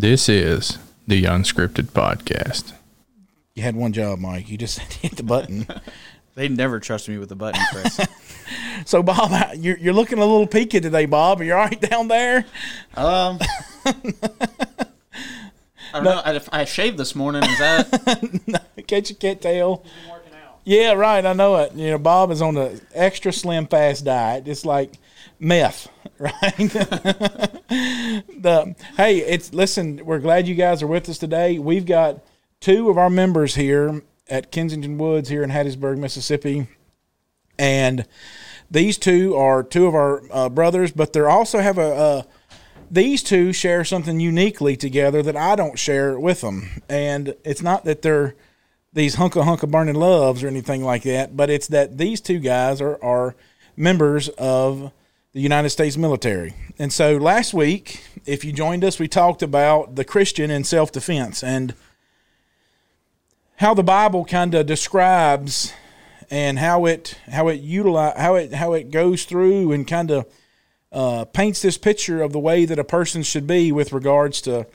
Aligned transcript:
This 0.00 0.30
is 0.30 0.78
the 1.06 1.24
Unscripted 1.24 1.88
Podcast. 1.88 2.72
You 3.54 3.62
had 3.62 3.76
one 3.76 3.92
job, 3.92 4.18
Mike. 4.18 4.48
You 4.48 4.56
just 4.56 4.78
hit 5.02 5.16
the 5.16 5.22
button. 5.22 5.66
They 6.36 6.48
never 6.48 6.78
trust 6.80 7.08
me 7.08 7.18
with 7.18 7.28
the 7.28 7.34
button, 7.34 7.60
Chris. 7.70 8.00
so, 8.86 9.02
Bob, 9.02 9.56
you're, 9.56 9.76
you're 9.76 9.92
looking 9.92 10.18
a 10.18 10.24
little 10.24 10.46
peaky 10.46 10.80
today, 10.80 11.04
Bob. 11.04 11.40
Are 11.40 11.44
you 11.44 11.52
all 11.52 11.58
right 11.58 11.80
down 11.80 12.08
there? 12.08 12.46
Um, 12.94 13.40
I 13.84 13.94
don't 15.92 16.04
know. 16.04 16.22
I, 16.24 16.40
I 16.52 16.64
shaved 16.64 16.96
this 16.96 17.16
morning. 17.16 17.42
Is 17.42 17.58
that? 17.58 18.62
In 18.76 18.84
case 18.84 19.10
you 19.10 19.16
can't 19.16 19.42
tell. 19.42 19.84
Yeah, 20.64 20.92
right. 20.92 21.26
I 21.26 21.32
know 21.32 21.56
it. 21.56 21.74
You 21.74 21.90
know, 21.90 21.98
Bob 21.98 22.30
is 22.30 22.40
on 22.40 22.54
the 22.54 22.80
extra 22.94 23.32
slim 23.32 23.66
fast 23.66 24.04
diet, 24.04 24.46
It's 24.46 24.64
like 24.64 24.92
meth, 25.40 25.88
right? 26.18 26.56
the 28.28 28.74
hey, 28.96 29.18
it's 29.18 29.52
listen. 29.52 30.04
We're 30.04 30.18
glad 30.20 30.46
you 30.46 30.54
guys 30.54 30.82
are 30.82 30.86
with 30.86 31.08
us 31.08 31.18
today. 31.18 31.58
We've 31.58 31.86
got 31.86 32.24
two 32.60 32.90
of 32.90 32.98
our 32.98 33.10
members 33.10 33.54
here 33.54 34.02
at 34.28 34.52
Kensington 34.52 34.98
Woods 34.98 35.28
here 35.28 35.42
in 35.42 35.50
Hattiesburg, 35.50 35.98
Mississippi, 35.98 36.68
and 37.58 38.06
these 38.70 38.98
two 38.98 39.34
are 39.34 39.62
two 39.62 39.86
of 39.86 39.94
our 39.94 40.22
uh, 40.30 40.48
brothers, 40.48 40.92
but 40.92 41.12
they 41.12 41.20
also 41.20 41.58
have 41.58 41.78
a. 41.78 42.26
these 42.90 43.22
two 43.22 43.52
share 43.52 43.84
something 43.84 44.20
uniquely 44.20 44.76
together 44.76 45.22
that 45.22 45.36
I 45.36 45.56
don't 45.56 45.78
share 45.78 46.18
with 46.18 46.40
them. 46.40 46.82
And 46.88 47.34
it's 47.44 47.62
not 47.62 47.84
that 47.84 48.02
they're 48.02 48.36
these 48.92 49.16
hunka 49.16 49.44
hunka 49.44 49.70
burning 49.70 49.94
loves 49.94 50.42
or 50.42 50.48
anything 50.48 50.84
like 50.84 51.02
that, 51.04 51.36
but 51.36 51.50
it's 51.50 51.68
that 51.68 51.98
these 51.98 52.20
two 52.20 52.38
guys 52.38 52.80
are, 52.80 53.02
are 53.02 53.36
members 53.76 54.28
of 54.30 54.92
the 55.32 55.40
United 55.40 55.70
States 55.70 55.96
military. 55.96 56.54
And 56.78 56.92
so 56.92 57.16
last 57.16 57.54
week, 57.54 58.02
if 58.26 58.44
you 58.44 58.52
joined 58.52 58.84
us, 58.84 58.98
we 58.98 59.06
talked 59.06 59.42
about 59.42 59.94
the 59.94 60.04
Christian 60.04 60.50
in 60.50 60.64
self 60.64 60.90
defense 60.90 61.44
and 61.44 61.74
how 63.56 63.74
the 63.74 63.84
Bible 63.84 64.24
kind 64.24 64.54
of 64.54 64.66
describes 64.66 65.72
and 66.30 66.58
how 66.58 66.86
it 66.86 67.18
how 67.28 67.48
it 67.48 67.60
utilize 67.60 68.16
how 68.16 68.34
it 68.34 68.54
how 68.54 68.72
it 68.72 68.90
goes 68.90 69.24
through 69.24 69.72
and 69.72 69.86
kind 69.86 70.10
of 70.10 70.26
uh, 70.92 71.24
paints 71.26 71.62
this 71.62 71.78
picture 71.78 72.22
of 72.22 72.32
the 72.32 72.38
way 72.38 72.64
that 72.64 72.78
a 72.78 72.84
person 72.84 73.22
should 73.22 73.46
be 73.46 73.70
with 73.70 73.92
regards 73.92 74.40
to 74.42 74.66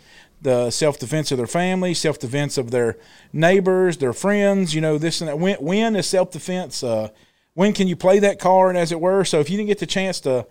the 0.42 0.70
self 0.70 1.00
defense 1.00 1.32
of 1.32 1.38
their 1.38 1.48
family, 1.48 1.94
self 1.94 2.18
defense 2.20 2.58
of 2.58 2.72
their 2.72 2.98
neighbors, 3.34 3.98
their 3.98 4.14
friends. 4.14 4.74
You 4.74 4.80
know 4.80 4.98
this 4.98 5.20
and 5.20 5.28
that. 5.28 5.40
When, 5.40 5.56
when 5.58 5.96
is 5.98 6.08
self 6.08 6.32
defense? 6.32 6.82
Uh, 6.82 7.10
when 7.56 7.74
can 7.74 7.88
you 7.88 7.96
play 7.96 8.20
that 8.20 8.40
card, 8.40 8.76
as 8.76 8.92
it 8.92 9.02
were? 9.02 9.26
So 9.26 9.40
if 9.40 9.50
you 9.50 9.58
didn't 9.58 9.70
get 9.70 9.80
the 9.80 9.86
chance 9.88 10.20
to 10.22 10.46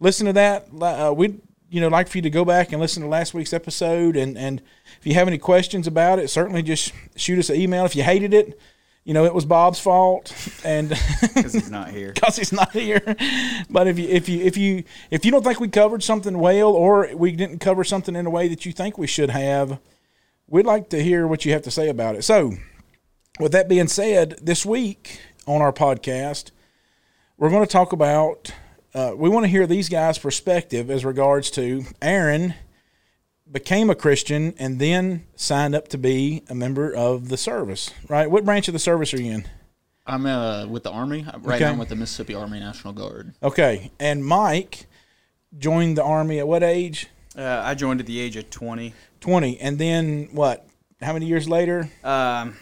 listen 0.00 0.26
to 0.26 0.32
that, 0.34 0.68
uh, 0.80 1.12
we'd 1.16 1.40
you 1.70 1.80
know 1.80 1.88
like 1.88 2.08
for 2.08 2.18
you 2.18 2.22
to 2.22 2.30
go 2.30 2.44
back 2.44 2.72
and 2.72 2.80
listen 2.80 3.02
to 3.02 3.08
last 3.08 3.32
week's 3.34 3.52
episode. 3.52 4.16
And 4.16 4.36
and 4.36 4.60
if 5.00 5.06
you 5.06 5.14
have 5.14 5.28
any 5.28 5.38
questions 5.38 5.86
about 5.86 6.18
it, 6.18 6.28
certainly 6.28 6.62
just 6.62 6.92
shoot 7.16 7.38
us 7.38 7.48
an 7.48 7.56
email. 7.56 7.84
If 7.84 7.94
you 7.96 8.02
hated 8.02 8.34
it, 8.34 8.58
you 9.04 9.14
know 9.14 9.24
it 9.24 9.34
was 9.34 9.44
Bob's 9.44 9.78
fault, 9.78 10.34
and 10.64 10.88
Because 11.34 11.52
he's 11.54 11.70
not 11.70 11.90
here. 11.90 12.12
because 12.12 12.36
he's 12.36 12.52
not 12.52 12.72
here. 12.72 13.02
But 13.70 13.86
if 13.86 13.98
you 13.98 14.08
if 14.08 14.28
you 14.28 14.40
if 14.44 14.56
you 14.56 14.84
if 15.10 15.24
you 15.24 15.30
don't 15.30 15.44
think 15.44 15.60
we 15.60 15.68
covered 15.68 16.02
something 16.02 16.38
well, 16.38 16.70
or 16.70 17.08
we 17.14 17.32
didn't 17.32 17.58
cover 17.60 17.84
something 17.84 18.16
in 18.16 18.26
a 18.26 18.30
way 18.30 18.48
that 18.48 18.66
you 18.66 18.72
think 18.72 18.98
we 18.98 19.06
should 19.06 19.30
have, 19.30 19.78
we'd 20.48 20.66
like 20.66 20.88
to 20.90 21.02
hear 21.02 21.26
what 21.26 21.44
you 21.44 21.52
have 21.52 21.62
to 21.62 21.70
say 21.70 21.88
about 21.88 22.16
it. 22.16 22.24
So, 22.24 22.54
with 23.38 23.52
that 23.52 23.68
being 23.68 23.86
said, 23.88 24.38
this 24.42 24.66
week 24.66 25.20
on 25.48 25.62
our 25.62 25.72
podcast, 25.72 26.50
we're 27.38 27.50
going 27.50 27.64
to 27.64 27.70
talk 27.72 27.92
about. 27.92 28.52
Uh, 28.94 29.12
we 29.16 29.28
want 29.28 29.44
to 29.44 29.48
hear 29.48 29.66
these 29.66 29.88
guys' 29.88 30.18
perspective 30.18 30.90
as 30.90 31.04
regards 31.04 31.50
to 31.52 31.84
Aaron 32.02 32.54
became 33.50 33.88
a 33.90 33.94
Christian 33.94 34.54
and 34.58 34.78
then 34.78 35.24
signed 35.36 35.74
up 35.74 35.88
to 35.88 35.98
be 35.98 36.42
a 36.48 36.54
member 36.54 36.94
of 36.94 37.28
the 37.28 37.36
service. 37.36 37.90
Right? 38.08 38.30
What 38.30 38.44
branch 38.44 38.68
of 38.68 38.72
the 38.74 38.78
service 38.78 39.12
are 39.14 39.20
you 39.20 39.32
in? 39.32 39.48
I'm 40.06 40.24
uh, 40.26 40.66
with 40.66 40.82
the 40.84 40.90
Army. 40.90 41.22
Right 41.40 41.56
Okay. 41.56 41.64
now, 41.64 41.72
I'm 41.72 41.78
with 41.78 41.88
the 41.90 41.96
Mississippi 41.96 42.34
Army 42.34 42.60
National 42.60 42.92
Guard. 42.92 43.34
Okay, 43.42 43.90
and 44.00 44.24
Mike 44.24 44.86
joined 45.58 45.96
the 45.98 46.02
army 46.04 46.38
at 46.38 46.48
what 46.48 46.62
age? 46.62 47.08
Uh, 47.36 47.60
I 47.64 47.74
joined 47.74 48.00
at 48.00 48.06
the 48.06 48.18
age 48.20 48.36
of 48.36 48.48
20. 48.50 48.94
Twenty, 49.20 49.58
and 49.60 49.78
then 49.78 50.28
what? 50.32 50.66
How 51.02 51.12
many 51.12 51.26
years 51.26 51.48
later? 51.48 51.88
Um, 52.02 52.56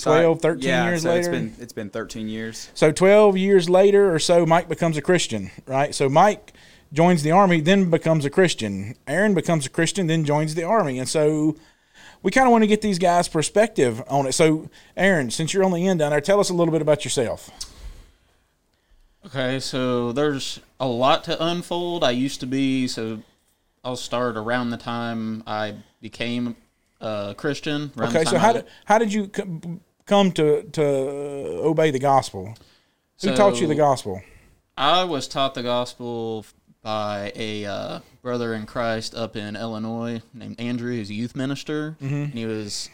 12, 0.00 0.40
13 0.40 0.68
yeah, 0.68 0.88
years 0.88 1.02
so 1.02 1.10
later? 1.10 1.18
It's 1.20 1.28
been, 1.28 1.54
it's 1.58 1.72
been 1.72 1.90
13 1.90 2.28
years. 2.28 2.70
So 2.74 2.92
twelve 2.92 3.36
years 3.36 3.68
later 3.68 4.14
or 4.14 4.18
so, 4.18 4.46
Mike 4.46 4.68
becomes 4.68 4.96
a 4.96 5.02
Christian, 5.02 5.50
right? 5.66 5.94
So 5.94 6.08
Mike 6.08 6.52
joins 6.92 7.22
the 7.22 7.30
army, 7.30 7.60
then 7.60 7.90
becomes 7.90 8.24
a 8.24 8.30
Christian. 8.30 8.94
Aaron 9.06 9.34
becomes 9.34 9.66
a 9.66 9.70
Christian, 9.70 10.06
then 10.06 10.24
joins 10.24 10.54
the 10.54 10.64
army, 10.64 10.98
and 10.98 11.08
so 11.08 11.56
we 12.22 12.30
kind 12.30 12.46
of 12.46 12.52
want 12.52 12.62
to 12.62 12.68
get 12.68 12.82
these 12.82 12.98
guys' 12.98 13.28
perspective 13.28 14.02
on 14.08 14.26
it. 14.26 14.32
So, 14.32 14.70
Aaron, 14.96 15.30
since 15.30 15.52
you're 15.52 15.64
on 15.64 15.72
the 15.72 15.86
end 15.88 15.98
down 15.98 16.10
there, 16.10 16.20
tell 16.20 16.40
us 16.40 16.50
a 16.50 16.54
little 16.54 16.72
bit 16.72 16.82
about 16.82 17.04
yourself. 17.04 17.50
Okay, 19.26 19.60
so 19.60 20.12
there's 20.12 20.60
a 20.80 20.86
lot 20.86 21.24
to 21.24 21.44
unfold. 21.44 22.04
I 22.04 22.10
used 22.10 22.40
to 22.40 22.46
be 22.46 22.88
so. 22.88 23.22
I'll 23.84 23.96
start 23.96 24.36
around 24.36 24.70
the 24.70 24.76
time 24.76 25.42
I 25.46 25.74
became 26.00 26.56
a 27.02 27.34
Christian. 27.36 27.92
Okay, 27.98 28.24
so 28.24 28.38
how 28.38 28.52
did 28.54 28.64
how 28.84 28.98
did 28.98 29.12
you 29.12 29.28
come 30.06 30.32
to 30.32 30.62
to 30.62 30.82
obey 31.62 31.90
the 31.90 31.98
gospel? 31.98 32.54
Who 33.22 33.34
taught 33.34 33.60
you 33.60 33.66
the 33.66 33.74
gospel? 33.74 34.22
I 34.76 35.04
was 35.04 35.28
taught 35.28 35.54
the 35.54 35.62
gospel 35.62 36.46
by 36.82 37.32
a 37.36 37.64
uh, 37.64 38.00
brother 38.22 38.54
in 38.54 38.66
Christ 38.66 39.14
up 39.14 39.36
in 39.36 39.54
Illinois 39.54 40.22
named 40.34 40.58
Andrew. 40.58 40.92
He's 40.92 41.10
a 41.10 41.14
youth 41.14 41.36
minister, 41.36 41.96
and 42.00 42.32
he 42.34 42.46
was 42.46 42.88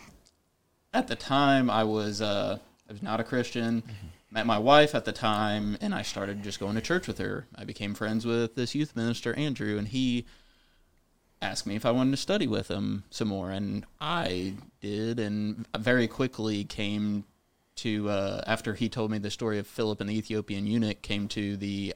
at 0.92 1.08
the 1.08 1.16
time 1.16 1.70
I 1.70 1.84
was 1.84 2.20
uh, 2.20 2.58
I 2.88 2.92
was 2.92 3.02
not 3.02 3.20
a 3.20 3.24
Christian. 3.24 3.82
Met 4.30 4.44
my 4.44 4.58
wife 4.58 4.94
at 4.94 5.06
the 5.06 5.12
time, 5.12 5.78
and 5.80 5.94
I 5.94 6.02
started 6.02 6.42
just 6.42 6.60
going 6.60 6.74
to 6.74 6.82
church 6.82 7.06
with 7.08 7.16
her. 7.16 7.46
I 7.54 7.64
became 7.64 7.94
friends 7.94 8.26
with 8.26 8.56
this 8.56 8.74
youth 8.74 8.94
minister 8.94 9.32
Andrew, 9.34 9.78
and 9.78 9.88
he 9.88 10.26
asked 11.40 11.66
me 11.66 11.76
if 11.76 11.86
I 11.86 11.90
wanted 11.90 12.12
to 12.12 12.16
study 12.16 12.46
with 12.46 12.68
him 12.68 13.04
some 13.10 13.28
more, 13.28 13.50
and 13.50 13.84
I 14.00 14.54
did, 14.80 15.18
and 15.18 15.66
very 15.76 16.08
quickly 16.08 16.64
came 16.64 17.24
to 17.76 18.08
uh, 18.08 18.42
after 18.46 18.74
he 18.74 18.88
told 18.88 19.10
me 19.10 19.18
the 19.18 19.30
story 19.30 19.58
of 19.58 19.66
Philip 19.66 20.00
and 20.00 20.10
the 20.10 20.16
Ethiopian 20.18 20.66
eunuch, 20.66 21.02
came 21.02 21.28
to 21.28 21.56
the 21.56 21.94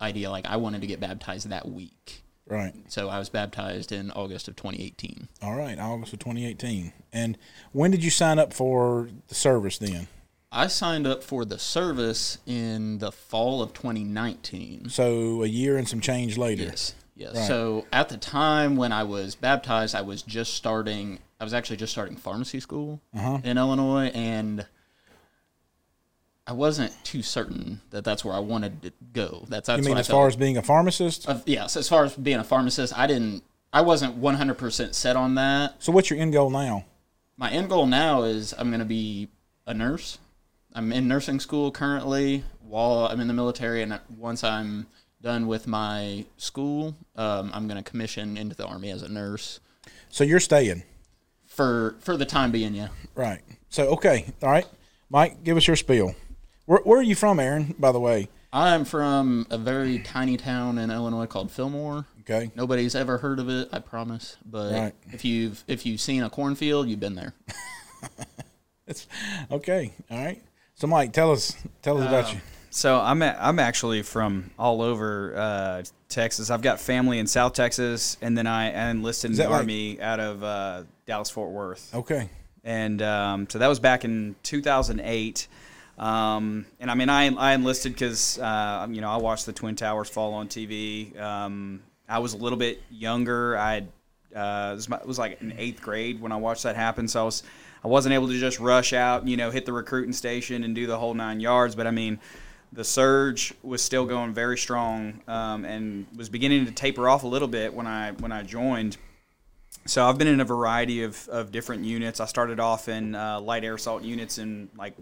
idea 0.00 0.30
like 0.30 0.46
I 0.46 0.56
wanted 0.56 0.82
to 0.82 0.86
get 0.86 1.00
baptized 1.00 1.48
that 1.48 1.68
week. 1.68 2.22
Right. 2.46 2.74
So 2.88 3.08
I 3.08 3.18
was 3.18 3.28
baptized 3.28 3.90
in 3.90 4.10
August 4.12 4.46
of 4.46 4.54
2018. 4.56 5.28
All 5.42 5.56
right, 5.56 5.78
August 5.78 6.12
of 6.12 6.20
2018. 6.20 6.92
And 7.12 7.36
when 7.72 7.90
did 7.90 8.04
you 8.04 8.10
sign 8.10 8.38
up 8.38 8.52
for 8.52 9.08
the 9.28 9.34
service 9.34 9.78
then? 9.78 10.06
I 10.52 10.68
signed 10.68 11.06
up 11.06 11.24
for 11.24 11.44
the 11.44 11.58
service 11.58 12.38
in 12.46 12.98
the 12.98 13.10
fall 13.10 13.62
of 13.62 13.72
2019. 13.72 14.88
So 14.90 15.42
a 15.42 15.46
year 15.46 15.76
and 15.76 15.88
some 15.88 16.00
change 16.00 16.38
later. 16.38 16.64
Yes. 16.64 16.94
Yes. 17.16 17.34
Right. 17.34 17.46
So 17.46 17.86
at 17.92 18.08
the 18.10 18.18
time 18.18 18.76
when 18.76 18.92
I 18.92 19.02
was 19.02 19.34
baptized, 19.34 19.94
I 19.94 20.02
was 20.02 20.22
just 20.22 20.54
starting. 20.54 21.18
I 21.40 21.44
was 21.44 21.54
actually 21.54 21.78
just 21.78 21.92
starting 21.92 22.16
pharmacy 22.16 22.60
school 22.60 23.00
Uh-huh. 23.14 23.38
in 23.42 23.56
Illinois, 23.58 24.10
and 24.14 24.66
I 26.46 26.52
wasn't 26.52 26.92
too 27.04 27.22
certain 27.22 27.80
that 27.90 28.04
that's 28.04 28.24
where 28.24 28.34
I 28.34 28.38
wanted 28.38 28.82
to 28.82 28.92
go. 29.12 29.44
That's 29.48 29.66
that's 29.66 29.78
You 29.82 29.88
mean 29.88 29.98
as 29.98 30.06
far 30.08 30.28
as 30.28 30.36
being 30.36 30.56
a 30.56 30.62
pharmacist? 30.62 31.26
Of, 31.28 31.42
yes, 31.46 31.76
as 31.76 31.88
far 31.88 32.04
as 32.04 32.14
being 32.14 32.38
a 32.38 32.44
pharmacist, 32.44 32.96
I 32.96 33.06
didn't. 33.06 33.42
I 33.72 33.80
wasn't 33.80 34.20
100% 34.20 34.94
set 34.94 35.16
on 35.16 35.34
that. 35.34 35.82
So 35.82 35.92
what's 35.92 36.08
your 36.08 36.18
end 36.18 36.32
goal 36.32 36.50
now? 36.50 36.84
My 37.36 37.50
end 37.50 37.68
goal 37.68 37.86
now 37.86 38.22
is 38.22 38.54
I'm 38.56 38.68
going 38.68 38.78
to 38.78 38.86
be 38.86 39.28
a 39.66 39.74
nurse. 39.74 40.18
I'm 40.72 40.92
in 40.92 41.08
nursing 41.08 41.40
school 41.40 41.70
currently 41.70 42.44
while 42.62 43.06
I'm 43.10 43.20
in 43.20 43.26
the 43.26 43.34
military, 43.34 43.82
and 43.82 43.98
once 44.16 44.44
I'm 44.44 44.86
done 45.26 45.48
with 45.48 45.66
my 45.66 46.24
school, 46.36 46.94
um, 47.16 47.50
I'm 47.52 47.66
going 47.66 47.82
to 47.82 47.88
commission 47.90 48.36
into 48.36 48.54
the 48.54 48.64
army 48.64 48.90
as 48.92 49.02
a 49.02 49.08
nurse 49.08 49.58
So 50.08 50.22
you're 50.22 50.38
staying. 50.40 50.84
for 51.46 51.96
for 51.98 52.16
the 52.16 52.24
time 52.24 52.52
being. 52.52 52.74
Yeah, 52.74 52.88
Right. 53.16 53.42
So 53.68 53.88
okay. 53.94 54.26
All 54.42 54.50
right. 54.50 54.66
Mike, 55.10 55.42
give 55.42 55.56
us 55.56 55.66
your 55.66 55.74
spiel. 55.76 56.14
Where, 56.66 56.78
where 56.84 57.00
are 57.00 57.02
you 57.02 57.16
from, 57.16 57.40
Aaron, 57.40 57.74
by 57.78 57.90
the 57.92 57.98
way? 58.00 58.28
I'm 58.52 58.84
from 58.84 59.46
a 59.50 59.58
very 59.58 59.98
tiny 59.98 60.36
town 60.36 60.78
in 60.78 60.90
Illinois 60.92 61.26
called 61.26 61.50
Fillmore. 61.50 62.06
Okay. 62.20 62.50
Nobody's 62.54 62.94
ever 62.94 63.18
heard 63.18 63.38
of 63.40 63.48
it, 63.48 63.68
I 63.72 63.80
promise. 63.80 64.36
But 64.44 64.72
Right. 64.72 64.94
if 65.12 65.24
you've 65.24 65.64
if 65.66 65.84
you've 65.84 66.00
seen 66.00 66.22
a 66.22 66.30
cornfield, 66.30 66.88
you've 66.88 67.00
been 67.00 67.16
there. 67.16 67.34
It's 68.88 69.08
okay. 69.50 69.92
All 70.12 70.24
right. 70.24 70.40
So 70.76 70.86
Mike, 70.86 71.12
tell 71.12 71.32
us 71.32 71.56
tell 71.82 71.98
us 71.98 72.06
about 72.06 72.32
you. 72.32 72.38
So 72.70 73.00
I'm 73.00 73.22
a, 73.22 73.36
I'm 73.40 73.58
actually 73.58 74.02
from 74.02 74.50
all 74.58 74.82
over 74.82 75.34
uh, 75.36 75.82
Texas. 76.08 76.50
I've 76.50 76.62
got 76.62 76.78
family 76.80 77.18
in 77.18 77.26
South 77.26 77.54
Texas, 77.54 78.16
and 78.20 78.36
then 78.36 78.46
I 78.46 78.90
enlisted 78.90 79.30
in 79.30 79.36
the 79.36 79.44
like- 79.44 79.52
army 79.52 80.00
out 80.00 80.20
of 80.20 80.42
uh, 80.42 80.82
Dallas 81.06 81.30
Fort 81.30 81.50
Worth. 81.50 81.94
Okay. 81.94 82.28
and 82.64 83.00
um, 83.02 83.48
so 83.48 83.58
that 83.58 83.68
was 83.68 83.80
back 83.80 84.04
in 84.04 84.36
2008. 84.42 85.48
Um, 85.98 86.66
and 86.78 86.90
I 86.90 86.94
mean, 86.94 87.08
I, 87.08 87.26
I 87.34 87.54
enlisted 87.54 87.92
because 87.94 88.38
uh, 88.38 88.86
you 88.90 89.00
know 89.00 89.08
I 89.10 89.16
watched 89.16 89.46
the 89.46 89.52
Twin 89.54 89.76
Towers 89.76 90.10
fall 90.10 90.34
on 90.34 90.48
TV. 90.48 91.18
Um, 91.18 91.82
I 92.08 92.18
was 92.18 92.34
a 92.34 92.36
little 92.36 92.58
bit 92.58 92.82
younger. 92.90 93.56
I 93.56 93.86
Uh, 94.34 94.70
it, 94.72 94.74
was 94.76 94.88
my, 94.90 94.96
it 94.98 95.06
was 95.06 95.18
like 95.18 95.40
in 95.40 95.54
eighth 95.56 95.80
grade 95.80 96.20
when 96.20 96.32
I 96.32 96.36
watched 96.36 96.64
that 96.64 96.76
happen. 96.76 97.08
So 97.08 97.22
I 97.22 97.24
was 97.24 97.42
I 97.82 97.88
wasn't 97.88 98.12
able 98.14 98.28
to 98.28 98.38
just 98.38 98.60
rush 98.60 98.92
out, 98.92 99.26
you 99.26 99.38
know, 99.38 99.50
hit 99.50 99.64
the 99.64 99.72
recruiting 99.72 100.12
station 100.12 100.62
and 100.64 100.74
do 100.74 100.86
the 100.86 100.98
whole 100.98 101.14
nine 101.14 101.40
yards. 101.40 101.74
But 101.74 101.86
I 101.86 101.92
mean, 101.92 102.18
the 102.72 102.84
surge 102.84 103.54
was 103.62 103.82
still 103.82 104.04
going 104.04 104.34
very 104.34 104.58
strong 104.58 105.20
um, 105.28 105.64
and 105.64 106.06
was 106.16 106.28
beginning 106.28 106.66
to 106.66 106.72
taper 106.72 107.08
off 107.08 107.22
a 107.24 107.26
little 107.28 107.48
bit 107.48 107.72
when 107.74 107.86
I 107.86 108.12
when 108.12 108.32
I 108.32 108.42
joined. 108.42 108.96
So 109.86 110.04
I've 110.04 110.18
been 110.18 110.26
in 110.28 110.40
a 110.40 110.44
variety 110.44 111.02
of, 111.04 111.28
of 111.28 111.52
different 111.52 111.84
units. 111.84 112.18
I 112.20 112.26
started 112.26 112.58
off 112.58 112.88
in 112.88 113.14
uh, 113.14 113.40
light 113.40 113.62
air 113.64 113.74
assault 113.74 114.02
units 114.02 114.38
in 114.38 114.68
like 114.76 114.96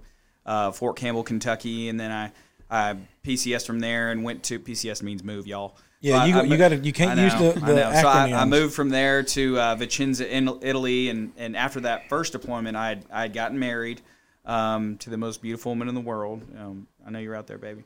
uh, 0.44 0.72
Fort 0.72 0.96
Campbell, 0.96 1.22
Kentucky, 1.22 1.88
and 1.88 1.98
then 1.98 2.10
I, 2.10 2.32
I 2.70 2.96
PCS 3.24 3.66
from 3.66 3.80
there 3.80 4.10
and 4.10 4.22
went 4.22 4.42
to 4.44 4.58
PCS 4.58 5.02
means 5.02 5.24
move, 5.24 5.46
y'all. 5.46 5.76
Yeah, 6.00 6.26
you- 6.26 6.36
I- 6.36 6.42
you 6.42 6.56
gotta- 6.58 6.76
you 6.76 6.92
can't 6.92 7.18
I 7.18 7.24
use 7.24 7.32
know, 7.32 7.52
the- 7.52 7.64
I 7.64 7.68
the 7.70 7.74
know. 7.76 7.92
So 8.02 8.08
I, 8.08 8.42
I 8.42 8.44
moved 8.44 8.74
from 8.74 8.90
there 8.90 9.22
to 9.22 9.58
uh, 9.58 9.76
Vicenza, 9.76 10.28
in 10.28 10.50
Italy, 10.60 11.08
and, 11.08 11.32
and 11.38 11.56
after 11.56 11.80
that 11.80 12.10
first 12.10 12.32
deployment, 12.32 12.76
I 12.76 12.88
had, 12.90 13.04
I 13.10 13.22
had 13.22 13.32
gotten 13.32 13.58
married 13.58 14.02
um, 14.44 14.98
to 14.98 15.10
the 15.10 15.16
most 15.16 15.42
beautiful 15.42 15.72
woman 15.72 15.88
in 15.88 15.94
the 15.94 16.00
world. 16.00 16.42
Um, 16.58 16.86
I 17.06 17.10
know 17.10 17.18
you're 17.18 17.34
out 17.34 17.46
there, 17.46 17.58
baby. 17.58 17.82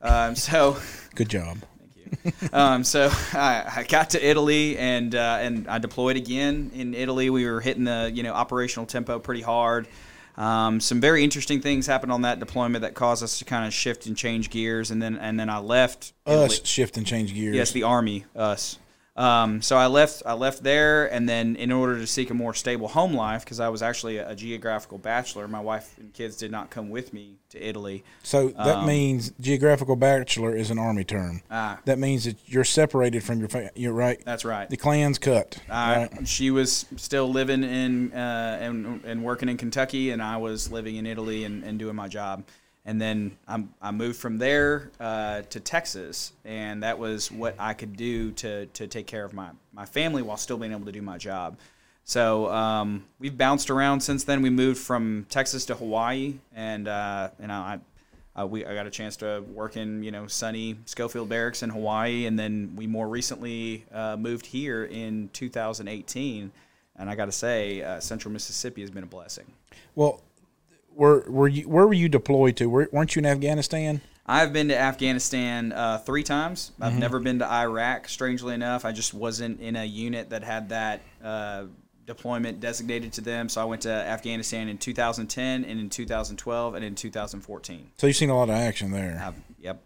Um, 0.00 0.34
so 0.34 0.78
Good 1.14 1.28
job. 1.28 1.58
Thank 1.78 2.34
you. 2.42 2.48
Um, 2.52 2.84
so 2.84 3.10
I, 3.32 3.64
I 3.76 3.84
got 3.84 4.10
to 4.10 4.26
Italy 4.26 4.76
and 4.78 5.14
uh, 5.14 5.38
and 5.40 5.68
I 5.68 5.78
deployed 5.78 6.16
again 6.16 6.70
in 6.74 6.94
Italy. 6.94 7.30
We 7.30 7.46
were 7.46 7.60
hitting 7.60 7.84
the 7.84 8.10
you 8.12 8.22
know 8.22 8.32
operational 8.32 8.86
tempo 8.86 9.18
pretty 9.18 9.42
hard. 9.42 9.86
Um, 10.36 10.80
some 10.80 11.00
very 11.00 11.22
interesting 11.22 11.60
things 11.60 11.86
happened 11.86 12.12
on 12.12 12.22
that 12.22 12.38
deployment 12.38 12.82
that 12.82 12.94
caused 12.94 13.22
us 13.22 13.40
to 13.40 13.44
kind 13.44 13.66
of 13.66 13.74
shift 13.74 14.06
and 14.06 14.16
change 14.16 14.50
gears, 14.50 14.90
and 14.90 15.02
then 15.02 15.16
and 15.16 15.38
then 15.38 15.50
I 15.50 15.58
left. 15.58 16.12
Italy. 16.26 16.46
Us 16.46 16.66
shift 16.66 16.96
and 16.96 17.06
change 17.06 17.34
gears. 17.34 17.54
Yes, 17.54 17.72
the 17.72 17.82
army, 17.82 18.24
us. 18.34 18.78
Um, 19.20 19.60
so 19.60 19.76
I 19.76 19.86
left. 19.86 20.22
I 20.24 20.32
left 20.32 20.62
there, 20.62 21.12
and 21.12 21.28
then 21.28 21.56
in 21.56 21.70
order 21.70 21.98
to 21.98 22.06
seek 22.06 22.30
a 22.30 22.34
more 22.34 22.54
stable 22.54 22.88
home 22.88 23.12
life, 23.12 23.44
because 23.44 23.60
I 23.60 23.68
was 23.68 23.82
actually 23.82 24.16
a, 24.16 24.30
a 24.30 24.34
geographical 24.34 24.96
bachelor, 24.96 25.46
my 25.46 25.60
wife 25.60 25.94
and 25.98 26.12
kids 26.14 26.36
did 26.36 26.50
not 26.50 26.70
come 26.70 26.88
with 26.88 27.12
me 27.12 27.36
to 27.50 27.58
Italy. 27.62 28.02
So 28.22 28.48
that 28.48 28.78
Um, 28.78 28.86
means 28.86 29.32
geographical 29.40 29.96
bachelor 29.96 30.56
is 30.56 30.70
an 30.70 30.78
army 30.78 31.04
term. 31.04 31.42
Ah. 31.50 31.80
that 31.84 31.98
means 31.98 32.24
that 32.24 32.36
you're 32.46 32.64
separated 32.64 33.22
from 33.22 33.40
your. 33.40 33.48
Fa- 33.48 33.70
you're 33.74 33.92
right. 33.92 34.22
That's 34.24 34.44
right. 34.44 34.70
The 34.70 34.76
clan's 34.78 35.18
cut. 35.18 35.58
I, 35.68 35.96
right? 35.96 36.26
She 36.28 36.50
was 36.50 36.86
still 36.96 37.28
living 37.30 37.62
in 37.62 38.12
uh, 38.14 38.58
and, 38.60 39.04
and 39.04 39.22
working 39.22 39.48
in 39.50 39.56
Kentucky, 39.58 40.10
and 40.12 40.22
I 40.22 40.38
was 40.38 40.72
living 40.72 40.96
in 40.96 41.06
Italy 41.06 41.44
and, 41.44 41.62
and 41.62 41.78
doing 41.78 41.94
my 41.96 42.08
job. 42.08 42.44
And 42.86 43.00
then 43.00 43.36
I, 43.46 43.62
I 43.82 43.90
moved 43.90 44.18
from 44.18 44.38
there 44.38 44.90
uh, 44.98 45.42
to 45.42 45.60
Texas, 45.60 46.32
and 46.44 46.82
that 46.82 46.98
was 46.98 47.30
what 47.30 47.54
I 47.58 47.74
could 47.74 47.96
do 47.96 48.32
to, 48.32 48.66
to 48.66 48.86
take 48.86 49.06
care 49.06 49.24
of 49.24 49.34
my, 49.34 49.50
my 49.72 49.84
family 49.84 50.22
while 50.22 50.38
still 50.38 50.56
being 50.56 50.72
able 50.72 50.86
to 50.86 50.92
do 50.92 51.02
my 51.02 51.18
job. 51.18 51.58
So 52.04 52.50
um, 52.50 53.04
we've 53.18 53.36
bounced 53.36 53.70
around 53.70 54.00
since 54.00 54.24
then. 54.24 54.42
We 54.42 54.50
moved 54.50 54.78
from 54.78 55.26
Texas 55.28 55.66
to 55.66 55.74
Hawaii, 55.74 56.38
and 56.52 56.88
uh, 56.88 57.30
and 57.38 57.52
I, 57.52 57.78
we 58.44 58.64
I 58.64 58.74
got 58.74 58.86
a 58.86 58.90
chance 58.90 59.16
to 59.18 59.44
work 59.52 59.76
in 59.76 60.02
you 60.02 60.10
know 60.10 60.26
sunny 60.26 60.76
Schofield 60.86 61.28
Barracks 61.28 61.62
in 61.62 61.70
Hawaii, 61.70 62.26
and 62.26 62.36
then 62.36 62.72
we 62.74 62.86
more 62.86 63.08
recently 63.08 63.84
uh, 63.92 64.16
moved 64.16 64.46
here 64.46 64.84
in 64.86 65.28
2018. 65.32 66.50
And 66.96 67.08
I 67.08 67.14
got 67.14 67.26
to 67.26 67.32
say, 67.32 67.80
uh, 67.82 68.00
Central 68.00 68.32
Mississippi 68.32 68.82
has 68.82 68.90
been 68.90 69.04
a 69.04 69.06
blessing. 69.06 69.46
Well, 69.94 70.20
were 71.00 71.24
were 71.28 71.48
you 71.48 71.66
where 71.66 71.86
were 71.86 71.94
you 71.94 72.10
deployed 72.10 72.56
to? 72.58 72.68
Were, 72.68 72.88
weren't 72.92 73.16
you 73.16 73.20
in 73.20 73.26
Afghanistan? 73.26 74.02
I've 74.26 74.52
been 74.52 74.68
to 74.68 74.78
Afghanistan 74.78 75.72
uh, 75.72 75.98
three 75.98 76.22
times. 76.22 76.70
I've 76.80 76.96
never 76.96 77.18
been 77.18 77.40
to 77.40 77.50
Iraq. 77.50 78.06
Strangely 78.06 78.54
enough, 78.54 78.84
I 78.84 78.92
just 78.92 79.12
wasn't 79.12 79.60
in 79.60 79.74
a 79.74 79.84
unit 79.84 80.30
that 80.30 80.44
had 80.44 80.68
that 80.68 81.00
uh, 81.24 81.64
deployment 82.06 82.60
designated 82.60 83.14
to 83.14 83.22
them. 83.22 83.48
So 83.48 83.60
I 83.60 83.64
went 83.64 83.82
to 83.82 83.90
Afghanistan 83.90 84.68
in 84.68 84.78
2010 84.78 85.64
and 85.64 85.80
in 85.80 85.90
2012 85.90 86.74
and 86.74 86.84
in 86.84 86.94
2014. 86.94 87.90
So 87.96 88.06
you've 88.06 88.14
seen 88.14 88.30
a 88.30 88.36
lot 88.36 88.50
of 88.50 88.54
action 88.54 88.92
there. 88.92 89.20
I've, 89.26 89.34
yep. 89.58 89.82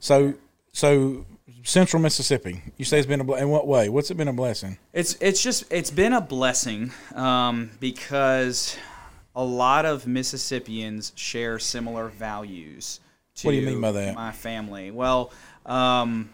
So 0.00 0.34
so 0.72 1.26
Central 1.62 2.02
Mississippi. 2.02 2.62
You 2.78 2.84
say 2.84 2.98
it's 2.98 3.06
been 3.06 3.20
a 3.20 3.24
ble- 3.24 3.36
in 3.36 3.50
what 3.50 3.68
way? 3.68 3.90
What's 3.90 4.10
it 4.10 4.16
been 4.16 4.28
a 4.28 4.32
blessing? 4.32 4.78
It's 4.92 5.14
it's 5.20 5.42
just 5.42 5.70
it's 5.70 5.90
been 5.90 6.14
a 6.14 6.22
blessing 6.22 6.90
um, 7.14 7.70
because 7.78 8.76
a 9.34 9.42
lot 9.44 9.84
of 9.86 10.06
Mississippians 10.06 11.12
share 11.16 11.58
similar 11.58 12.08
values. 12.08 13.00
To 13.36 13.46
What 13.46 13.52
do 13.52 13.58
you 13.58 13.66
mean 13.66 13.80
by 13.80 13.92
that? 13.92 14.14
My 14.14 14.32
family. 14.32 14.90
Well, 14.90 15.32
um, 15.64 16.30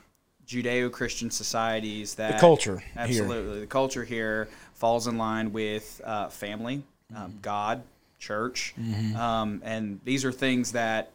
Judeo-Christian 0.46 1.30
societies 1.30 2.14
that 2.14 2.40
culture 2.40 2.78
here. 2.78 2.92
absolutely 2.96 3.60
the 3.60 3.66
culture 3.66 4.04
here 4.04 4.48
falls 4.74 5.06
in 5.06 5.18
line 5.18 5.52
with 5.52 6.00
uh, 6.04 6.28
family, 6.28 6.82
Mm-hmm. 7.12 7.22
um, 7.24 7.38
God, 7.40 7.82
church, 8.18 8.74
um, 9.16 9.62
and 9.64 9.98
these 10.04 10.24
are 10.26 10.32
things 10.32 10.72
that 10.72 11.10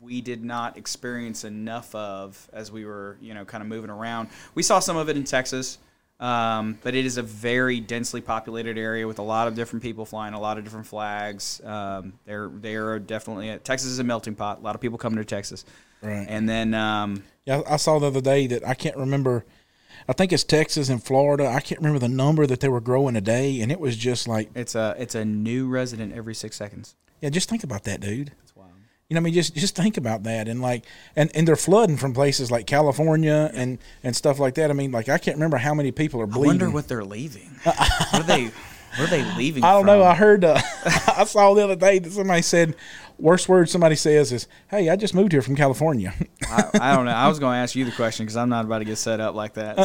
we 0.00 0.20
did 0.22 0.42
not 0.42 0.78
experience 0.78 1.44
enough 1.44 1.94
of 1.94 2.48
as 2.52 2.72
we 2.72 2.86
were, 2.86 3.18
you 3.20 3.34
know, 3.34 3.44
kind 3.44 3.60
of 3.60 3.68
moving 3.68 3.90
around. 3.90 4.28
We 4.54 4.62
saw 4.62 4.78
some 4.78 4.96
of 4.96 5.08
it 5.10 5.16
in 5.18 5.24
Texas, 5.24 5.78
um, 6.20 6.78
but 6.82 6.94
it 6.94 7.06
is 7.06 7.16
a 7.16 7.22
very 7.22 7.80
densely 7.80 8.20
populated 8.20 8.76
area 8.76 9.06
with 9.06 9.18
a 9.18 9.22
lot 9.22 9.46
of 9.48 9.54
different 9.54 9.82
people 9.82 10.04
flying 10.04 10.34
a 10.34 10.40
lot 10.40 10.58
of 10.58 10.64
different 10.64 10.86
flags. 10.86 11.60
Um, 11.64 12.14
they're 12.24 12.48
they 12.48 12.74
are 12.74 12.98
definitely 12.98 13.56
Texas 13.62 13.88
is 13.90 13.98
a 13.98 14.04
melting 14.04 14.34
pot. 14.34 14.58
A 14.58 14.62
lot 14.62 14.74
of 14.74 14.80
people 14.80 14.98
coming 14.98 15.18
to 15.18 15.24
Texas, 15.24 15.64
Right. 16.02 16.26
and 16.28 16.48
then 16.48 16.74
um, 16.74 17.22
Yeah, 17.44 17.62
I 17.68 17.76
saw 17.76 17.98
the 17.98 18.06
other 18.08 18.20
day 18.20 18.46
that 18.48 18.66
I 18.66 18.74
can't 18.74 18.96
remember. 18.96 19.44
I 20.08 20.12
think 20.12 20.32
it's 20.32 20.44
Texas 20.44 20.88
and 20.88 21.02
Florida. 21.02 21.46
I 21.48 21.60
can't 21.60 21.80
remember 21.80 21.98
the 21.98 22.08
number 22.08 22.46
that 22.46 22.60
they 22.60 22.68
were 22.68 22.80
growing 22.80 23.14
a 23.16 23.20
day, 23.20 23.60
and 23.60 23.70
it 23.70 23.78
was 23.80 23.96
just 23.96 24.26
like, 24.28 24.48
it's 24.54 24.74
a 24.74 24.94
it's 24.98 25.14
a 25.14 25.24
new 25.24 25.68
resident 25.68 26.14
every 26.14 26.34
six 26.34 26.56
seconds. 26.56 26.94
yeah, 27.20 27.30
just 27.30 27.48
think 27.48 27.62
about 27.64 27.84
that, 27.84 28.00
dude. 28.00 28.32
You 29.10 29.14
know, 29.14 29.20
I 29.20 29.24
mean, 29.24 29.32
just 29.32 29.54
just 29.54 29.74
think 29.74 29.96
about 29.96 30.24
that, 30.24 30.48
and 30.48 30.60
like, 30.60 30.84
and 31.16 31.30
and 31.34 31.48
they're 31.48 31.56
flooding 31.56 31.96
from 31.96 32.12
places 32.12 32.50
like 32.50 32.66
California 32.66 33.50
and 33.54 33.78
and 34.04 34.14
stuff 34.14 34.38
like 34.38 34.54
that. 34.56 34.68
I 34.68 34.74
mean, 34.74 34.92
like, 34.92 35.08
I 35.08 35.16
can't 35.16 35.36
remember 35.38 35.56
how 35.56 35.72
many 35.72 35.92
people 35.92 36.20
are 36.20 36.24
I 36.24 36.26
bleeding. 36.26 36.46
wonder 36.48 36.70
what 36.70 36.88
they're 36.88 37.04
leaving. 37.04 37.48
what 37.64 38.12
are 38.12 38.22
they? 38.22 38.44
Where 38.98 39.06
are 39.06 39.06
they 39.06 39.24
leaving? 39.38 39.64
I 39.64 39.72
don't 39.72 39.86
from? 39.86 39.98
know. 39.98 40.02
I 40.02 40.14
heard. 40.14 40.44
Uh, 40.44 40.60
I 41.16 41.24
saw 41.24 41.54
the 41.54 41.64
other 41.64 41.74
day 41.76 42.00
that 42.00 42.12
somebody 42.12 42.42
said, 42.42 42.76
worst 43.18 43.48
word 43.48 43.68
somebody 43.68 43.94
says 43.94 44.32
is, 44.32 44.46
"Hey, 44.68 44.88
I 44.88 44.96
just 44.96 45.14
moved 45.14 45.32
here 45.32 45.42
from 45.42 45.56
California." 45.56 46.14
I, 46.48 46.70
I 46.80 46.96
don't 46.96 47.04
know. 47.04 47.12
I 47.12 47.28
was 47.28 47.38
going 47.38 47.54
to 47.54 47.58
ask 47.58 47.74
you 47.74 47.84
the 47.84 47.92
question 47.92 48.24
because 48.24 48.36
I'm 48.36 48.48
not 48.48 48.64
about 48.64 48.78
to 48.78 48.84
get 48.84 48.96
set 48.96 49.20
up 49.20 49.34
like 49.34 49.54
that. 49.54 49.78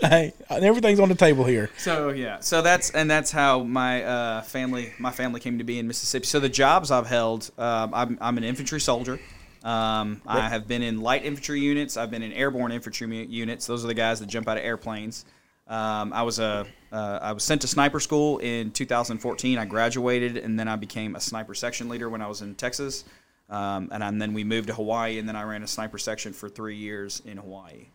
hey, 0.02 0.32
everything's 0.48 1.00
on 1.00 1.08
the 1.08 1.14
table 1.14 1.44
here. 1.44 1.70
So 1.76 2.10
yeah, 2.10 2.40
so 2.40 2.62
that's 2.62 2.90
and 2.90 3.10
that's 3.10 3.30
how 3.30 3.62
my 3.62 4.04
uh, 4.04 4.42
family 4.42 4.92
my 4.98 5.10
family 5.10 5.40
came 5.40 5.58
to 5.58 5.64
be 5.64 5.78
in 5.78 5.86
Mississippi. 5.86 6.26
So 6.26 6.40
the 6.40 6.48
jobs 6.48 6.90
I've 6.90 7.06
held, 7.06 7.50
um, 7.58 7.92
I'm 7.94 8.18
I'm 8.20 8.38
an 8.38 8.44
infantry 8.44 8.80
soldier. 8.80 9.18
Um, 9.64 10.20
I 10.26 10.48
have 10.48 10.68
been 10.68 10.82
in 10.82 11.00
light 11.00 11.24
infantry 11.24 11.58
units. 11.58 11.96
I've 11.96 12.10
been 12.10 12.22
in 12.22 12.32
airborne 12.32 12.70
infantry 12.70 13.26
units. 13.26 13.66
Those 13.66 13.82
are 13.82 13.88
the 13.88 13.94
guys 13.94 14.20
that 14.20 14.26
jump 14.26 14.46
out 14.46 14.58
of 14.58 14.64
airplanes. 14.64 15.24
Um, 15.66 16.12
I 16.12 16.22
was 16.22 16.38
a 16.38 16.66
uh, 16.94 17.18
I 17.20 17.32
was 17.32 17.42
sent 17.42 17.60
to 17.62 17.66
sniper 17.66 17.98
school 18.00 18.38
in 18.38 18.70
2014. 18.70 19.58
I 19.58 19.64
graduated 19.64 20.36
and 20.36 20.58
then 20.58 20.68
I 20.68 20.76
became 20.76 21.16
a 21.16 21.20
sniper 21.20 21.54
section 21.54 21.88
leader 21.88 22.08
when 22.08 22.22
I 22.22 22.26
was 22.28 22.40
in 22.42 22.54
Texas. 22.54 23.04
Um, 23.50 23.88
and, 23.92 24.02
and 24.02 24.22
then 24.22 24.32
we 24.32 24.44
moved 24.44 24.68
to 24.68 24.74
Hawaii 24.74 25.18
and 25.18 25.28
then 25.28 25.36
I 25.36 25.42
ran 25.42 25.62
a 25.62 25.66
sniper 25.66 25.98
section 25.98 26.32
for 26.32 26.48
three 26.48 26.76
years 26.76 27.20
in 27.26 27.36
Hawaii. 27.36 27.86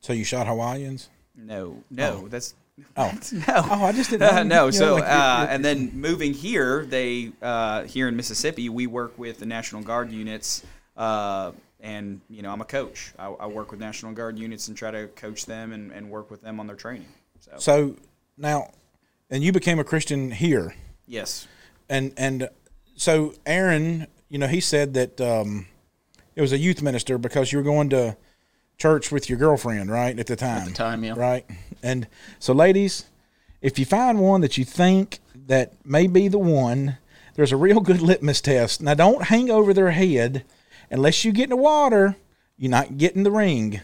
So 0.00 0.12
you 0.12 0.24
shot 0.24 0.46
Hawaiians? 0.46 1.08
No, 1.34 1.82
no, 1.90 2.28
that's 2.28 2.54
Oh. 2.96 3.12
no. 3.32 3.42
Oh, 3.48 3.84
I 3.84 3.92
just 3.92 4.10
didn't. 4.10 4.22
Uh, 4.22 4.42
know. 4.42 4.42
no, 4.42 4.66
You 4.66 4.66
know, 4.66 4.70
so 4.70 4.94
like, 4.94 5.02
you're- 5.04 5.12
uh, 5.14 5.40
you're- 5.42 5.54
and 5.54 5.64
then 5.64 5.90
moving 5.94 6.32
here, 6.34 6.84
they 6.86 7.32
uh, 7.42 7.82
here 7.84 8.08
in 8.08 8.16
Mississippi, 8.16 8.68
we 8.68 8.86
work 8.86 9.18
with 9.18 9.38
the 9.38 9.46
National 9.46 9.82
Guard 9.82 10.10
units, 10.10 10.62
uh, 10.96 11.52
and 11.80 12.20
you 12.30 12.42
know 12.42 12.50
I'm 12.50 12.60
a 12.60 12.64
coach. 12.66 13.12
I, 13.18 13.26
I 13.26 13.46
work 13.46 13.70
with 13.72 13.80
National 13.80 14.12
Guard 14.12 14.38
units 14.38 14.68
and 14.68 14.76
try 14.76 14.90
to 14.90 15.06
coach 15.08 15.44
them 15.46 15.72
and, 15.72 15.90
and 15.92 16.10
work 16.10 16.30
with 16.30 16.40
them 16.42 16.60
on 16.60 16.66
their 16.66 16.76
training. 16.76 17.08
So, 17.40 17.52
So 17.58 17.96
now, 18.36 18.70
and 19.30 19.42
you 19.42 19.52
became 19.52 19.78
a 19.78 19.84
Christian 19.84 20.30
here, 20.30 20.74
yes, 21.06 21.46
and 21.88 22.12
and 22.16 22.48
so 22.94 23.34
Aaron, 23.46 24.06
you 24.28 24.38
know, 24.38 24.46
he 24.46 24.60
said 24.60 24.94
that 24.94 25.20
um, 25.20 25.66
it 26.34 26.40
was 26.40 26.52
a 26.52 26.58
youth 26.58 26.82
minister 26.82 27.18
because 27.18 27.52
you 27.52 27.58
were 27.58 27.64
going 27.64 27.90
to 27.90 28.16
church 28.78 29.12
with 29.12 29.28
your 29.28 29.38
girlfriend, 29.38 29.90
right, 29.90 30.18
at 30.18 30.26
the 30.26 30.36
time. 30.36 30.62
At 30.62 30.68
the 30.68 30.74
time, 30.74 31.04
yeah. 31.04 31.14
Right, 31.16 31.44
and 31.82 32.08
so 32.38 32.52
ladies, 32.52 33.06
if 33.60 33.78
you 33.78 33.84
find 33.84 34.20
one 34.20 34.40
that 34.40 34.58
you 34.58 34.64
think 34.64 35.20
that 35.46 35.74
may 35.84 36.06
be 36.06 36.28
the 36.28 36.38
one, 36.38 36.98
there's 37.34 37.52
a 37.52 37.56
real 37.56 37.80
good 37.80 38.02
litmus 38.02 38.40
test. 38.40 38.82
Now, 38.82 38.94
don't 38.94 39.24
hang 39.24 39.50
over 39.50 39.72
their 39.72 39.92
head 39.92 40.44
unless 40.90 41.24
you 41.24 41.32
get 41.32 41.44
in 41.44 41.50
the 41.50 41.56
water. 41.56 42.16
You're 42.56 42.70
not 42.70 42.98
getting 42.98 43.22
the 43.22 43.30
ring. 43.30 43.80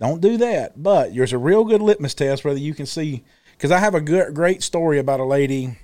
Don't 0.00 0.20
do 0.20 0.36
that. 0.38 0.82
But 0.82 1.14
there's 1.14 1.32
a 1.32 1.38
real 1.38 1.64
good 1.64 1.82
litmus 1.82 2.14
test 2.14 2.44
whether 2.44 2.58
you 2.58 2.74
can 2.74 2.86
see. 2.86 3.24
Because 3.56 3.70
I 3.70 3.78
have 3.78 3.94
a 3.94 4.00
good, 4.00 4.34
great 4.34 4.62
story 4.62 4.98
about 4.98 5.20
a 5.20 5.24
lady. 5.24 5.78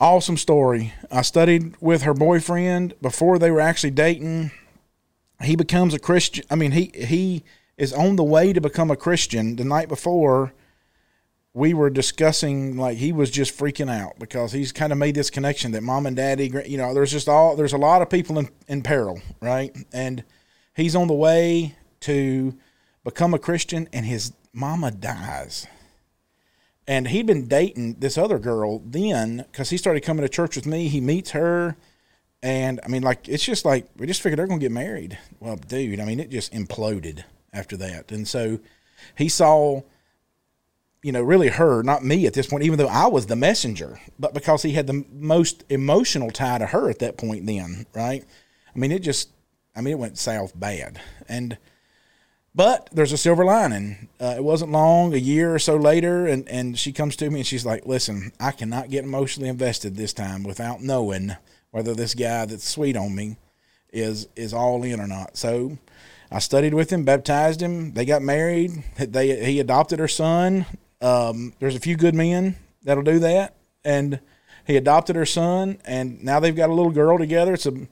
Awesome 0.00 0.36
story. 0.36 0.92
I 1.10 1.22
studied 1.22 1.76
with 1.80 2.02
her 2.02 2.14
boyfriend 2.14 2.94
before 3.00 3.38
they 3.38 3.50
were 3.50 3.60
actually 3.60 3.90
dating. 3.90 4.50
He 5.42 5.56
becomes 5.56 5.94
a 5.94 5.98
Christian. 5.98 6.44
I 6.50 6.56
mean, 6.56 6.72
he 6.72 6.90
he 6.94 7.44
is 7.76 7.92
on 7.92 8.16
the 8.16 8.24
way 8.24 8.52
to 8.52 8.60
become 8.60 8.90
a 8.90 8.96
Christian. 8.96 9.56
The 9.56 9.64
night 9.64 9.88
before, 9.88 10.52
we 11.54 11.74
were 11.74 11.90
discussing 11.90 12.76
like 12.76 12.98
he 12.98 13.12
was 13.12 13.30
just 13.30 13.56
freaking 13.56 13.90
out 13.90 14.18
because 14.18 14.52
he's 14.52 14.72
kind 14.72 14.92
of 14.92 14.98
made 14.98 15.14
this 15.14 15.30
connection 15.30 15.72
that 15.72 15.82
mom 15.82 16.06
and 16.06 16.16
daddy, 16.16 16.50
you 16.66 16.78
know, 16.78 16.94
there's 16.94 17.12
just 17.12 17.28
all 17.28 17.56
there's 17.56 17.72
a 17.72 17.78
lot 17.78 18.02
of 18.02 18.10
people 18.10 18.38
in 18.38 18.48
in 18.68 18.82
peril, 18.82 19.20
right? 19.40 19.76
And 19.92 20.24
he's 20.74 20.96
on 20.96 21.08
the 21.08 21.14
way 21.14 21.76
to 22.00 22.56
become 23.04 23.34
a 23.34 23.38
Christian, 23.38 23.88
and 23.92 24.06
his 24.06 24.32
mama 24.52 24.90
dies. 24.90 25.66
And 26.86 27.08
he'd 27.08 27.26
been 27.26 27.46
dating 27.46 27.94
this 28.00 28.18
other 28.18 28.38
girl 28.38 28.80
then 28.84 29.44
because 29.50 29.70
he 29.70 29.76
started 29.76 30.00
coming 30.02 30.22
to 30.22 30.28
church 30.28 30.56
with 30.56 30.66
me. 30.66 30.88
He 30.88 31.00
meets 31.00 31.30
her. 31.30 31.76
And 32.42 32.80
I 32.84 32.88
mean, 32.88 33.02
like, 33.02 33.28
it's 33.28 33.44
just 33.44 33.64
like, 33.64 33.86
we 33.96 34.06
just 34.06 34.20
figured 34.20 34.38
they're 34.38 34.48
going 34.48 34.58
to 34.58 34.64
get 34.64 34.72
married. 34.72 35.16
Well, 35.38 35.56
dude, 35.56 36.00
I 36.00 36.04
mean, 36.04 36.18
it 36.18 36.30
just 36.30 36.52
imploded 36.52 37.22
after 37.52 37.76
that. 37.76 38.10
And 38.10 38.26
so 38.26 38.58
he 39.16 39.28
saw, 39.28 39.82
you 41.04 41.12
know, 41.12 41.22
really 41.22 41.48
her, 41.48 41.84
not 41.84 42.04
me 42.04 42.26
at 42.26 42.34
this 42.34 42.48
point, 42.48 42.64
even 42.64 42.78
though 42.78 42.88
I 42.88 43.06
was 43.06 43.26
the 43.26 43.36
messenger, 43.36 44.00
but 44.18 44.34
because 44.34 44.62
he 44.62 44.72
had 44.72 44.88
the 44.88 45.04
most 45.12 45.64
emotional 45.68 46.30
tie 46.30 46.58
to 46.58 46.66
her 46.66 46.90
at 46.90 46.98
that 46.98 47.16
point, 47.16 47.46
then, 47.46 47.86
right? 47.94 48.24
I 48.74 48.78
mean, 48.78 48.90
it 48.90 49.02
just, 49.02 49.30
I 49.76 49.80
mean, 49.80 49.92
it 49.92 49.98
went 50.00 50.18
south 50.18 50.58
bad. 50.58 51.00
And, 51.28 51.58
but 52.54 52.88
there's 52.92 53.12
a 53.12 53.16
silver 53.16 53.44
lining. 53.44 54.08
Uh, 54.20 54.34
it 54.36 54.44
wasn't 54.44 54.72
long, 54.72 55.14
a 55.14 55.18
year 55.18 55.54
or 55.54 55.58
so 55.58 55.76
later, 55.76 56.26
and, 56.26 56.48
and 56.48 56.78
she 56.78 56.92
comes 56.92 57.16
to 57.16 57.30
me 57.30 57.40
and 57.40 57.46
she's 57.46 57.66
like, 57.66 57.86
Listen, 57.86 58.32
I 58.38 58.52
cannot 58.52 58.90
get 58.90 59.04
emotionally 59.04 59.48
invested 59.48 59.96
this 59.96 60.12
time 60.12 60.42
without 60.42 60.82
knowing 60.82 61.36
whether 61.70 61.94
this 61.94 62.14
guy 62.14 62.44
that's 62.44 62.68
sweet 62.68 62.96
on 62.96 63.14
me 63.14 63.36
is 63.92 64.28
is 64.36 64.52
all 64.54 64.82
in 64.82 65.00
or 65.00 65.06
not. 65.06 65.36
So 65.36 65.78
I 66.30 66.38
studied 66.38 66.74
with 66.74 66.90
him, 66.90 67.04
baptized 67.04 67.60
him. 67.60 67.92
They 67.92 68.04
got 68.04 68.22
married. 68.22 68.70
They 68.98 69.44
he 69.44 69.60
adopted 69.60 69.98
her 69.98 70.08
son. 70.08 70.66
Um, 71.00 71.52
there's 71.58 71.76
a 71.76 71.80
few 71.80 71.96
good 71.96 72.14
men 72.14 72.56
that'll 72.82 73.02
do 73.02 73.18
that, 73.18 73.56
and 73.84 74.20
he 74.66 74.76
adopted 74.76 75.16
her 75.16 75.26
son, 75.26 75.78
and 75.84 76.22
now 76.22 76.40
they've 76.40 76.54
got 76.54 76.70
a 76.70 76.74
little 76.74 76.92
girl 76.92 77.18
together. 77.18 77.54
It's 77.54 77.66
a, 77.66 77.72
you 77.72 77.88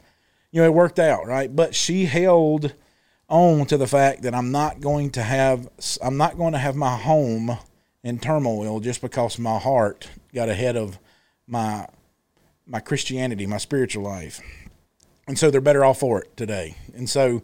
know, 0.53 0.65
it 0.65 0.75
worked 0.75 0.99
out 0.99 1.27
right. 1.27 1.55
But 1.55 1.75
she 1.75 2.07
held 2.07 2.75
on 3.31 3.67
to 3.67 3.77
the 3.77 3.87
fact 3.87 4.23
that 4.23 4.35
I'm 4.35 4.51
not 4.51 4.81
going 4.81 5.11
to 5.11 5.23
have 5.23 5.69
I'm 6.03 6.17
not 6.17 6.37
going 6.37 6.53
to 6.53 6.59
have 6.59 6.77
my 6.77 6.97
home 6.97 7.57
in 8.03 8.19
turmoil 8.19 8.81
just 8.81 9.01
because 9.01 9.39
my 9.39 9.59
heart 9.59 10.09
got 10.35 10.49
ahead 10.49 10.77
of 10.77 10.99
my 11.47 11.87
my 12.67 12.81
Christianity, 12.81 13.47
my 13.47 13.59
spiritual 13.59 14.05
life. 14.05 14.41
And 15.27 15.39
so 15.39 15.51
they're 15.51 15.61
better 15.61 15.85
off 15.85 16.01
for 16.01 16.23
it 16.23 16.37
today. 16.37 16.77
And 16.95 17.09
so 17.09 17.43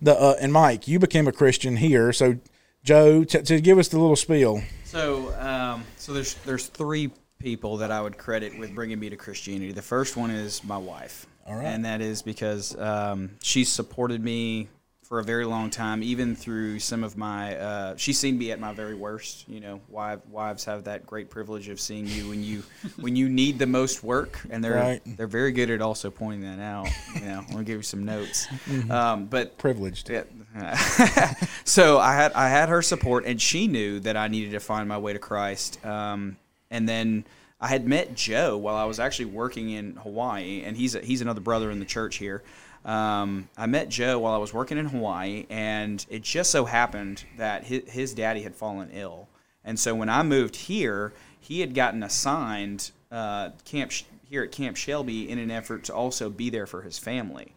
the 0.00 0.14
uh, 0.14 0.36
and 0.40 0.52
Mike, 0.52 0.86
you 0.86 0.98
became 0.98 1.26
a 1.26 1.32
Christian 1.32 1.76
here. 1.76 2.12
So 2.12 2.38
Joe, 2.84 3.24
t- 3.24 3.42
to 3.42 3.60
give 3.60 3.78
us 3.78 3.88
the 3.88 3.98
little 3.98 4.16
spiel. 4.16 4.62
So, 4.84 5.34
um, 5.40 5.84
so 5.96 6.12
there's 6.12 6.34
there's 6.34 6.66
three 6.66 7.10
people 7.38 7.78
that 7.78 7.90
I 7.90 8.00
would 8.00 8.18
credit 8.18 8.58
with 8.58 8.74
bringing 8.74 8.98
me 8.98 9.08
to 9.10 9.16
Christianity. 9.16 9.72
The 9.72 9.82
first 9.82 10.16
one 10.16 10.30
is 10.30 10.62
my 10.62 10.76
wife, 10.76 11.26
All 11.46 11.56
right. 11.56 11.64
and 11.64 11.84
that 11.84 12.00
is 12.00 12.22
because 12.22 12.76
um, 12.78 13.30
she 13.42 13.64
supported 13.64 14.22
me 14.22 14.68
for 15.12 15.18
a 15.18 15.22
very 15.24 15.44
long 15.44 15.68
time, 15.68 16.02
even 16.02 16.34
through 16.34 16.78
some 16.78 17.04
of 17.04 17.18
my. 17.18 17.54
Uh, 17.58 17.94
she's 17.98 18.18
seen 18.18 18.38
me 18.38 18.50
at 18.50 18.58
my 18.58 18.72
very 18.72 18.94
worst. 18.94 19.46
You 19.46 19.60
know, 19.60 19.78
wives, 19.90 20.22
wives 20.30 20.64
have 20.64 20.84
that 20.84 21.06
great 21.06 21.28
privilege 21.28 21.68
of 21.68 21.78
seeing 21.78 22.06
you 22.06 22.30
when 22.30 22.42
you 22.42 22.62
when 22.98 23.14
you 23.14 23.28
need 23.28 23.58
the 23.58 23.66
most 23.66 24.02
work, 24.02 24.40
and 24.48 24.64
they're 24.64 24.72
Right. 24.72 25.02
they're 25.18 25.26
very 25.26 25.52
good 25.52 25.68
at 25.68 25.82
also 25.82 26.10
pointing 26.10 26.40
that 26.44 26.62
out. 26.62 26.88
You 27.16 27.26
know, 27.26 27.40
I'm 27.40 27.52
gonna 27.52 27.62
give 27.64 27.76
you 27.76 27.82
some 27.82 28.06
notes, 28.06 28.46
Mm-hmm. 28.46 28.90
um, 28.90 29.26
but 29.26 29.58
Privileged. 29.58 30.08
yeah. 30.08 30.22
so 31.64 31.98
I 31.98 32.14
had 32.14 32.32
I 32.32 32.48
had 32.48 32.70
her 32.70 32.80
support, 32.80 33.26
and 33.26 33.38
she 33.38 33.66
knew 33.66 34.00
that 34.00 34.16
I 34.16 34.28
needed 34.28 34.52
to 34.52 34.60
find 34.60 34.88
my 34.88 34.96
way 34.96 35.12
to 35.12 35.18
Christ. 35.18 35.84
Um, 35.84 36.38
and 36.70 36.88
then 36.88 37.26
I 37.60 37.68
had 37.68 37.86
met 37.86 38.14
Joe 38.14 38.56
while 38.56 38.76
I 38.76 38.86
was 38.86 38.98
actually 38.98 39.26
working 39.26 39.68
in 39.72 39.96
Hawaii, 39.96 40.62
and 40.64 40.74
he's 40.74 40.94
a, 40.94 41.00
he's 41.00 41.20
another 41.20 41.42
brother 41.42 41.70
in 41.70 41.80
the 41.80 41.84
church 41.84 42.16
here. 42.16 42.42
Um, 42.84 43.48
I 43.56 43.66
met 43.66 43.88
Joe 43.88 44.18
while 44.18 44.34
I 44.34 44.38
was 44.38 44.52
working 44.52 44.78
in 44.78 44.86
Hawaii, 44.86 45.46
and 45.48 46.04
it 46.10 46.22
just 46.22 46.50
so 46.50 46.64
happened 46.64 47.24
that 47.38 47.64
his, 47.64 47.82
his 47.88 48.14
daddy 48.14 48.42
had 48.42 48.56
fallen 48.56 48.90
ill, 48.92 49.28
and 49.64 49.78
so 49.78 49.94
when 49.94 50.08
I 50.08 50.22
moved 50.22 50.56
here, 50.56 51.12
he 51.38 51.60
had 51.60 51.74
gotten 51.74 52.02
assigned 52.02 52.90
uh, 53.10 53.50
camp 53.64 53.92
here 54.28 54.42
at 54.42 54.52
Camp 54.52 54.76
Shelby 54.76 55.28
in 55.28 55.38
an 55.38 55.50
effort 55.50 55.84
to 55.84 55.94
also 55.94 56.30
be 56.30 56.50
there 56.50 56.66
for 56.66 56.82
his 56.82 56.98
family. 56.98 57.52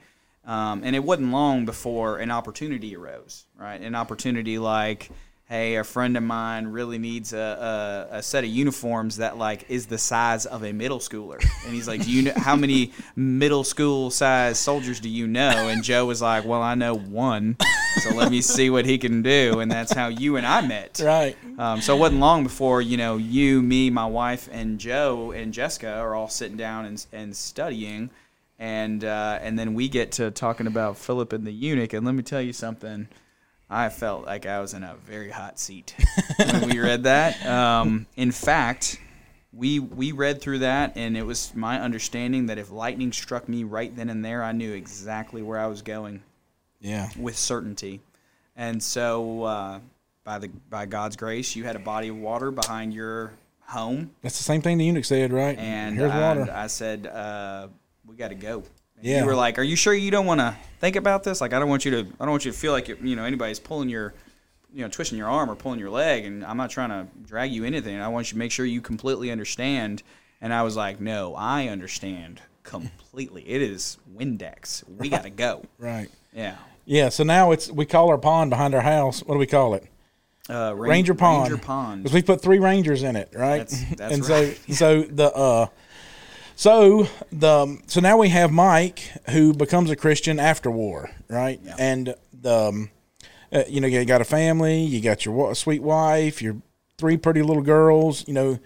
Um, 0.45 0.83
and 0.83 0.95
it 0.95 1.03
wasn't 1.03 1.31
long 1.31 1.65
before 1.65 2.19
an 2.19 2.29
opportunity 2.29 2.95
arose, 2.95 3.45
right? 3.57 3.81
An 3.81 3.95
opportunity 3.95 4.59
like, 4.59 5.09
hey, 5.47 5.75
a 5.75 5.83
friend 5.83 6.17
of 6.17 6.23
mine 6.23 6.65
really 6.65 6.97
needs 6.97 7.31
a, 7.31 8.07
a, 8.11 8.17
a 8.17 8.23
set 8.23 8.43
of 8.43 8.49
uniforms 8.49 9.17
that 9.17 9.37
like 9.37 9.69
is 9.69 9.85
the 9.85 9.97
size 9.97 10.47
of 10.47 10.63
a 10.63 10.73
middle 10.73 10.97
schooler. 10.97 11.39
And 11.65 11.73
he's 11.73 11.87
like, 11.87 12.03
do 12.03 12.11
you 12.11 12.23
know 12.23 12.33
how 12.37 12.55
many 12.55 12.93
middle 13.15 13.63
school 13.63 14.09
size 14.09 14.57
soldiers 14.57 14.99
do 14.99 15.09
you 15.09 15.27
know? 15.27 15.67
And 15.67 15.83
Joe 15.83 16.05
was 16.05 16.21
like, 16.21 16.45
well, 16.45 16.63
I 16.63 16.73
know 16.73 16.95
one, 16.95 17.57
so 18.01 18.15
let 18.15 18.31
me 18.31 18.41
see 18.41 18.71
what 18.71 18.85
he 18.85 18.97
can 18.97 19.21
do. 19.21 19.59
And 19.59 19.71
that's 19.71 19.93
how 19.93 20.07
you 20.07 20.35
and 20.37 20.47
I 20.47 20.65
met. 20.65 20.99
Right. 21.03 21.37
Um, 21.59 21.79
so 21.79 21.95
it 21.95 21.99
wasn't 21.99 22.21
long 22.21 22.43
before 22.43 22.81
you 22.81 22.97
know 22.97 23.17
you, 23.17 23.61
me, 23.61 23.89
my 23.91 24.05
wife, 24.05 24.49
and 24.51 24.79
Joe 24.79 25.31
and 25.31 25.53
Jessica 25.53 25.93
are 25.93 26.15
all 26.15 26.27
sitting 26.27 26.57
down 26.57 26.85
and, 26.85 27.05
and 27.13 27.35
studying, 27.35 28.09
and 28.57 29.03
uh, 29.03 29.39
and 29.41 29.57
then 29.57 29.73
we 29.73 29.87
get 29.89 30.13
to 30.13 30.31
talking 30.31 30.67
about 30.67 30.97
Philip 30.97 31.33
and 31.33 31.45
the 31.45 31.51
eunuch. 31.51 31.93
And 31.93 32.05
let 32.05 32.15
me 32.15 32.23
tell 32.23 32.41
you 32.41 32.51
something, 32.53 33.07
I 33.69 33.89
felt 33.89 34.25
like 34.25 34.45
I 34.45 34.59
was 34.59 34.73
in 34.73 34.83
a 34.83 34.95
very 34.95 35.29
hot 35.31 35.59
seat 35.59 35.95
when 36.37 36.69
we 36.69 36.79
read 36.79 37.03
that. 37.03 37.43
Um, 37.45 38.05
in 38.15 38.31
fact, 38.31 38.99
we 39.53 39.79
we 39.79 40.11
read 40.11 40.41
through 40.41 40.59
that, 40.59 40.93
and 40.95 41.15
it 41.17 41.23
was 41.23 41.53
my 41.55 41.79
understanding 41.81 42.47
that 42.47 42.57
if 42.57 42.69
lightning 42.71 43.11
struck 43.11 43.47
me 43.49 43.63
right 43.63 43.95
then 43.95 44.09
and 44.09 44.23
there, 44.23 44.43
I 44.43 44.51
knew 44.51 44.73
exactly 44.73 45.41
where 45.41 45.59
I 45.59 45.67
was 45.67 45.81
going 45.81 46.21
Yeah. 46.81 47.09
with 47.17 47.37
certainty. 47.37 48.01
And 48.55 48.81
so, 48.83 49.43
uh, 49.43 49.79
by 50.23 50.39
the 50.39 50.49
by 50.69 50.85
God's 50.85 51.15
grace, 51.15 51.55
you 51.55 51.63
had 51.63 51.75
a 51.75 51.79
body 51.79 52.09
of 52.09 52.17
water 52.17 52.51
behind 52.51 52.93
your 52.93 53.33
home, 53.67 54.11
That's 54.21 54.37
the 54.37 54.43
same 54.43 54.61
thing 54.61 54.77
the 54.77 54.85
eunuch 54.85 55.05
said, 55.05 55.33
right? 55.33 55.57
and 55.57 55.95
here's 55.97 56.11
I, 56.11 56.21
water. 56.21 56.51
I 56.53 56.67
said, 56.67 57.07
uh, 57.07 57.67
"We 58.05 58.15
got 58.15 58.27
to 58.29 58.35
go." 58.35 58.63
And 58.97 59.05
Yeah. 59.05 59.19
You 59.21 59.25
were 59.25 59.35
like, 59.35 59.59
"Are 59.59 59.63
you 59.63 59.75
sure 59.75 59.93
you 59.93 60.11
don't 60.11 60.25
want 60.25 60.39
to 60.41 60.55
think 60.79 60.95
about 60.95 61.23
this? 61.23 61.41
Like, 61.41 61.53
I 61.53 61.59
don't 61.59 61.69
want 61.69 61.85
you 61.85 61.91
to. 61.91 61.99
I 61.99 62.23
don't 62.25 62.31
want 62.31 62.45
you 62.45 62.51
to 62.51 62.57
feel 62.57 62.71
like 62.71 62.87
you 62.87 62.97
you 63.01 63.15
know 63.15 63.23
anybody's 63.23 63.59
pulling 63.59 63.89
your." 63.89 64.13
You 64.73 64.81
know, 64.81 64.89
twisting 64.89 65.17
your 65.17 65.29
arm 65.29 65.49
or 65.49 65.55
pulling 65.55 65.79
your 65.79 65.89
leg, 65.89 66.25
and 66.25 66.43
I'm 66.43 66.57
not 66.57 66.69
trying 66.69 66.89
to 66.89 67.07
drag 67.25 67.49
you 67.53 67.63
anything. 67.63 67.97
I 68.01 68.09
want 68.09 68.27
you 68.27 68.33
to 68.33 68.37
make 68.39 68.51
sure 68.51 68.65
you 68.65 68.81
completely 68.81 69.31
understand. 69.31 70.03
And 70.41 70.53
I 70.53 70.63
was 70.63 70.75
like, 70.75 70.99
"No, 70.99 71.33
I 71.33 71.69
understand 71.69 72.41
completely. 72.63 73.47
It 73.47 73.61
is 73.61 73.97
Windex. 74.17 74.83
We 74.97 75.07
got 75.07 75.23
to 75.23 75.29
go." 75.29 75.63
right. 75.79 76.09
Yeah. 76.33 76.55
Yeah. 76.83 77.07
So 77.07 77.23
now 77.23 77.51
it's 77.51 77.71
we 77.71 77.85
call 77.85 78.09
our 78.09 78.17
pond 78.17 78.49
behind 78.49 78.75
our 78.75 78.81
house. 78.81 79.21
What 79.23 79.35
do 79.35 79.39
we 79.39 79.47
call 79.47 79.75
it? 79.75 79.85
Uh, 80.49 80.73
Ran- 80.75 80.89
Ranger 80.91 81.13
Pond. 81.15 81.49
Ranger 81.49 81.63
Pond. 81.65 82.03
Because 82.03 82.13
we 82.13 82.21
put 82.21 82.41
three 82.41 82.59
rangers 82.59 83.01
in 83.01 83.15
it, 83.15 83.29
right? 83.33 83.59
That's- 83.67 83.95
that's 83.97 84.13
and 84.15 84.27
right. 84.29 84.59
so 84.67 84.73
so 84.73 85.01
the 85.03 85.33
uh 85.33 85.67
so 86.55 87.07
the 87.31 87.77
so 87.87 87.99
now 88.01 88.17
we 88.17 88.29
have 88.29 88.51
Mike 88.51 89.11
who 89.29 89.53
becomes 89.53 89.89
a 89.91 89.95
Christian 89.95 90.39
after 90.39 90.71
war, 90.71 91.09
right? 91.29 91.59
Yeah. 91.63 91.75
And 91.77 92.15
the 92.33 92.55
um, 92.69 92.89
uh, 93.51 93.63
you 93.67 93.81
know 93.81 93.87
you 93.87 94.03
got 94.05 94.21
a 94.21 94.25
family, 94.25 94.81
you 94.83 95.01
got 95.01 95.25
your 95.25 95.33
wa- 95.35 95.53
sweet 95.53 95.81
wife, 95.83 96.41
your 96.41 96.57
three 96.97 97.17
pretty 97.17 97.41
little 97.41 97.63
girls. 97.63 98.25
You 98.27 98.33
know, 98.33 98.59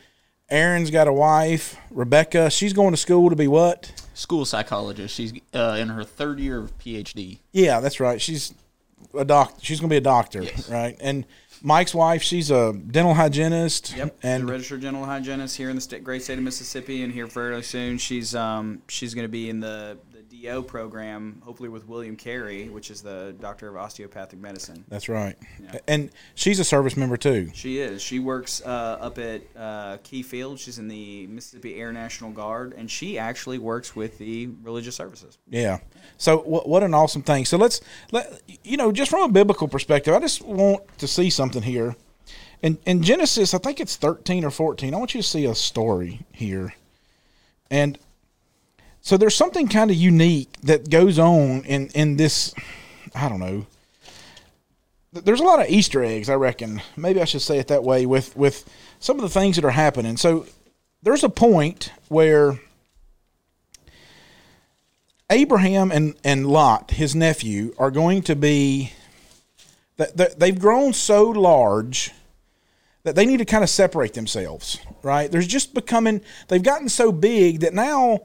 Aaron's 0.50 0.91
got 0.91 1.08
a 1.08 1.13
wife, 1.13 1.77
Rebecca. 1.91 2.50
She's 2.50 2.74
going 2.74 2.91
to 2.91 2.98
school 2.98 3.29
to 3.29 3.36
be 3.36 3.48
what? 3.48 3.91
School 4.13 4.46
psychologist. 4.46 5.15
She's 5.15 5.34
uh, 5.53 5.77
in 5.79 5.89
her 5.89 6.03
third 6.03 6.39
year 6.39 6.60
of 6.60 6.77
PhD. 6.79 7.39
Yeah, 7.51 7.79
that's 7.79 8.00
right. 8.00 8.22
She's 8.22 8.53
a 9.17 9.24
doc. 9.25 9.55
She's 9.62 9.79
going 9.79 9.89
to 9.89 9.93
be 9.93 9.98
a 9.98 10.01
doctor, 10.01 10.43
Yes. 10.43 10.69
right? 10.69 10.96
And 11.00 11.25
Mike's 11.62 11.94
wife, 11.94 12.22
she's 12.22 12.51
a 12.51 12.74
dental 12.74 13.13
hygienist. 13.13 13.96
Yep, 13.96 14.18
and 14.24 14.42
she's 14.42 14.50
a 14.50 14.51
registered 14.51 14.82
dental 14.82 15.06
hygienist 15.06 15.58
here 15.58 15.70
in 15.70 15.75
the 15.75 15.82
state, 15.82 16.04
great 16.04 16.24
state 16.24 16.38
of 16.38 16.44
Mississippi, 16.44 17.04
and 17.04 17.13
here 17.13 17.28
fairly 17.28 17.62
soon. 17.62 17.98
She's 17.98 18.36
um 18.36 18.82
she's 18.88 19.13
going 19.13 19.25
to 19.25 19.32
be 19.32 19.50
in 19.50 19.60
the 19.60 19.98
program, 20.67 21.41
hopefully 21.43 21.69
with 21.69 21.88
William 21.88 22.15
Carey, 22.15 22.69
which 22.69 22.91
is 22.91 23.01
the 23.01 23.36
doctor 23.39 23.67
of 23.67 23.75
osteopathic 23.75 24.39
medicine. 24.39 24.84
That's 24.88 25.10
right. 25.10 25.36
Yeah. 25.62 25.79
And 25.88 26.10
she's 26.36 26.60
a 26.60 26.63
service 26.63 26.96
member 26.96 27.17
too. 27.17 27.51
She 27.53 27.79
is. 27.79 28.01
She 28.01 28.19
works 28.19 28.62
uh, 28.65 28.98
up 29.00 29.17
at 29.17 29.41
uh, 29.58 29.98
Key 30.03 30.24
Field. 30.24 30.60
She's 30.60 30.79
in 30.79 30.88
the 30.88 31.27
Mississippi 31.27 31.75
Air 31.75 31.91
National 31.91 32.31
Guard, 32.31 32.74
and 32.77 32.89
she 32.89 33.17
actually 33.17 33.58
works 33.58 33.96
with 33.96 34.17
the 34.17 34.50
religious 34.63 34.96
services. 34.96 35.38
Yeah. 35.50 35.79
So 36.17 36.39
what, 36.39 36.67
what 36.67 36.84
an 36.84 36.93
awesome 36.93 37.22
thing. 37.22 37.46
So 37.46 37.58
let's 37.58 37.81
let 38.12 38.41
you 38.63 38.77
know 38.77 38.91
just 38.91 39.12
from 39.12 39.29
a 39.29 39.34
biblical 39.34 39.67
perspective, 39.67 40.13
I 40.13 40.19
just 40.19 40.41
want 40.41 40.84
to 41.00 41.08
see 41.08 41.29
something 41.29 41.62
here. 41.62 41.96
In 42.62 42.77
in 42.86 43.03
Genesis, 43.03 43.53
I 43.53 43.58
think 43.58 43.79
it's 43.79 43.96
13 43.96 44.43
or 44.43 44.51
14. 44.51 44.93
I 44.93 44.98
want 44.98 45.15
you 45.15 45.22
to 45.22 45.27
see 45.27 45.46
a 45.46 45.55
story 45.55 46.25
here. 46.31 46.74
And 47.72 47.98
so 49.01 49.18
there's 49.18 49.36
something 49.36 49.68
kind 49.68 49.91
of 49.91 49.98
unique 49.98 50.51
that 50.63 50.89
goes 50.89 51.20
on 51.20 51.63
in 51.65 51.88
in 51.96 52.18
this 52.18 52.53
I 53.15 53.29
don't 53.29 53.39
know. 53.39 53.65
there's 55.12 55.39
a 55.39 55.44
lot 55.44 55.60
of 55.60 55.70
Easter 55.70 56.03
eggs, 56.03 56.29
I 56.29 56.36
reckon. 56.36 56.82
Maybe 56.96 57.22
I 57.22 57.25
should 57.25 57.41
say 57.41 57.58
it 57.60 57.68
that 57.68 57.84
way 57.84 58.06
with 58.06 58.36
with 58.36 58.70
some 59.00 59.18
of 59.18 59.22
the 59.22 59.29
things 59.29 59.56
that 59.56 59.65
are 59.65 59.72
happening. 59.72 60.18
So 60.18 60.46
there's 61.01 61.24
a 61.24 61.29
point 61.29 61.91
where 62.10 62.60
Abraham 65.29 65.91
and, 65.91 66.15
and 66.24 66.48
Lot, 66.48 66.91
his 66.91 67.15
nephew, 67.15 67.74
are 67.77 67.91
going 67.91 68.24
to 68.24 68.36
be 68.36 68.94
they've 69.98 70.60
grown 70.60 70.94
so 70.94 71.29
large 71.29 72.12
that 73.03 73.15
they 73.15 73.25
need 73.25 73.38
to 73.38 73.46
kind 73.46 73.63
of 73.63 73.70
separate 73.70 74.13
themselves, 74.13 74.79
right? 75.03 75.32
There's 75.32 75.48
just 75.48 75.74
becoming 75.74 76.22
they've 76.48 76.63
gotten 76.63 76.89
so 76.89 77.12
big 77.12 77.62
that 77.62 77.74
now 77.74 78.22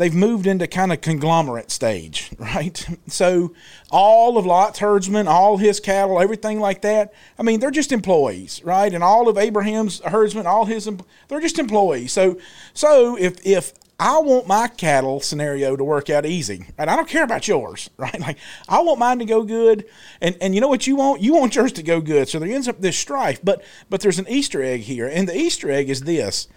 they've 0.00 0.14
moved 0.14 0.46
into 0.46 0.66
kind 0.66 0.92
of 0.92 1.02
conglomerate 1.02 1.70
stage, 1.70 2.30
right? 2.38 2.86
So 3.06 3.54
all 3.90 4.38
of 4.38 4.46
Lot's 4.46 4.78
herdsmen, 4.78 5.28
all 5.28 5.58
his 5.58 5.78
cattle, 5.78 6.20
everything 6.20 6.58
like 6.58 6.80
that, 6.80 7.12
I 7.38 7.42
mean, 7.42 7.60
they're 7.60 7.70
just 7.70 7.92
employees, 7.92 8.62
right? 8.64 8.92
And 8.92 9.04
all 9.04 9.28
of 9.28 9.36
Abraham's 9.36 10.00
herdsmen, 10.00 10.46
all 10.46 10.64
his 10.64 10.88
they're 11.28 11.40
just 11.40 11.58
employees. 11.58 12.12
So 12.12 12.38
so 12.72 13.16
if 13.16 13.46
if 13.46 13.74
I 14.00 14.18
want 14.20 14.46
my 14.46 14.68
cattle 14.68 15.20
scenario 15.20 15.76
to 15.76 15.84
work 15.84 16.08
out 16.08 16.24
easy, 16.24 16.64
and 16.78 16.88
I 16.88 16.96
don't 16.96 17.08
care 17.08 17.22
about 17.22 17.46
yours, 17.46 17.90
right? 17.98 18.18
Like 18.18 18.38
I 18.70 18.80
want 18.80 18.98
mine 18.98 19.18
to 19.18 19.26
go 19.26 19.44
good, 19.44 19.84
and 20.22 20.34
and 20.40 20.54
you 20.54 20.62
know 20.62 20.68
what 20.68 20.86
you 20.86 20.96
want? 20.96 21.20
You 21.20 21.34
want 21.34 21.54
yours 21.54 21.72
to 21.72 21.82
go 21.82 22.00
good. 22.00 22.26
So 22.26 22.38
there 22.38 22.48
ends 22.48 22.68
up 22.68 22.80
this 22.80 22.96
strife, 22.96 23.40
but 23.44 23.62
but 23.90 24.00
there's 24.00 24.18
an 24.18 24.28
Easter 24.30 24.62
egg 24.62 24.80
here, 24.80 25.06
and 25.06 25.28
the 25.28 25.36
Easter 25.36 25.70
egg 25.70 25.90
is 25.90 26.00
this. 26.00 26.48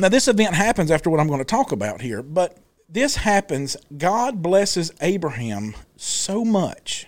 Now 0.00 0.08
this 0.08 0.28
event 0.28 0.54
happens 0.54 0.90
after 0.90 1.10
what 1.10 1.20
I'm 1.20 1.28
going 1.28 1.40
to 1.40 1.44
talk 1.44 1.72
about 1.72 2.00
here, 2.00 2.22
but 2.22 2.56
this 2.88 3.16
happens. 3.16 3.76
God 3.96 4.40
blesses 4.40 4.90
Abraham 5.02 5.74
so 5.96 6.42
much 6.42 7.06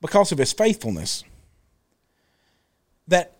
because 0.00 0.30
of 0.30 0.38
his 0.38 0.52
faithfulness 0.52 1.24
that 3.08 3.36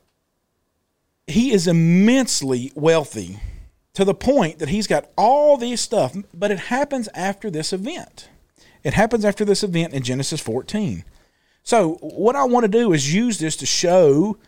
he 1.28 1.52
is 1.52 1.68
immensely 1.68 2.72
wealthy 2.74 3.38
to 3.94 4.04
the 4.04 4.14
point 4.14 4.58
that 4.58 4.68
he's 4.68 4.88
got 4.88 5.08
all 5.16 5.56
these 5.56 5.80
stuff, 5.80 6.16
but 6.34 6.50
it 6.50 6.58
happens 6.58 7.08
after 7.14 7.50
this 7.50 7.72
event. 7.72 8.28
It 8.82 8.94
happens 8.94 9.24
after 9.24 9.44
this 9.44 9.62
event 9.62 9.92
in 9.92 10.02
Genesis 10.02 10.40
14. 10.40 11.04
So, 11.62 11.94
what 12.00 12.34
I 12.34 12.44
want 12.44 12.64
to 12.64 12.68
do 12.68 12.92
is 12.92 13.14
use 13.14 13.38
this 13.38 13.54
to 13.56 13.66
show 13.66 14.38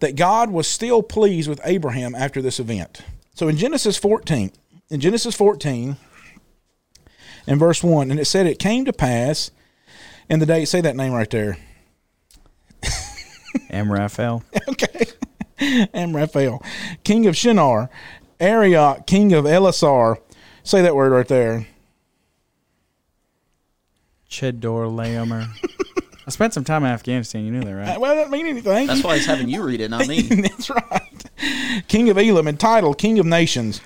that 0.00 0.16
God 0.16 0.50
was 0.50 0.66
still 0.66 1.02
pleased 1.02 1.48
with 1.48 1.60
Abraham 1.64 2.14
after 2.14 2.42
this 2.42 2.58
event. 2.60 3.00
So, 3.34 3.48
in 3.48 3.56
Genesis 3.56 3.96
14, 3.96 4.52
in 4.90 5.00
Genesis 5.00 5.34
14, 5.34 5.96
in 7.46 7.58
verse 7.58 7.82
1, 7.82 8.10
and 8.10 8.20
it 8.20 8.26
said, 8.26 8.46
It 8.46 8.58
came 8.58 8.84
to 8.84 8.92
pass 8.92 9.50
in 10.28 10.40
the 10.40 10.46
day, 10.46 10.64
say 10.64 10.80
that 10.80 10.96
name 10.96 11.12
right 11.12 11.30
there. 11.30 11.58
Amraphel. 13.70 14.42
okay. 14.68 15.06
Amraphel, 15.94 16.62
king 17.04 17.26
of 17.26 17.36
Shinar, 17.36 17.90
Arioch, 18.40 19.06
king 19.06 19.32
of 19.32 19.44
Elasar. 19.44 20.18
Say 20.62 20.82
that 20.82 20.94
word 20.94 21.12
right 21.12 21.28
there. 21.28 21.66
Chedorlaomer. 24.28 25.48
I 26.26 26.30
spent 26.30 26.54
some 26.54 26.64
time 26.64 26.84
in 26.84 26.90
Afghanistan. 26.90 27.44
You 27.44 27.50
knew 27.50 27.62
that, 27.62 27.72
right? 27.72 28.00
Well, 28.00 28.14
that 28.14 28.22
doesn't 28.22 28.32
mean 28.32 28.46
anything. 28.46 28.86
That's 28.86 29.04
why 29.04 29.16
he's 29.16 29.26
having 29.26 29.48
you 29.48 29.62
read 29.62 29.80
it, 29.80 29.90
not 29.90 30.08
me. 30.08 30.22
That's 30.22 30.70
right. 30.70 31.24
King 31.88 32.08
of 32.08 32.16
Elam, 32.16 32.48
entitled 32.48 32.98
King 32.98 33.18
of 33.18 33.26
Nations. 33.26 33.80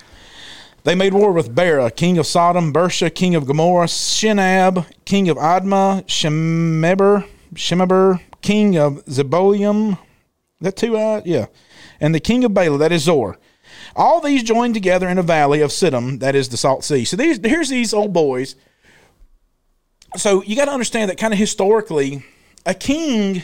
They 0.83 0.95
made 0.95 1.13
war 1.13 1.33
with 1.33 1.53
Bera, 1.53 1.91
king 1.91 2.17
of 2.17 2.25
Sodom, 2.25 2.73
Birsha, 2.73 3.13
king 3.13 3.35
of 3.35 3.45
Gomorrah, 3.45 3.87
Shinab, 3.87 4.85
king 5.03 5.27
of 5.27 5.37
Admah, 5.37 6.05
Shemeber, 6.05 7.27
Shemeber, 7.53 8.21
king 8.41 8.77
of 8.77 9.03
Zeboium. 9.05 9.99
That 10.61 10.77
two 10.77 10.97
eyes? 10.97 11.23
Yeah. 11.25 11.47
And 11.99 12.15
the 12.15 12.21
king 12.21 12.45
of 12.45 12.53
Bela, 12.53 12.77
that 12.77 12.93
is 12.93 13.03
Zoar. 13.03 13.37
All 13.95 14.21
these 14.21 14.43
joined 14.43 14.73
together 14.73 15.09
in 15.09 15.17
a 15.17 15.23
valley 15.23 15.61
of 15.61 15.71
Siddim, 15.71 16.19
that 16.21 16.35
is 16.35 16.47
the 16.49 16.57
Salt 16.57 16.85
Sea. 16.85 17.03
So 17.03 17.17
these, 17.17 17.39
here's 17.43 17.69
these 17.69 17.93
old 17.93 18.13
boys. 18.13 18.55
So 20.17 20.43
you 20.43 20.55
got 20.55 20.65
to 20.65 20.71
understand 20.71 21.09
that 21.09 21.17
kind 21.17 21.33
of 21.33 21.39
historically, 21.39 22.23
a 22.65 22.73
king 22.73 23.43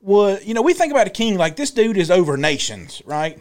would, 0.00 0.44
you 0.44 0.54
know, 0.54 0.62
we 0.62 0.74
think 0.74 0.90
about 0.90 1.06
a 1.06 1.10
king 1.10 1.36
like 1.36 1.56
this 1.56 1.70
dude 1.70 1.96
is 1.96 2.10
over 2.10 2.36
nations, 2.36 3.02
right? 3.04 3.40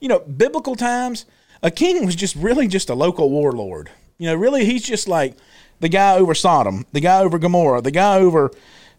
You 0.00 0.08
know, 0.08 0.20
biblical 0.20 0.74
times, 0.74 1.26
a 1.62 1.70
king 1.70 2.04
was 2.04 2.16
just 2.16 2.34
really 2.34 2.66
just 2.66 2.90
a 2.90 2.94
local 2.94 3.30
warlord. 3.30 3.90
You 4.18 4.26
know, 4.28 4.34
really 4.34 4.64
he's 4.64 4.82
just 4.82 5.06
like 5.06 5.36
the 5.80 5.88
guy 5.88 6.16
over 6.16 6.34
Sodom, 6.34 6.86
the 6.92 7.00
guy 7.00 7.20
over 7.20 7.38
Gomorrah, 7.38 7.80
the 7.82 7.90
guy 7.90 8.16
over 8.18 8.50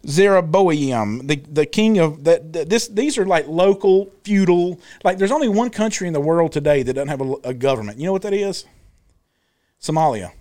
Zeroboam, 0.06 1.26
the 1.26 1.36
the 1.36 1.66
king 1.66 1.98
of 1.98 2.24
that. 2.24 2.52
that- 2.52 2.68
This 2.70 2.88
these 2.88 3.18
are 3.18 3.26
like 3.26 3.46
local 3.48 4.10
feudal. 4.22 4.78
Like 5.02 5.18
there's 5.18 5.32
only 5.32 5.48
one 5.48 5.70
country 5.70 6.06
in 6.06 6.12
the 6.12 6.20
world 6.20 6.52
today 6.52 6.82
that 6.82 6.92
doesn't 6.94 7.08
have 7.08 7.20
a, 7.20 7.34
a 7.44 7.54
government. 7.54 7.98
You 7.98 8.06
know 8.06 8.12
what 8.12 8.22
that 8.22 8.34
is? 8.34 8.66
Somalia. 9.80 10.32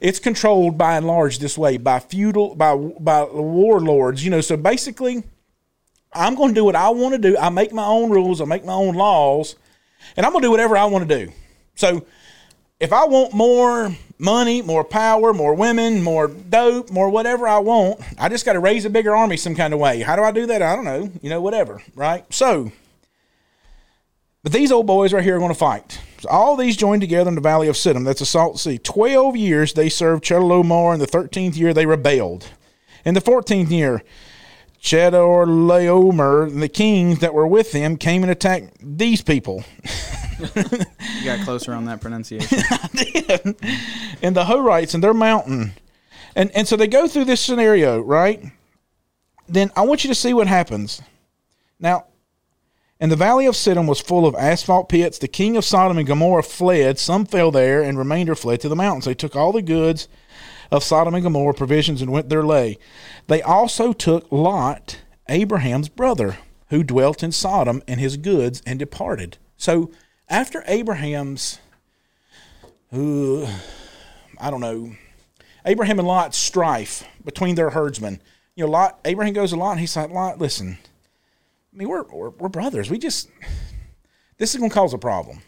It's 0.00 0.18
controlled 0.18 0.76
by 0.76 0.96
and 0.96 1.06
large 1.06 1.38
this 1.38 1.56
way 1.56 1.76
by 1.76 2.00
feudal 2.00 2.54
by 2.54 2.76
by 2.76 3.24
warlords. 3.24 4.24
You 4.24 4.30
know, 4.30 4.40
so 4.40 4.56
basically, 4.56 5.22
I'm 6.12 6.34
going 6.34 6.50
to 6.50 6.54
do 6.54 6.64
what 6.64 6.76
I 6.76 6.90
want 6.90 7.14
to 7.14 7.18
do. 7.18 7.36
I 7.36 7.48
make 7.48 7.72
my 7.72 7.86
own 7.86 8.10
rules. 8.10 8.40
I 8.40 8.44
make 8.44 8.64
my 8.64 8.72
own 8.72 8.94
laws, 8.94 9.56
and 10.16 10.24
I'm 10.24 10.32
going 10.32 10.42
to 10.42 10.46
do 10.46 10.50
whatever 10.50 10.76
I 10.76 10.84
want 10.86 11.08
to 11.08 11.26
do. 11.26 11.32
So, 11.74 12.06
if 12.80 12.92
I 12.92 13.04
want 13.06 13.32
more 13.34 13.94
money, 14.18 14.62
more 14.62 14.84
power, 14.84 15.32
more 15.32 15.54
women, 15.54 16.02
more 16.02 16.28
dope, 16.28 16.90
more 16.90 17.08
whatever 17.08 17.46
I 17.46 17.58
want, 17.58 18.00
I 18.18 18.28
just 18.28 18.44
got 18.44 18.54
to 18.54 18.60
raise 18.60 18.84
a 18.84 18.90
bigger 18.90 19.14
army 19.14 19.36
some 19.36 19.54
kind 19.54 19.74
of 19.74 19.80
way. 19.80 20.00
How 20.00 20.16
do 20.16 20.22
I 20.22 20.30
do 20.30 20.46
that? 20.46 20.62
I 20.62 20.76
don't 20.76 20.84
know. 20.84 21.10
You 21.22 21.30
know, 21.30 21.40
whatever, 21.40 21.82
right? 21.94 22.24
So, 22.32 22.72
but 24.42 24.52
these 24.52 24.72
old 24.72 24.86
boys 24.86 25.12
right 25.12 25.24
here 25.24 25.36
are 25.36 25.40
going 25.40 25.52
to 25.52 25.58
fight. 25.58 26.00
All 26.26 26.56
these 26.56 26.76
joined 26.76 27.02
together 27.02 27.28
in 27.28 27.34
the 27.34 27.40
valley 27.40 27.68
of 27.68 27.76
Siddim. 27.76 28.04
That's 28.04 28.20
a 28.20 28.26
salt 28.26 28.58
sea. 28.58 28.78
Twelve 28.78 29.36
years 29.36 29.72
they 29.72 29.88
served 29.88 30.24
Chedorlaomer. 30.24 30.94
In 30.94 31.00
the 31.00 31.06
thirteenth 31.06 31.56
year 31.56 31.72
they 31.72 31.86
rebelled. 31.86 32.48
In 33.04 33.14
the 33.14 33.20
fourteenth 33.20 33.70
year, 33.70 34.02
Chedorlaomer 34.80 36.48
and 36.48 36.62
the 36.62 36.68
kings 36.68 37.20
that 37.20 37.34
were 37.34 37.46
with 37.46 37.72
him 37.72 37.96
came 37.96 38.22
and 38.22 38.30
attacked 38.30 38.76
these 38.80 39.22
people. 39.22 39.64
You 40.38 41.24
got 41.24 41.44
closer 41.44 41.72
on 41.72 41.86
that 41.86 42.00
pronunciation. 42.00 42.58
and 44.22 44.36
the 44.36 44.44
Horites 44.44 44.94
and 44.94 45.02
their 45.02 45.14
mountain. 45.14 45.72
And 46.34 46.50
and 46.54 46.68
so 46.68 46.76
they 46.76 46.86
go 46.86 47.08
through 47.08 47.24
this 47.24 47.40
scenario, 47.40 48.00
right? 48.00 48.44
Then 49.48 49.70
I 49.76 49.82
want 49.82 50.04
you 50.04 50.08
to 50.08 50.14
see 50.14 50.34
what 50.34 50.46
happens. 50.46 51.00
Now, 51.78 52.06
and 52.98 53.12
the 53.12 53.16
valley 53.16 53.46
of 53.46 53.54
Siddim 53.54 53.86
was 53.86 54.00
full 54.00 54.26
of 54.26 54.34
asphalt 54.34 54.88
pits. 54.88 55.18
The 55.18 55.28
king 55.28 55.56
of 55.56 55.64
Sodom 55.64 55.98
and 55.98 56.06
Gomorrah 56.06 56.42
fled. 56.42 56.98
Some 56.98 57.26
fell 57.26 57.50
there, 57.50 57.82
and 57.82 57.98
remainder 57.98 58.34
fled 58.34 58.60
to 58.62 58.68
the 58.68 58.76
mountains. 58.76 59.04
They 59.04 59.14
took 59.14 59.36
all 59.36 59.52
the 59.52 59.62
goods 59.62 60.08
of 60.70 60.82
Sodom 60.82 61.14
and 61.14 61.22
Gomorrah, 61.22 61.54
provisions, 61.54 62.00
and 62.00 62.10
went 62.10 62.28
their 62.28 62.44
lay. 62.44 62.78
They 63.26 63.42
also 63.42 63.92
took 63.92 64.30
Lot, 64.32 65.00
Abraham's 65.28 65.88
brother, 65.88 66.38
who 66.70 66.82
dwelt 66.82 67.22
in 67.22 67.32
Sodom, 67.32 67.82
and 67.86 68.00
his 68.00 68.16
goods, 68.16 68.62
and 68.66 68.78
departed. 68.78 69.38
So 69.56 69.90
after 70.28 70.64
Abraham's, 70.66 71.58
uh, 72.92 73.44
I 74.38 74.50
don't 74.50 74.60
know, 74.60 74.92
Abraham 75.64 75.98
and 75.98 76.08
Lot's 76.08 76.38
strife 76.38 77.04
between 77.24 77.56
their 77.56 77.70
herdsmen. 77.70 78.20
You 78.54 78.64
know, 78.64 78.70
Lot, 78.70 79.00
Abraham 79.04 79.34
goes 79.34 79.50
to 79.50 79.56
Lot, 79.56 79.72
and 79.72 79.80
he's 79.80 79.96
like, 79.96 80.10
Lot, 80.10 80.38
listen, 80.38 80.78
I 81.76 81.78
mean, 81.78 81.88
we're, 81.90 82.04
we're, 82.04 82.30
we're 82.30 82.48
brothers. 82.48 82.90
We 82.90 82.96
just, 82.96 83.28
this 84.38 84.54
is 84.54 84.58
going 84.58 84.70
to 84.70 84.74
cause 84.74 84.94
a 84.94 84.98
problem. 84.98 85.42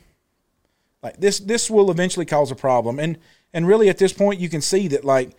Like 1.03 1.19
this, 1.19 1.39
this 1.39 1.71
will 1.71 1.91
eventually 1.91 2.27
cause 2.27 2.51
a 2.51 2.55
problem. 2.55 2.99
And, 2.99 3.17
and 3.55 3.67
really 3.67 3.89
at 3.89 3.97
this 3.97 4.13
point, 4.13 4.39
you 4.39 4.51
can 4.51 4.61
see 4.61 4.89
that 4.89 5.07
like 5.07 5.31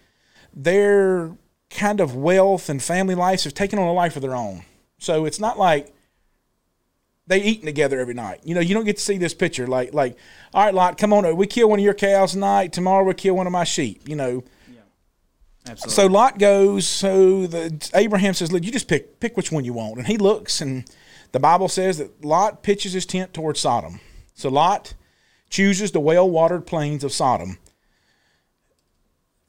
their 0.52 1.38
kind 1.70 2.00
of 2.00 2.16
wealth 2.16 2.70
and 2.70 2.82
family 2.82 3.14
lives 3.14 3.44
have 3.44 3.54
taken 3.54 3.78
on 3.78 3.88
a 3.88 3.94
life 3.94 4.16
of 4.16 4.24
their 4.24 4.36
own. 4.36 4.64
So 4.98 5.26
it's 5.26 5.40
not 5.40 5.60
like 5.60 5.94
they 7.28 7.40
eating 7.40 7.68
together 7.68 8.00
every 8.00 8.16
night. 8.16 8.40
You 8.44 8.56
know, 8.56 8.62
you 8.62 8.74
don't 8.74 8.86
get 8.86 8.98
to 8.98 9.04
see 9.04 9.20
this 9.20 9.36
picture 9.36 9.68
like, 9.68 9.94
like, 9.94 10.18
all 10.56 10.66
right, 10.66 10.74
Lot, 10.74 10.98
come 10.98 11.14
on, 11.14 11.38
we 11.38 11.46
kill 11.46 11.70
one 11.70 11.78
of 11.78 11.86
your 11.86 11.94
cows 11.94 12.32
tonight. 12.32 12.74
Tomorrow 12.74 13.04
we 13.04 13.14
kill 13.14 13.36
one 13.36 13.46
of 13.46 13.54
my 13.54 13.64
sheep. 13.64 14.10
You 14.10 14.16
know, 14.16 14.44
Absolutely. 15.68 15.94
so 15.94 16.08
Lot 16.08 16.40
goes. 16.40 16.88
So 16.88 17.48
the 17.48 17.90
Abraham 17.94 18.34
says, 18.34 18.52
"Look, 18.52 18.64
you 18.64 18.72
just 18.72 18.88
pick 18.88 19.20
pick 19.20 19.38
which 19.38 19.52
one 19.52 19.66
you 19.66 19.74
want." 19.74 19.98
And 19.98 20.08
he 20.08 20.18
looks, 20.18 20.62
and 20.62 20.86
the 21.32 21.40
Bible 21.40 21.68
says 21.68 21.98
that 21.98 22.24
Lot 22.24 22.64
pitches 22.64 22.94
his 22.94 23.06
tent 23.06 23.34
towards 23.34 23.60
Sodom. 23.60 24.00
So 24.34 24.50
Lot 24.50 24.94
chooses 25.50 25.92
the 25.92 26.00
well-watered 26.00 26.66
plains 26.66 27.04
of 27.04 27.12
Sodom. 27.12 27.58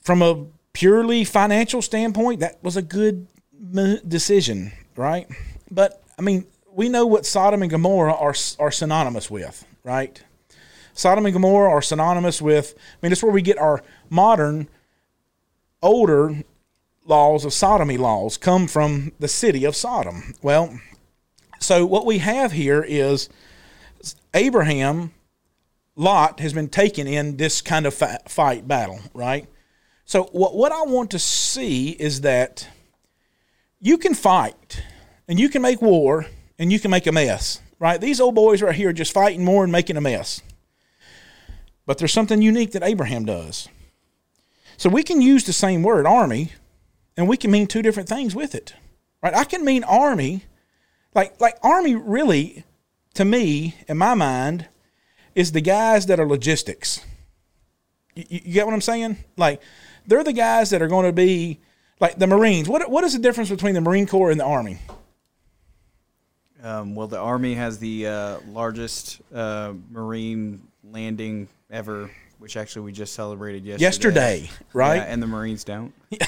From 0.02 0.22
a 0.22 0.46
purely 0.72 1.24
financial 1.24 1.82
standpoint, 1.82 2.40
that 2.40 2.62
was 2.62 2.76
a 2.76 2.82
good 2.82 3.26
decision, 4.06 4.72
right? 4.96 5.28
But 5.70 6.02
I 6.18 6.22
mean, 6.22 6.46
we 6.72 6.88
know 6.88 7.06
what 7.06 7.26
Sodom 7.26 7.62
and 7.62 7.70
Gomorrah 7.70 8.14
are 8.14 8.34
are 8.58 8.70
synonymous 8.70 9.30
with, 9.30 9.64
right? 9.84 10.22
Sodom 10.92 11.24
and 11.24 11.32
Gomorrah 11.32 11.70
are 11.70 11.82
synonymous 11.82 12.42
with. 12.42 12.74
I 12.76 12.96
mean, 13.02 13.10
that's 13.10 13.22
where 13.22 13.32
we 13.32 13.42
get 13.42 13.58
our 13.58 13.82
modern 14.08 14.68
older 15.82 16.44
laws 17.04 17.44
of 17.44 17.52
sodomy 17.52 17.96
laws 17.96 18.36
come 18.36 18.66
from 18.66 19.12
the 19.18 19.28
city 19.28 19.64
of 19.64 19.74
Sodom. 19.74 20.34
Well, 20.42 20.78
so 21.58 21.84
what 21.84 22.06
we 22.06 22.18
have 22.18 22.52
here 22.52 22.84
is 22.86 23.28
Abraham, 24.34 25.12
Lot 25.96 26.40
has 26.40 26.52
been 26.52 26.68
taken 26.68 27.06
in 27.06 27.36
this 27.36 27.60
kind 27.60 27.86
of 27.86 27.94
fight 27.94 28.66
battle, 28.66 29.00
right? 29.12 29.46
So 30.04 30.24
what 30.32 30.56
what 30.56 30.72
I 30.72 30.82
want 30.82 31.10
to 31.12 31.18
see 31.18 31.90
is 31.90 32.22
that 32.22 32.66
you 33.80 33.98
can 33.98 34.14
fight 34.14 34.82
and 35.28 35.38
you 35.38 35.48
can 35.48 35.62
make 35.62 35.80
war 35.82 36.26
and 36.58 36.72
you 36.72 36.80
can 36.80 36.90
make 36.90 37.06
a 37.06 37.12
mess, 37.12 37.60
right? 37.78 38.00
These 38.00 38.20
old 38.20 38.34
boys 38.34 38.62
right 38.62 38.74
here 38.74 38.90
are 38.90 38.94
just 38.94 39.12
fighting 39.12 39.44
more 39.44 39.62
and 39.62 39.72
making 39.72 39.96
a 39.96 40.00
mess. 40.00 40.42
But 41.86 41.98
there's 41.98 42.12
something 42.12 42.42
unique 42.42 42.72
that 42.72 42.82
Abraham 42.82 43.24
does. 43.24 43.68
So 44.80 44.88
we 44.88 45.02
can 45.02 45.20
use 45.20 45.44
the 45.44 45.52
same 45.52 45.82
word, 45.82 46.06
army, 46.06 46.52
and 47.14 47.28
we 47.28 47.36
can 47.36 47.50
mean 47.50 47.66
two 47.66 47.82
different 47.82 48.08
things 48.08 48.34
with 48.34 48.54
it. 48.54 48.72
Right? 49.22 49.34
I 49.34 49.44
can 49.44 49.62
mean 49.62 49.84
army, 49.84 50.44
like 51.14 51.38
like 51.38 51.58
army 51.62 51.94
really, 51.94 52.64
to 53.12 53.26
me, 53.26 53.74
in 53.88 53.98
my 53.98 54.14
mind, 54.14 54.68
is 55.34 55.52
the 55.52 55.60
guys 55.60 56.06
that 56.06 56.18
are 56.18 56.26
logistics. 56.26 57.04
You, 58.14 58.24
you 58.30 58.54
get 58.54 58.64
what 58.64 58.72
I'm 58.72 58.80
saying? 58.80 59.18
Like 59.36 59.60
they're 60.06 60.24
the 60.24 60.32
guys 60.32 60.70
that 60.70 60.80
are 60.80 60.88
going 60.88 61.04
to 61.04 61.12
be 61.12 61.60
like 62.00 62.18
the 62.18 62.26
Marines. 62.26 62.66
What 62.66 62.90
what 62.90 63.04
is 63.04 63.12
the 63.12 63.18
difference 63.18 63.50
between 63.50 63.74
the 63.74 63.82
Marine 63.82 64.06
Corps 64.06 64.30
and 64.30 64.40
the 64.40 64.46
Army? 64.46 64.78
Um, 66.62 66.94
well, 66.94 67.06
the 67.06 67.18
Army 67.18 67.52
has 67.52 67.78
the 67.78 68.06
uh, 68.06 68.38
largest 68.48 69.20
uh, 69.30 69.74
Marine 69.90 70.66
landing 70.82 71.48
ever, 71.70 72.10
which 72.40 72.56
actually 72.56 72.82
we 72.82 72.92
just 72.92 73.12
celebrated 73.14 73.64
yesterday. 73.64 73.84
Yesterday, 73.84 74.50
right? 74.72 74.96
Yeah, 74.96 75.02
and 75.04 75.22
the 75.22 75.26
Marines 75.28 75.62
don't. 75.62 75.92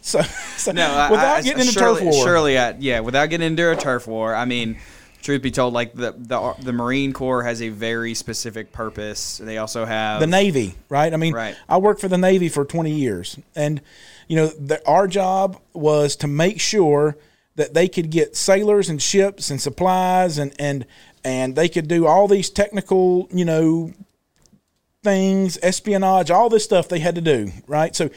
So, 0.00 0.22
so 0.56 0.72
No, 0.72 0.86
I- 0.86 1.10
without 1.10 1.36
I- 1.38 1.42
getting 1.42 1.60
into 1.60 1.72
surely, 1.72 2.00
turf 2.02 2.14
war, 2.14 2.24
Surely, 2.26 2.58
I, 2.58 2.70
yeah, 2.78 3.00
without 3.00 3.26
getting 3.26 3.46
into 3.46 3.70
a 3.70 3.76
turf 3.76 4.06
war. 4.06 4.34
I 4.34 4.44
mean, 4.44 4.78
truth 5.22 5.42
be 5.42 5.50
told, 5.50 5.74
like 5.74 5.92
the 5.94 6.12
the 6.16 6.54
the 6.62 6.72
Marine 6.72 7.12
Corps 7.12 7.42
has 7.42 7.60
a 7.60 7.68
very 7.68 8.14
specific 8.14 8.72
purpose. 8.72 9.38
They 9.38 9.58
also 9.58 9.84
have 9.84 10.20
the 10.20 10.26
Navy, 10.26 10.74
right? 10.88 11.12
I 11.12 11.16
mean, 11.16 11.34
Right. 11.34 11.56
I 11.68 11.76
worked 11.78 12.00
for 12.00 12.08
the 12.08 12.16
Navy 12.18 12.48
for 12.48 12.64
20 12.64 12.90
years, 12.90 13.38
and 13.54 13.80
you 14.28 14.36
know, 14.36 14.46
the, 14.46 14.80
our 14.88 15.06
job 15.08 15.60
was 15.74 16.16
to 16.16 16.26
make 16.26 16.60
sure 16.60 17.16
that 17.56 17.74
they 17.74 17.88
could 17.88 18.10
get 18.10 18.34
sailors 18.36 18.88
and 18.88 19.00
ships 19.02 19.50
and 19.50 19.60
supplies, 19.60 20.38
and 20.38 20.54
and 20.58 20.86
and 21.24 21.54
they 21.54 21.68
could 21.68 21.86
do 21.88 22.06
all 22.06 22.28
these 22.28 22.48
technical, 22.50 23.28
you 23.32 23.44
know, 23.44 23.92
things, 25.02 25.58
espionage, 25.62 26.30
all 26.30 26.48
this 26.48 26.64
stuff 26.64 26.88
they 26.88 27.00
had 27.00 27.16
to 27.16 27.20
do, 27.20 27.50
right? 27.66 27.94
So 27.94 28.10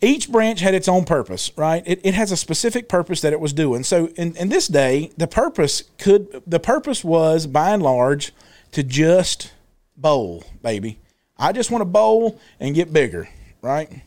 each 0.00 0.30
branch 0.30 0.60
had 0.60 0.74
its 0.74 0.88
own 0.88 1.04
purpose, 1.04 1.52
right? 1.56 1.82
It, 1.86 2.00
it 2.02 2.14
has 2.14 2.32
a 2.32 2.36
specific 2.36 2.88
purpose 2.88 3.20
that 3.20 3.32
it 3.32 3.40
was 3.40 3.52
doing. 3.52 3.84
So 3.84 4.08
in, 4.16 4.36
in 4.36 4.48
this 4.48 4.66
day, 4.66 5.12
the 5.16 5.28
purpose 5.28 5.84
could 5.98 6.42
the 6.46 6.60
purpose 6.60 7.04
was 7.04 7.46
by 7.46 7.70
and 7.70 7.82
large 7.82 8.32
to 8.72 8.82
just 8.82 9.52
bowl, 9.96 10.44
baby. 10.62 10.98
I 11.38 11.52
just 11.52 11.70
want 11.70 11.82
to 11.82 11.86
bowl 11.86 12.40
and 12.58 12.74
get 12.74 12.92
bigger, 12.92 13.28
right? 13.62 14.02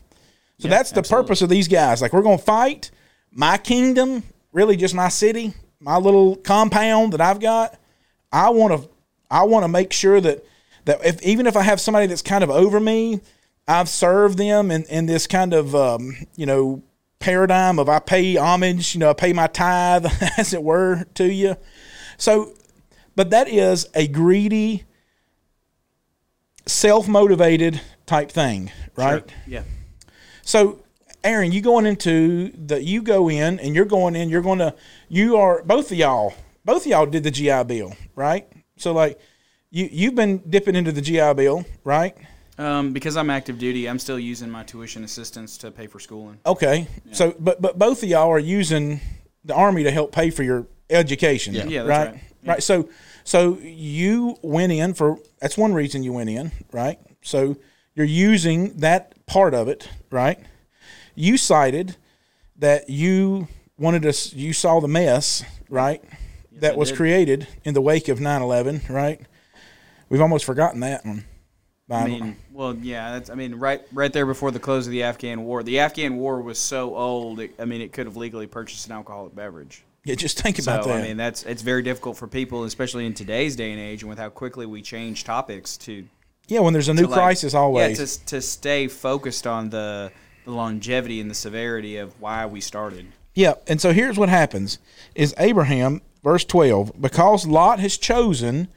So 0.58 0.68
that's 0.68 0.90
the 0.92 1.02
purpose 1.02 1.40
of 1.40 1.48
these 1.48 1.68
guys. 1.68 2.02
Like 2.02 2.12
we're 2.12 2.22
gonna 2.22 2.36
fight 2.36 2.90
my 3.32 3.56
kingdom, 3.56 4.24
really 4.52 4.76
just 4.76 4.94
my 4.94 5.08
city, 5.08 5.54
my 5.80 5.96
little 5.96 6.36
compound 6.36 7.12
that 7.14 7.20
I've 7.20 7.40
got. 7.40 7.78
I 8.30 8.50
want 8.50 8.82
to 8.82 8.88
I 9.30 9.44
want 9.44 9.64
to 9.64 9.68
make 9.68 9.92
sure 9.92 10.20
that 10.20 10.44
that 10.88 11.04
if 11.04 11.22
even 11.22 11.46
if 11.46 11.56
I 11.56 11.62
have 11.62 11.80
somebody 11.80 12.06
that's 12.06 12.22
kind 12.22 12.42
of 12.42 12.50
over 12.50 12.80
me, 12.80 13.20
I've 13.66 13.90
served 13.90 14.38
them 14.38 14.70
in, 14.70 14.84
in 14.84 15.04
this 15.04 15.26
kind 15.26 15.52
of 15.52 15.74
um, 15.74 16.16
you 16.34 16.46
know 16.46 16.82
paradigm 17.18 17.78
of 17.78 17.90
I 17.90 17.98
pay 17.98 18.36
homage, 18.36 18.94
you 18.94 19.00
know, 19.00 19.10
I 19.10 19.12
pay 19.12 19.34
my 19.34 19.48
tithe, 19.48 20.06
as 20.38 20.54
it 20.54 20.62
were, 20.62 21.04
to 21.14 21.30
you. 21.30 21.56
So, 22.16 22.54
but 23.14 23.30
that 23.30 23.48
is 23.48 23.86
a 23.94 24.08
greedy, 24.08 24.84
self 26.66 27.06
motivated 27.06 27.80
type 28.06 28.30
thing, 28.30 28.72
right? 28.96 29.30
yeah. 29.46 29.64
So, 30.42 30.82
Aaron, 31.22 31.52
you 31.52 31.60
going 31.60 31.84
into 31.84 32.50
the 32.52 32.82
you 32.82 33.02
go 33.02 33.28
in 33.28 33.60
and 33.60 33.74
you're 33.74 33.84
going 33.84 34.16
in. 34.16 34.30
You're 34.30 34.40
going 34.40 34.60
to 34.60 34.74
you 35.10 35.36
are 35.36 35.62
both 35.64 35.90
of 35.90 35.98
y'all. 35.98 36.32
Both 36.64 36.86
of 36.86 36.86
y'all 36.86 37.06
did 37.06 37.24
the 37.24 37.30
GI 37.30 37.64
Bill, 37.64 37.94
right? 38.14 38.48
So, 38.78 38.92
like 38.92 39.20
you 39.70 39.88
you've 39.90 40.14
been 40.14 40.38
dipping 40.48 40.74
into 40.74 40.92
the 40.92 41.00
GI 41.00 41.34
Bill, 41.34 41.64
right? 41.84 42.16
Um, 42.58 42.92
because 42.92 43.16
I'm 43.16 43.30
active 43.30 43.58
duty, 43.58 43.88
I'm 43.88 43.98
still 44.00 44.18
using 44.18 44.50
my 44.50 44.64
tuition 44.64 45.04
assistance 45.04 45.58
to 45.58 45.70
pay 45.70 45.86
for 45.86 46.00
schooling. 46.00 46.38
Okay. 46.44 46.88
So, 47.12 47.34
but 47.38 47.62
but 47.62 47.78
both 47.78 48.02
of 48.02 48.08
y'all 48.08 48.30
are 48.30 48.38
using 48.38 49.00
the 49.44 49.54
army 49.54 49.84
to 49.84 49.90
help 49.90 50.10
pay 50.12 50.30
for 50.30 50.42
your 50.42 50.66
education. 50.90 51.54
Yeah. 51.54 51.66
Yeah, 51.66 51.82
that's 51.84 51.88
right. 51.88 52.12
right. 52.12 52.22
Yeah. 52.42 52.50
Right. 52.50 52.62
So 52.62 52.88
so 53.24 53.58
you 53.58 54.36
went 54.42 54.72
in 54.72 54.94
for 54.94 55.18
that's 55.40 55.56
one 55.56 55.72
reason 55.72 56.02
you 56.02 56.12
went 56.12 56.30
in, 56.30 56.50
right? 56.72 56.98
So 57.22 57.56
you're 57.94 58.06
using 58.06 58.76
that 58.78 59.26
part 59.26 59.54
of 59.54 59.68
it, 59.68 59.88
right? 60.10 60.38
You 61.14 61.36
cited 61.36 61.96
that 62.56 62.90
you 62.90 63.48
wanted 63.76 64.04
us 64.04 64.32
you 64.32 64.52
saw 64.52 64.80
the 64.80 64.88
mess, 64.88 65.44
right? 65.68 66.02
that 66.60 66.74
I 66.74 66.76
was 66.76 66.88
did. 66.90 66.96
created 66.96 67.48
in 67.64 67.74
the 67.74 67.80
wake 67.80 68.08
of 68.08 68.18
9/11, 68.18 68.88
right? 68.88 69.20
We've 70.08 70.20
almost 70.20 70.44
forgotten 70.44 70.80
that 70.80 71.04
one. 71.04 71.24
I 71.90 72.06
mean, 72.06 72.36
well, 72.52 72.74
yeah, 72.74 73.12
that's. 73.12 73.30
I 73.30 73.34
mean, 73.34 73.54
right, 73.54 73.80
right 73.92 74.12
there 74.12 74.26
before 74.26 74.50
the 74.50 74.58
close 74.60 74.86
of 74.86 74.90
the 74.90 75.04
Afghan 75.04 75.44
War. 75.44 75.62
The 75.62 75.78
Afghan 75.80 76.16
War 76.16 76.40
was 76.42 76.58
so 76.58 76.94
old. 76.94 77.40
It, 77.40 77.54
I 77.58 77.64
mean, 77.64 77.80
it 77.80 77.92
could 77.94 78.04
have 78.06 78.16
legally 78.16 78.46
purchased 78.46 78.86
an 78.86 78.92
alcoholic 78.92 79.34
beverage. 79.34 79.82
yeah, 80.04 80.14
just 80.14 80.38
think 80.38 80.58
So 80.58 80.70
about 80.70 80.84
that. 80.86 80.98
I 80.98 81.02
mean, 81.02 81.16
that's 81.16 81.44
it's 81.44 81.62
very 81.62 81.82
difficult 81.82 82.18
for 82.18 82.26
people, 82.28 82.64
especially 82.64 83.06
in 83.06 83.14
today's 83.14 83.56
day 83.56 83.72
and 83.72 83.80
age, 83.80 84.02
and 84.02 84.10
with 84.10 84.18
how 84.18 84.28
quickly 84.28 84.66
we 84.66 84.82
change 84.82 85.24
topics 85.24 85.78
to 85.78 86.06
yeah, 86.46 86.60
when 86.60 86.74
there's 86.74 86.88
a 86.88 86.94
new 86.94 87.04
like- 87.06 87.18
crisis 87.18 87.54
always. 87.54 87.98
Yeah, 87.98 88.04
to 88.04 88.26
to 88.26 88.42
stay 88.42 88.86
focused 88.86 89.46
on 89.46 89.70
the 89.70 90.12
the 90.44 90.50
longevity 90.50 91.20
and 91.22 91.30
the 91.30 91.34
severity 91.34 91.96
of 91.96 92.20
why 92.20 92.44
we 92.44 92.60
started. 92.60 93.06
Yeah, 93.34 93.54
and 93.66 93.80
so 93.80 93.94
here's 93.94 94.18
what 94.18 94.28
happens: 94.28 94.78
is 95.14 95.34
Abraham, 95.38 96.02
verse 96.22 96.44
twelve, 96.44 96.92
because 97.00 97.46
Lot 97.46 97.78
has 97.80 97.96
chosen 97.96 98.68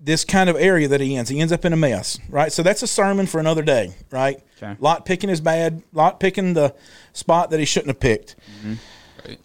this 0.00 0.24
kind 0.24 0.48
of 0.48 0.56
area 0.56 0.88
that 0.88 1.00
he 1.00 1.16
ends, 1.16 1.30
he 1.30 1.40
ends 1.40 1.52
up 1.52 1.64
in 1.64 1.72
a 1.72 1.76
mess, 1.76 2.18
right? 2.28 2.52
So 2.52 2.62
that's 2.62 2.82
a 2.82 2.86
sermon 2.86 3.26
for 3.26 3.40
another 3.40 3.62
day, 3.62 3.94
right? 4.10 4.40
Okay. 4.56 4.76
Lot 4.80 5.04
picking 5.04 5.30
is 5.30 5.40
bad, 5.40 5.82
Lot 5.92 6.20
picking 6.20 6.54
the 6.54 6.74
spot 7.12 7.50
that 7.50 7.58
he 7.58 7.66
shouldn't 7.66 7.88
have 7.88 8.00
picked. 8.00 8.36
Right. 9.26 9.38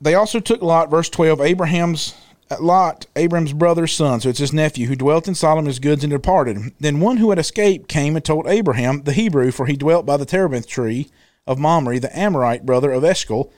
They 0.00 0.14
also 0.14 0.40
took 0.40 0.62
Lot, 0.62 0.90
verse 0.90 1.08
12, 1.08 1.40
Abraham's 1.40 2.14
uh, 2.50 2.56
Lot, 2.60 3.06
Abraham's 3.16 3.52
brother's 3.52 3.92
son, 3.92 4.20
so 4.20 4.28
it's 4.28 4.38
his 4.38 4.52
nephew, 4.52 4.86
who 4.86 4.96
dwelt 4.96 5.28
in 5.28 5.34
Sodom 5.34 5.66
his 5.66 5.78
goods 5.78 6.02
and 6.02 6.10
departed. 6.10 6.72
Then 6.80 7.00
one 7.00 7.18
who 7.18 7.30
had 7.30 7.38
escaped 7.38 7.88
came 7.88 8.16
and 8.16 8.24
told 8.24 8.46
Abraham, 8.46 9.02
the 9.02 9.12
Hebrew, 9.12 9.52
for 9.52 9.66
he 9.66 9.76
dwelt 9.76 10.06
by 10.06 10.16
the 10.16 10.26
terebinth 10.26 10.66
tree 10.66 11.10
of 11.46 11.58
Mamre, 11.58 12.00
the 12.00 12.16
Amorite 12.16 12.66
brother 12.66 12.92
of 12.92 13.04
Eshcol, 13.04 13.52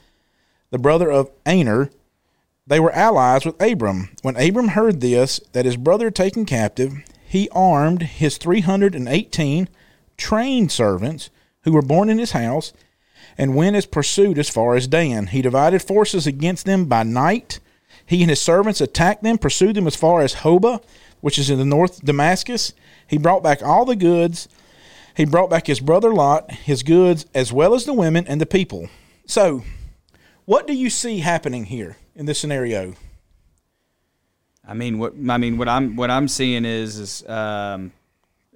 the 0.69 0.79
brother 0.79 1.11
of 1.11 1.31
Aner. 1.45 1.89
They 2.65 2.79
were 2.79 2.93
allies 2.93 3.45
with 3.45 3.61
Abram. 3.61 4.09
When 4.21 4.37
Abram 4.37 4.69
heard 4.69 5.01
this, 5.01 5.39
that 5.51 5.65
his 5.65 5.75
brother 5.75 6.05
had 6.05 6.15
taken 6.15 6.45
captive, 6.45 6.93
he 7.25 7.49
armed 7.51 8.03
his 8.03 8.37
318 8.37 9.67
trained 10.15 10.71
servants 10.71 11.29
who 11.63 11.73
were 11.73 11.81
born 11.81 12.09
in 12.09 12.19
his 12.19 12.31
house 12.31 12.71
and 13.37 13.55
went 13.55 13.75
as 13.75 13.85
pursued 13.85 14.39
as 14.39 14.49
far 14.49 14.75
as 14.75 14.87
Dan. 14.87 15.27
He 15.27 15.41
divided 15.41 15.81
forces 15.81 16.25
against 16.25 16.65
them 16.65 16.85
by 16.85 17.03
night. 17.03 17.59
He 18.05 18.21
and 18.21 18.29
his 18.29 18.41
servants 18.41 18.79
attacked 18.79 19.23
them, 19.23 19.37
pursued 19.37 19.75
them 19.75 19.87
as 19.87 19.95
far 19.95 20.21
as 20.21 20.35
Hobah, 20.35 20.81
which 21.19 21.37
is 21.37 21.49
in 21.49 21.59
the 21.59 21.65
north 21.65 22.05
Damascus. 22.05 22.73
He 23.07 23.17
brought 23.17 23.43
back 23.43 23.61
all 23.61 23.83
the 23.83 23.95
goods. 23.95 24.47
He 25.17 25.25
brought 25.25 25.49
back 25.49 25.67
his 25.67 25.81
brother 25.81 26.13
Lot, 26.13 26.49
his 26.51 26.81
goods, 26.81 27.25
as 27.35 27.51
well 27.51 27.73
as 27.73 27.85
the 27.85 27.93
women 27.93 28.25
and 28.25 28.39
the 28.39 28.45
people. 28.45 28.87
So, 29.25 29.63
what 30.45 30.65
do 30.65 30.73
you 30.73 30.89
see 30.89 31.19
happening 31.19 31.65
here 31.65 31.97
in 32.15 32.25
this 32.25 32.39
scenario? 32.39 32.93
I 34.65 34.73
mean, 34.73 34.97
what 34.97 35.13
I 35.29 35.37
mean, 35.37 35.57
what 35.57 35.67
I'm 35.67 35.95
what 35.95 36.09
I'm 36.09 36.27
seeing 36.27 36.63
is 36.63 36.97
is 36.97 37.29
um, 37.29 37.91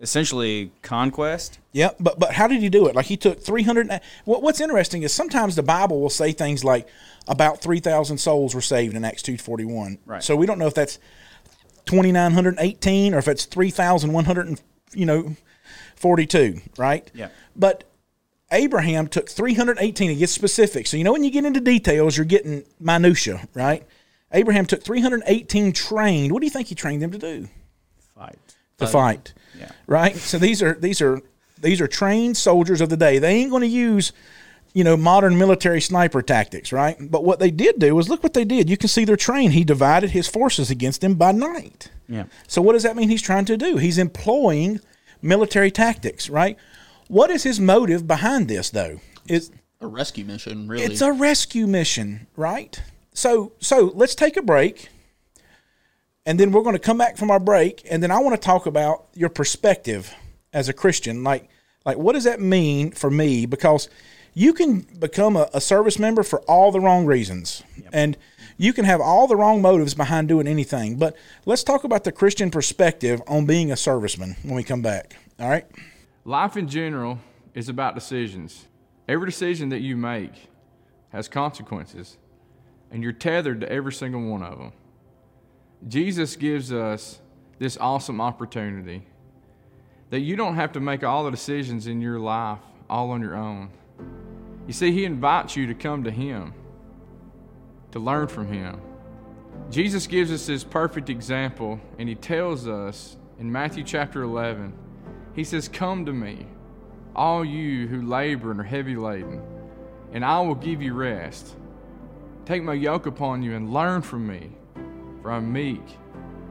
essentially 0.02 0.72
conquest. 0.82 1.60
Yeah, 1.74 1.91
but 2.00 2.20
but 2.20 2.34
how 2.34 2.48
did 2.48 2.62
he 2.62 2.70
do 2.70 2.88
it? 2.88 2.96
Like 2.96 3.08
he 3.08 3.17
took 3.17 3.41
three 3.41 3.63
hundred. 3.63 3.89
What, 4.26 4.41
what's 4.41 4.62
interesting 4.62 5.04
is 5.04 5.13
sometimes 5.13 5.56
the 5.56 5.63
Bible 5.63 6.00
will 6.00 6.10
say 6.10 6.32
things 6.32 6.63
like 6.63 6.88
about 7.28 7.62
three 7.62 7.80
thousand 7.80 8.20
souls 8.20 8.56
were 8.56 8.62
saved 8.62 8.96
in 8.96 9.04
Acts 9.04 9.22
two 9.22 9.38
forty 9.38 9.65
one. 9.65 9.98
Right. 10.06 10.24
So 10.24 10.36
we 10.36 10.46
don't 10.46 10.60
know 10.60 10.67
if 10.67 10.74
that's 10.74 11.00
twenty 11.86 12.12
nine 12.12 12.32
hundred 12.32 12.56
eighteen 12.60 13.13
or 13.13 13.17
if 13.17 13.28
it's 13.28 13.46
three 13.46 13.70
thousand 13.70 14.13
one 14.13 14.26
hundred 14.26 14.48
and 14.48 14.62
you 14.93 15.06
know 15.06 15.36
forty 15.96 16.26
two. 16.26 16.62
Right. 16.78 17.10
Yeah. 17.13 17.30
But 17.56 17.84
Abraham 18.51 19.07
took 19.07 19.29
three 19.29 19.53
hundred 19.53 19.77
eighteen. 19.79 20.12
It 20.12 20.15
gets 20.15 20.31
specific. 20.31 20.88
So 20.88 20.97
you 20.97 21.03
know 21.03 21.13
when 21.13 21.23
you 21.23 21.31
get 21.31 21.45
into 21.45 21.60
details, 21.60 22.17
you're 22.17 22.25
getting 22.25 22.63
minutia. 22.79 23.47
Right. 23.53 23.83
Abraham 24.31 24.65
took 24.65 24.83
three 24.83 25.01
hundred 25.01 25.23
eighteen 25.25 25.73
trained. 25.73 26.31
What 26.31 26.41
do 26.41 26.45
you 26.45 26.51
think 26.51 26.67
he 26.67 26.75
trained 26.75 27.01
them 27.01 27.12
to 27.12 27.17
do? 27.17 27.47
Fight. 28.15 28.39
To 28.77 28.88
fight. 28.88 29.33
Yeah. 29.57 29.71
Right. 29.88 30.15
So 30.15 30.38
these 30.38 30.62
are 30.62 30.73
these 30.73 31.01
are 31.01 31.21
These 31.60 31.81
are 31.81 31.88
trained 31.88 32.38
soldiers 32.38 32.81
of 32.81 32.89
the 32.89 32.97
day. 32.97 33.17
They 33.17 33.33
ain't 33.33 33.49
going 33.49 33.63
to 33.63 33.67
use, 33.67 34.13
you 34.73 34.83
know, 34.83 34.95
modern 34.95 35.39
military 35.39 35.81
sniper 35.81 36.21
tactics, 36.21 36.71
right? 36.71 36.95
But 36.99 37.23
what 37.23 37.39
they 37.39 37.49
did 37.49 37.79
do 37.79 37.95
was 37.95 38.10
look 38.10 38.21
what 38.21 38.33
they 38.33 38.45
did. 38.45 38.69
You 38.69 38.77
can 38.77 38.89
see 38.89 39.05
they're 39.05 39.17
trained. 39.17 39.53
He 39.53 39.63
divided 39.63 40.12
his 40.12 40.27
forces 40.27 40.69
against 40.69 41.01
them 41.01 41.15
by 41.15 41.31
night. 41.31 41.89
Yeah. 42.07 42.25
So 42.47 42.62
what 42.62 42.73
does 42.73 42.83
that 42.83 42.95
mean 42.95 43.10
he's 43.10 43.23
trying 43.23 43.45
to 43.45 43.57
do? 43.57 43.77
He's 43.77 43.97
employing 43.97 44.79
military 45.19 45.71
tactics, 45.71 46.29
right? 46.29 46.57
What 47.08 47.30
is 47.32 47.43
his 47.43 47.60
motive 47.60 48.08
behind 48.08 48.48
this 48.48 48.70
though? 48.70 49.00
Is 49.28 49.52
A 49.82 49.88
rescue 49.88 50.26
mission, 50.26 50.67
really. 50.67 50.84
it's 50.84 51.02
a 51.02 51.12
rescue 51.12 51.67
mission, 51.67 52.28
right? 52.36 52.82
So 53.13 53.54
so 53.60 53.91
let's 53.96 54.15
take 54.15 54.38
a 54.38 54.41
break. 54.41 54.89
And 56.26 56.38
then 56.38 56.52
we're 56.52 56.63
going 56.63 56.76
to 56.76 56.80
come 56.80 56.98
back 56.98 57.15
from 57.15 57.32
our 57.32 57.39
break 57.39 57.86
and 57.89 58.04
then 58.04 58.12
I 58.12 58.20
want 58.20 58.39
to 58.39 58.46
talk 58.46 58.65
about 58.65 59.06
your 59.13 59.30
perspective 59.30 60.13
as 60.52 60.67
a 60.67 60.74
Christian. 60.74 61.24
Like 61.24 61.50
like 61.86 61.98
what 61.98 62.13
does 62.13 62.26
that 62.26 62.41
mean 62.41 62.91
for 62.91 63.10
me 63.10 63.46
because 63.46 63.89
you 64.34 64.54
can 64.54 64.82
become 65.00 65.36
a, 65.36 65.50
a 65.52 65.60
service 65.60 65.98
member 65.98 66.22
for 66.22 66.41
all 66.41 66.72
the 66.72 66.80
wrong 66.80 67.08
reasons. 67.08 67.63
And 67.91 68.15
you 68.56 68.72
can 68.72 68.86
have 68.86 69.02
all 69.02 69.26
the 69.26 69.36
wrong 69.36 69.63
motives 69.63 69.96
behind 69.96 70.28
doing 70.28 70.48
anything. 70.48 70.98
But 70.98 71.15
let's 71.48 71.63
talk 71.63 71.84
about 71.84 72.04
the 72.04 72.12
Christian 72.12 72.52
perspective 72.52 73.20
on 73.28 73.48
being 73.48 73.72
a 73.72 73.76
serviceman 73.76 74.36
when 74.43 74.54
we 74.54 74.63
come 74.63 74.84
back. 74.84 75.15
All 75.39 75.50
right? 75.50 75.65
Life 76.27 76.57
in 76.57 76.67
general 76.67 77.19
is 77.53 77.69
about 77.69 77.95
decisions. 77.95 78.67
Every 79.07 79.27
decision 79.27 79.69
that 79.69 79.79
you 79.79 79.95
make 79.95 80.49
has 81.13 81.29
consequences, 81.29 82.17
and 82.91 83.01
you're 83.01 83.13
tethered 83.13 83.61
to 83.61 83.71
every 83.71 83.93
single 83.93 84.21
one 84.29 84.43
of 84.43 84.57
them. 84.57 84.73
Jesus 85.87 86.35
gives 86.35 86.73
us 86.73 87.21
this 87.59 87.77
awesome 87.77 88.19
opportunity 88.19 89.07
that 90.09 90.19
you 90.19 90.35
don't 90.35 90.55
have 90.55 90.73
to 90.73 90.81
make 90.81 91.01
all 91.01 91.23
the 91.23 91.31
decisions 91.31 91.87
in 91.87 92.01
your 92.01 92.19
life 92.19 92.59
all 92.89 93.11
on 93.11 93.21
your 93.21 93.37
own. 93.37 93.69
You 94.67 94.73
see, 94.73 94.91
He 94.91 95.05
invites 95.05 95.55
you 95.55 95.65
to 95.67 95.73
come 95.73 96.03
to 96.03 96.11
Him, 96.11 96.53
to 97.91 97.99
learn 97.99 98.27
from 98.27 98.51
Him. 98.51 98.81
Jesus 99.71 100.07
gives 100.07 100.29
us 100.33 100.45
this 100.45 100.65
perfect 100.65 101.09
example, 101.09 101.79
and 101.97 102.09
He 102.09 102.15
tells 102.15 102.67
us 102.67 103.15
in 103.39 103.49
Matthew 103.49 103.85
chapter 103.85 104.23
11, 104.23 104.73
He 105.38 105.43
says, 105.43 105.67
Come 105.67 106.08
to 106.08 106.12
me, 106.12 106.47
all 107.15 107.45
you 107.45 107.88
who 107.88 108.02
labor 108.02 108.50
and 108.50 108.60
are 108.60 108.63
heavy 108.63 108.95
laden, 108.95 109.39
and 110.12 110.26
I 110.26 110.41
will 110.41 110.56
give 110.56 110.82
you 110.82 110.95
rest. 110.95 111.56
Take 112.45 112.63
my 112.63 112.73
yoke 112.73 113.06
upon 113.06 113.43
you 113.43 113.56
and 113.56 113.71
learn 113.71 114.02
from 114.02 114.26
me, 114.26 114.52
for 115.21 115.32
I'm 115.32 115.54
meek 115.54 115.84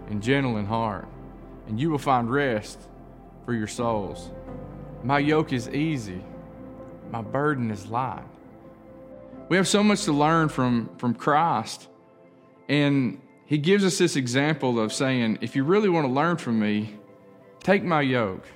and 0.09 0.23
gentle 0.23 0.57
in 0.57 0.67
heart, 0.67 1.09
and 1.67 1.81
you 1.81 1.91
will 1.91 1.99
find 1.99 2.31
rest 2.31 2.79
for 3.45 3.55
your 3.55 3.67
souls. 3.67 4.31
My 5.03 5.19
yoke 5.19 5.53
is 5.53 5.69
easy, 5.69 6.23
my 7.11 7.23
burden 7.23 7.73
is 7.73 7.89
light. 7.89 8.23
We 9.49 9.57
have 9.57 9.67
so 9.67 9.83
much 9.83 10.05
to 10.05 10.13
learn 10.13 10.49
from, 10.49 10.91
from 10.99 11.13
Christ, 11.13 11.89
and 12.69 13.21
He 13.47 13.59
gives 13.59 13.85
us 13.85 13.99
this 13.99 14.15
example 14.15 14.79
of 14.79 14.93
saying, 14.93 15.39
if 15.41 15.57
you 15.57 15.65
really 15.65 15.89
want 15.89 16.07
to 16.07 16.13
learn 16.13 16.37
from 16.37 16.61
me, 16.61 16.95
take 17.65 17.83
my 17.83 18.01
yoke. 18.01 18.47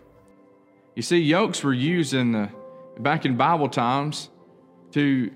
You 0.95 1.03
see, 1.03 1.19
yokes 1.19 1.63
were 1.63 1.73
used 1.73 2.15
in 2.15 2.33
the 2.33 2.51
back 2.99 3.25
in 3.25 3.37
Bible 3.37 3.69
times 3.69 4.29
to 4.93 5.31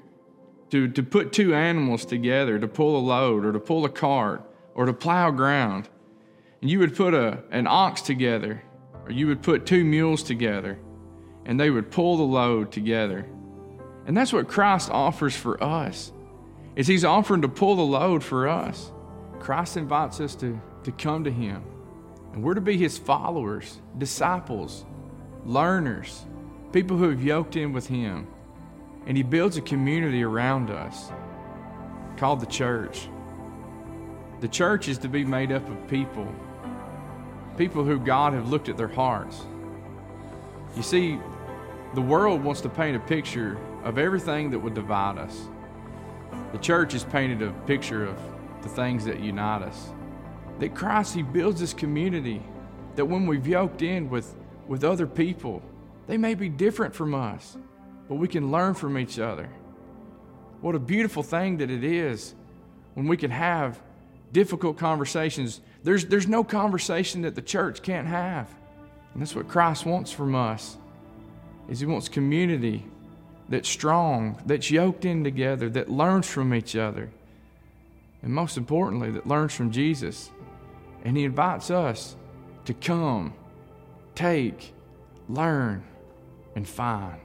to, 0.74 0.88
to 0.88 1.02
put 1.04 1.32
two 1.32 1.54
animals 1.54 2.04
together 2.04 2.58
to 2.58 2.66
pull 2.66 2.96
a 2.96 3.04
load 3.04 3.44
or 3.44 3.52
to 3.52 3.60
pull 3.60 3.84
a 3.84 3.88
cart 3.88 4.42
or 4.74 4.86
to 4.86 4.92
plow 4.92 5.30
ground. 5.30 5.88
And 6.60 6.68
you 6.68 6.80
would 6.80 6.96
put 6.96 7.14
a, 7.14 7.44
an 7.52 7.68
ox 7.68 8.02
together 8.02 8.60
or 9.04 9.12
you 9.12 9.28
would 9.28 9.40
put 9.40 9.66
two 9.66 9.84
mules 9.84 10.24
together 10.24 10.78
and 11.44 11.60
they 11.60 11.70
would 11.70 11.92
pull 11.92 12.16
the 12.16 12.24
load 12.24 12.72
together. 12.72 13.24
And 14.06 14.16
that's 14.16 14.32
what 14.32 14.48
Christ 14.48 14.90
offers 14.90 15.36
for 15.36 15.62
us. 15.62 16.12
Is 16.74 16.88
he's 16.88 17.04
offering 17.04 17.42
to 17.42 17.48
pull 17.48 17.76
the 17.76 17.82
load 17.82 18.24
for 18.24 18.48
us. 18.48 18.90
Christ 19.38 19.76
invites 19.76 20.18
us 20.20 20.34
to, 20.36 20.60
to 20.82 20.90
come 20.90 21.22
to 21.22 21.30
him. 21.30 21.62
And 22.32 22.42
we're 22.42 22.54
to 22.54 22.60
be 22.60 22.76
his 22.76 22.98
followers, 22.98 23.80
disciples, 23.96 24.84
learners, 25.44 26.24
people 26.72 26.96
who 26.96 27.10
have 27.10 27.22
yoked 27.22 27.56
in 27.56 27.72
with 27.72 27.86
him. 27.86 28.26
And 29.06 29.16
he 29.16 29.22
builds 29.22 29.56
a 29.56 29.60
community 29.60 30.22
around 30.22 30.70
us 30.70 31.12
called 32.16 32.40
the 32.40 32.46
church. 32.46 33.08
The 34.40 34.48
church 34.48 34.88
is 34.88 34.98
to 34.98 35.08
be 35.08 35.24
made 35.24 35.52
up 35.52 35.68
of 35.68 35.88
people, 35.88 36.32
people 37.58 37.84
who 37.84 37.98
God 37.98 38.32
have 38.32 38.48
looked 38.48 38.68
at 38.68 38.76
their 38.76 38.88
hearts. 38.88 39.42
You 40.76 40.82
see, 40.82 41.18
the 41.94 42.00
world 42.00 42.42
wants 42.42 42.60
to 42.62 42.68
paint 42.68 42.96
a 42.96 43.00
picture 43.00 43.58
of 43.84 43.98
everything 43.98 44.50
that 44.50 44.58
would 44.58 44.74
divide 44.74 45.18
us. 45.18 45.48
The 46.52 46.58
church 46.58 46.92
has 46.92 47.04
painted 47.04 47.42
a 47.42 47.52
picture 47.66 48.04
of 48.04 48.16
the 48.62 48.68
things 48.68 49.04
that 49.04 49.20
unite 49.20 49.62
us. 49.62 49.92
That 50.58 50.74
Christ, 50.74 51.14
He 51.14 51.22
builds 51.22 51.60
this 51.60 51.74
community 51.74 52.42
that 52.96 53.04
when 53.04 53.26
we've 53.26 53.46
yoked 53.46 53.82
in 53.82 54.08
with, 54.08 54.34
with 54.68 54.84
other 54.84 55.06
people, 55.06 55.62
they 56.06 56.16
may 56.16 56.34
be 56.34 56.48
different 56.48 56.94
from 56.94 57.14
us, 57.14 57.56
but 58.08 58.16
we 58.16 58.28
can 58.28 58.50
learn 58.50 58.74
from 58.74 58.98
each 58.98 59.18
other. 59.18 59.48
What 60.60 60.74
a 60.74 60.78
beautiful 60.78 61.22
thing 61.22 61.58
that 61.58 61.70
it 61.70 61.84
is 61.84 62.34
when 62.94 63.06
we 63.06 63.16
can 63.16 63.30
have 63.30 63.80
difficult 64.32 64.78
conversations. 64.78 65.60
There's, 65.82 66.06
there's 66.06 66.28
no 66.28 66.44
conversation 66.44 67.22
that 67.22 67.34
the 67.34 67.42
church 67.42 67.82
can't 67.82 68.06
have. 68.06 68.48
And 69.12 69.22
that's 69.22 69.34
what 69.34 69.48
Christ 69.48 69.86
wants 69.86 70.10
from 70.10 70.34
us. 70.34 70.76
Is 71.68 71.80
he 71.80 71.86
wants 71.86 72.08
community 72.08 72.84
that's 73.48 73.68
strong, 73.68 74.40
that's 74.46 74.70
yoked 74.70 75.04
in 75.04 75.24
together, 75.24 75.68
that 75.70 75.88
learns 75.88 76.26
from 76.26 76.52
each 76.54 76.76
other. 76.76 77.10
And 78.22 78.32
most 78.32 78.56
importantly, 78.56 79.10
that 79.12 79.26
learns 79.26 79.54
from 79.54 79.70
Jesus. 79.70 80.30
And 81.04 81.16
he 81.16 81.24
invites 81.24 81.70
us 81.70 82.16
to 82.64 82.74
come, 82.74 83.34
take, 84.14 84.74
learn, 85.28 85.84
and 86.54 86.66
find. 86.66 87.20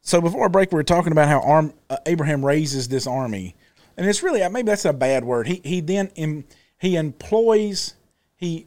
So 0.00 0.20
before 0.20 0.42
our 0.42 0.48
break, 0.48 0.72
we 0.72 0.76
were 0.76 0.82
talking 0.82 1.12
about 1.12 1.28
how 1.28 1.40
Arm, 1.40 1.72
uh, 1.88 1.96
Abraham 2.06 2.44
raises 2.44 2.88
this 2.88 3.06
army, 3.06 3.54
and 3.96 4.06
it's 4.06 4.22
really 4.22 4.46
maybe 4.48 4.66
that's 4.66 4.84
a 4.84 4.92
bad 4.92 5.24
word. 5.24 5.46
He 5.46 5.60
he 5.64 5.80
then 5.80 6.10
em, 6.16 6.44
he 6.78 6.96
employs 6.96 7.94
he 8.36 8.66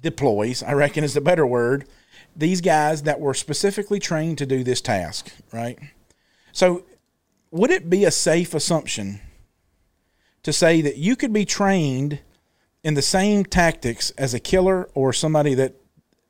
deploys. 0.00 0.62
I 0.62 0.72
reckon 0.72 1.04
is 1.04 1.14
the 1.14 1.20
better 1.20 1.46
word. 1.46 1.86
These 2.34 2.60
guys 2.60 3.02
that 3.02 3.20
were 3.20 3.34
specifically 3.34 3.98
trained 3.98 4.38
to 4.38 4.46
do 4.46 4.64
this 4.64 4.80
task, 4.80 5.30
right? 5.52 5.78
So, 6.52 6.84
would 7.50 7.70
it 7.70 7.88
be 7.88 8.04
a 8.04 8.10
safe 8.10 8.54
assumption 8.54 9.20
to 10.42 10.52
say 10.52 10.80
that 10.80 10.96
you 10.96 11.16
could 11.16 11.32
be 11.32 11.44
trained 11.44 12.20
in 12.84 12.94
the 12.94 13.02
same 13.02 13.44
tactics 13.44 14.10
as 14.12 14.32
a 14.32 14.40
killer 14.40 14.88
or 14.94 15.12
somebody 15.12 15.54
that 15.54 15.74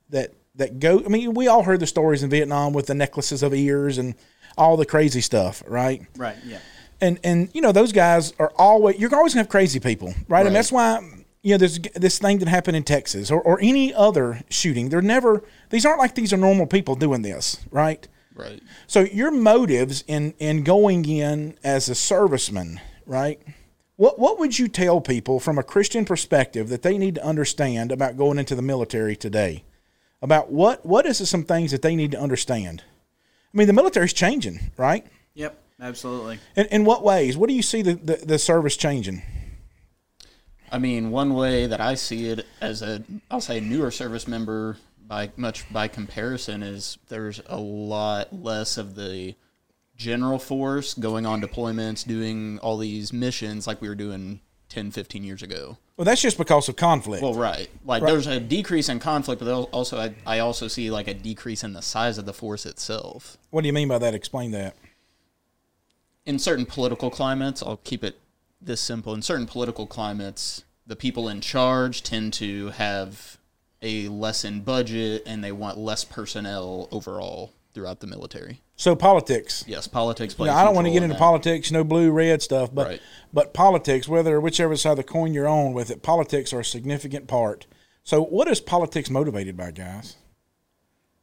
that 0.09 0.33
that 0.55 0.79
go 0.79 1.03
I 1.05 1.09
mean 1.09 1.35
we 1.35 1.49
all 1.49 1.63
heard 1.65 1.81
the 1.81 1.87
stories 1.87 2.23
in 2.23 2.31
Vietnam 2.31 2.73
with 2.73 2.87
the 2.87 2.95
necklaces 2.95 3.43
of 3.43 3.53
ears 3.55 3.99
and 3.99 4.15
all 4.57 4.77
the 4.77 4.87
crazy 4.87 5.21
stuff, 5.21 5.63
right? 5.67 6.03
Right. 6.17 6.37
Yeah. 6.45 6.59
And 7.01 7.21
and 7.23 7.51
you 7.53 7.61
know 7.61 7.73
those 7.73 7.93
guys 7.93 8.33
are 8.39 8.53
always 8.57 8.99
you're 8.99 9.15
always 9.15 9.35
gonna 9.35 9.43
have 9.43 9.51
crazy 9.51 9.81
people, 9.81 10.15
right? 10.29 10.47
And 10.47 10.57
that's 10.57 10.73
why 10.73 11.01
you 11.43 11.53
know 11.53 11.59
there's 11.59 11.79
this 11.95 12.19
thing 12.19 12.39
that 12.39 12.49
happened 12.49 12.77
in 12.77 12.85
Texas 12.85 13.31
or, 13.31 13.41
or 13.43 13.61
any 13.61 13.93
other 13.93 14.41
shooting. 14.49 14.89
They're 14.89 15.03
never 15.03 15.45
these 15.69 15.85
aren't 15.85 15.99
like 15.99 16.15
these 16.15 16.33
are 16.33 16.39
normal 16.39 16.67
people 16.67 16.95
doing 16.95 17.21
this, 17.21 17.59
right? 17.71 18.09
Right. 18.37 18.63
So 18.87 19.01
your 19.01 19.31
motives 19.31 20.05
in 20.07 20.35
in 20.39 20.63
going 20.63 21.09
in 21.09 21.59
as 21.65 21.89
a 21.89 21.93
serviceman, 21.93 22.79
right? 23.07 23.41
What 23.97 24.19
what 24.19 24.39
would 24.39 24.59
you 24.59 24.69
tell 24.69 25.01
people 25.01 25.41
from 25.41 25.59
a 25.59 25.63
Christian 25.63 26.05
perspective 26.05 26.69
that 26.69 26.83
they 26.83 26.99
need 26.99 27.15
to 27.17 27.25
understand 27.25 27.91
about 27.91 28.17
going 28.17 28.39
into 28.39 28.55
the 28.55 28.63
military 28.63 29.17
today? 29.17 29.65
About 30.21 30.53
what 30.53 30.85
what 30.85 31.07
is 31.07 31.27
some 31.29 31.45
things 31.45 31.71
that 31.71 31.83
they 31.83 31.97
need 31.97 32.11
to 32.13 32.21
understand? 32.21 32.85
I 33.53 33.57
mean, 33.57 33.67
the 33.67 33.73
military's 33.73 34.13
changing, 34.13 34.73
right? 34.77 35.07
Yep. 35.35 35.63
Absolutely. 35.81 36.39
In, 36.57 36.67
in 36.67 36.85
what 36.85 37.03
ways? 37.03 37.37
What 37.37 37.49
do 37.49 37.55
you 37.55 37.63
see 37.63 37.83
the, 37.83 37.95
the, 37.95 38.17
the 38.17 38.39
service 38.39 38.77
changing? 38.77 39.23
I 40.71 40.79
mean, 40.79 41.11
one 41.11 41.35
way 41.35 41.67
that 41.67 41.81
I 41.81 41.95
see 41.95 42.29
it 42.29 42.47
as 42.61 42.83
a, 42.83 43.03
I'll 43.31 43.41
say, 43.41 43.61
newer 43.61 43.91
service 43.91 44.27
member 44.27 44.79
by 45.07 45.31
much 45.37 45.71
by 45.73 45.89
comparison 45.89 46.63
is 46.63 46.99
there's 47.09 47.41
a 47.47 47.59
lot 47.59 48.33
less 48.33 48.77
of 48.77 48.95
the 48.95 49.35
general 49.97 50.39
force 50.39 50.95
going 50.95 51.25
on 51.27 51.41
deployments, 51.41 52.07
doing 52.07 52.59
all 52.59 52.77
these 52.79 53.13
missions 53.13 53.67
like 53.67 53.81
we 53.81 53.89
were 53.89 53.95
doing 53.95 54.41
10, 54.69 54.91
15 54.91 55.25
years 55.25 55.43
ago. 55.43 55.79
Well, 55.97 56.05
that's 56.05 56.21
just 56.21 56.37
because 56.37 56.69
of 56.69 56.77
conflict. 56.77 57.23
Well, 57.23 57.35
right. 57.35 57.69
Like 57.85 58.03
there's 58.03 58.27
a 58.27 58.39
decrease 58.39 58.89
in 58.91 58.99
conflict, 58.99 59.41
but 59.43 59.51
also 59.51 59.99
I, 59.99 60.15
I 60.27 60.41
also 60.41 60.69
see 60.69 60.91
like 60.91 61.09
a 61.09 61.15
decrease 61.15 61.65
in 61.65 61.73
the 61.73 61.81
size 61.83 62.19
of 62.19 62.27
the 62.27 62.35
force 62.35 62.67
itself. 62.67 63.39
what 63.51 63.63
do 63.63 63.69
you 63.69 63.73
mean 63.73 63.89
by 63.89 63.99
that? 63.99 64.15
Explain 64.15 64.51
that. 64.51 64.77
in 66.27 66.39
certain 66.39 66.67
political 66.67 67.09
climates, 67.11 67.63
I'll 67.63 67.79
keep 67.79 68.05
it 68.05 68.19
this 68.61 68.81
simple. 68.81 69.15
In 69.15 69.23
certain 69.23 69.47
political 69.47 69.87
climates, 69.87 70.65
the 70.87 70.97
people 70.97 71.29
in 71.29 71.41
charge 71.41 72.03
tend 72.03 72.33
to 72.35 72.71
have 72.71 73.36
a 73.83 74.09
lessened 74.09 74.65
budget 74.65 75.23
and 75.27 75.43
they 75.45 75.53
want 75.53 75.79
less 75.79 76.05
personnel 76.05 76.89
overall 76.91 77.53
throughout 77.73 78.01
the 78.01 78.07
military. 78.07 78.63
So 78.75 78.97
politics. 78.97 79.65
Yes, 79.67 79.87
politics 79.87 80.35
plays. 80.35 80.49
Now, 80.49 80.57
I 80.57 80.65
don't 80.65 80.75
want 80.75 80.87
to 80.87 80.91
get 80.91 80.99
in 80.99 81.05
into 81.05 81.15
that. 81.15 81.19
politics, 81.21 81.71
no 81.71 81.85
blue 81.85 82.11
red 82.11 82.43
stuff, 82.43 82.75
but 82.75 82.87
Right. 82.87 83.01
but 83.33 83.53
politics, 83.55 84.09
whether 84.09 84.41
whichever 84.41 84.77
side 84.77 84.93
of 84.93 84.97
the 84.99 85.03
coin 85.05 85.33
you're 85.35 85.49
on 85.49 85.73
with 85.75 85.91
it, 85.91 86.03
politics 86.03 86.53
are 86.53 86.61
a 86.61 86.65
significant 86.65 87.27
part. 87.27 87.67
So, 88.03 88.23
what 88.23 88.49
is 88.49 88.61
politics 88.61 89.11
motivated 89.11 89.57
by, 89.57 89.73
guys? 89.73 90.17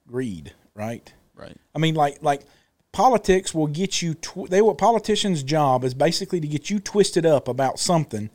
Greed, 0.08 0.54
right? 0.76 1.12
Right. 1.36 1.56
I 1.74 1.80
mean, 1.80 1.96
like 1.96 2.22
like 2.22 2.42
politics 2.92 3.54
will 3.54 3.68
get 3.68 4.02
you. 4.02 4.14
Tw- 4.16 4.50
they 4.50 4.62
what 4.62 4.78
politicians' 4.78 5.44
job 5.44 5.84
is 5.84 5.94
basically 5.94 6.40
to 6.40 6.48
get 6.48 6.70
you 6.70 6.80
twisted 6.80 7.26
up 7.26 7.48
about 7.48 7.80
something, 7.80 8.30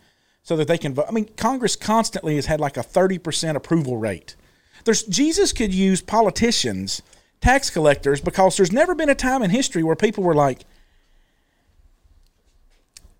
so 0.48 0.56
that 0.56 0.66
they 0.66 0.78
can 0.78 0.94
vote. 0.94 1.04
I 1.06 1.12
mean, 1.12 1.28
Congress 1.36 1.76
constantly 1.76 2.36
has 2.36 2.46
had 2.46 2.58
like 2.58 2.78
a 2.78 2.82
thirty 2.82 3.18
percent 3.18 3.58
approval 3.58 3.98
rate. 3.98 4.34
There's 4.86 5.02
Jesus 5.02 5.52
could 5.52 5.74
use 5.74 6.00
politicians, 6.00 7.02
tax 7.42 7.68
collectors, 7.68 8.22
because 8.22 8.56
there's 8.56 8.72
never 8.72 8.94
been 8.94 9.10
a 9.10 9.14
time 9.14 9.42
in 9.42 9.50
history 9.50 9.82
where 9.82 9.94
people 9.94 10.24
were 10.24 10.34
like, 10.34 10.62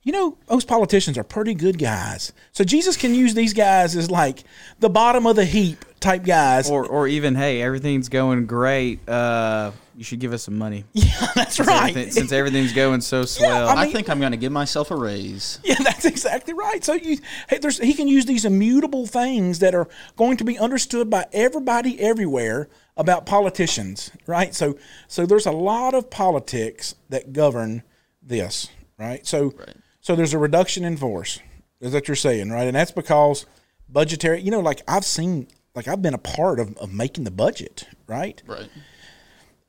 you 0.05 0.11
know, 0.11 0.39
those 0.47 0.65
politicians 0.65 1.19
are 1.19 1.23
pretty 1.23 1.53
good 1.53 1.79
guys. 1.79 2.33
So 2.53 2.65
Jesus 2.65 2.97
can 2.97 3.15
use 3.15 3.35
these 3.35 3.53
guys 3.53 3.95
as 3.95 4.11
like 4.11 4.45
the 4.79 4.89
bottom 4.89 5.27
of 5.27 5.37
the 5.37 5.45
heap 5.45 5.85
type 6.01 6.25
guys. 6.25 6.71
Or, 6.71 6.87
or 6.87 7.07
even, 7.09 7.35
hey, 7.35 7.61
everything's 7.63 8.09
going 8.09 8.47
great. 8.47 9.07
Uh, 9.09 9.73
you 9.97 10.05
should 10.05 10.21
give 10.21 10.33
us 10.33 10.45
some 10.45 10.57
money. 10.57 10.85
yeah, 10.93 11.27
that's 11.35 11.59
right. 11.59 11.91
Everything- 11.91 12.13
Since 12.13 12.33
everything's 12.33 12.73
going 12.73 13.01
so 13.01 13.25
swell. 13.25 13.69
I 13.69 13.73
I, 13.73 13.85
mean- 13.85 13.93
think 13.93 14.09
I'm 14.09 14.21
going 14.21 14.31
to 14.33 14.39
give 14.39 14.53
myself 14.53 14.91
a 14.91 14.97
raise. 14.97 15.59
Yeah, 15.65 15.75
that's 15.83 16.05
exactly 16.05 16.55
right. 16.55 16.83
So 16.85 16.93
you, 16.95 17.19
hey, 17.49 17.59
there's 17.59 17.79
he 17.79 17.95
can 17.95 18.07
use 18.09 18.25
these 18.27 18.45
immutable 18.45 19.07
things 19.07 19.59
that 19.59 19.75
are 19.75 19.89
going 20.17 20.37
to 20.39 20.45
be 20.45 20.59
understood 20.59 21.11
by 21.11 21.27
everybody 21.33 22.01
everywhere 22.01 22.69
about 22.97 23.27
politicians, 23.27 24.11
right? 24.27 24.55
So, 24.55 24.79
so 25.09 25.27
there's 25.27 25.47
a 25.47 25.53
lot 25.53 25.95
of 25.95 26.11
politics 26.11 26.95
that 27.09 27.33
govern 27.33 27.83
this, 28.23 28.69
right? 28.99 29.27
So, 29.27 29.55
Right. 29.59 29.77
so 30.01 30.15
there's 30.17 30.35
a 30.35 30.39
reduction 30.39 30.85
in 30.85 30.97
force. 30.97 31.41
Is 31.81 31.93
that 31.93 32.09
you're 32.09 32.15
saying, 32.17 32.51
right? 32.51 32.67
And 32.67 32.75
that's 32.77 32.91
because 32.91 33.47
budgetary. 33.89 34.41
You 34.41 34.51
know, 34.51 34.61
like 34.61 34.83
I've 34.89 35.05
seen, 35.05 35.47
like 35.79 35.87
I've 35.87 36.03
been 36.03 36.15
a 36.15 36.19
part 36.19 36.59
of 36.59 36.77
of 36.79 36.93
making 36.93 37.23
the 37.23 37.31
budget, 37.31 37.87
right? 38.09 38.43
Right. 38.49 38.69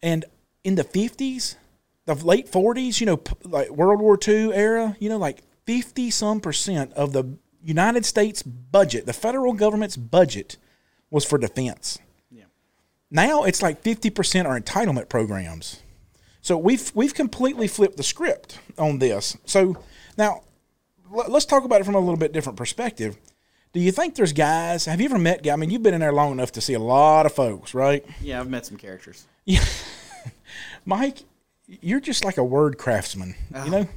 And 0.02 0.26
in 0.64 0.74
the 0.74 0.84
50s, 0.84 1.56
the 2.06 2.16
late 2.16 2.52
40s, 2.52 3.00
you 3.00 3.06
know, 3.06 3.22
like 3.44 3.70
World 3.70 4.02
War 4.02 4.18
II 4.28 4.52
era, 4.52 4.98
you 5.00 5.08
know, 5.08 5.18
like 5.18 5.44
50 5.68 6.10
some 6.10 6.40
percent 6.40 6.92
of 6.94 7.14
the 7.14 7.38
United 7.64 8.06
States 8.08 8.42
budget, 8.42 9.06
the 9.06 9.14
federal 9.14 9.54
government's 9.54 9.98
budget, 9.98 10.58
was 11.12 11.26
for 11.26 11.38
defense. 11.38 12.00
Yeah. 12.32 12.46
Now 13.12 13.44
it's 13.44 13.62
like 13.62 13.84
50% 13.84 14.46
are 14.46 14.60
entitlement 14.60 15.10
programs. 15.10 15.84
So 16.42 16.58
we've 16.58 16.92
we've 16.96 17.14
completely 17.14 17.68
flipped 17.68 17.98
the 17.98 18.04
script 18.04 18.58
on 18.80 18.98
this. 18.98 19.38
So 19.46 19.78
now 20.18 20.42
l- 21.14 21.26
let's 21.30 21.46
talk 21.46 21.66
about 21.66 21.82
it 21.82 21.84
from 21.84 21.94
a 21.94 22.00
little 22.00 22.18
bit 22.18 22.32
different 22.32 22.58
perspective. 22.58 23.16
Do 23.74 23.80
you 23.80 23.92
think 23.92 24.16
there's 24.16 24.34
guys? 24.34 24.86
Have 24.86 25.00
you 25.00 25.06
ever 25.06 25.20
met 25.20 25.44
guys? 25.44 25.54
I 25.54 25.56
mean, 25.58 25.70
you've 25.70 25.84
been 25.84 25.94
in 25.94 26.00
there 26.02 26.12
long 26.14 26.32
enough 26.32 26.52
to 26.54 26.62
see 26.62 26.74
a 26.74 26.80
lot 26.80 27.26
of 27.26 27.34
folks, 27.34 27.74
right? 27.74 28.04
yeah, 28.22 28.40
I've 28.40 28.50
met 28.50 28.66
some 28.66 28.78
characters. 28.78 29.26
Mike, 30.86 31.20
you're 31.68 32.00
just 32.00 32.26
like 32.26 32.38
a 32.38 32.44
word 32.44 32.78
craftsman, 32.78 33.36
you 33.66 33.70
know? 33.72 33.88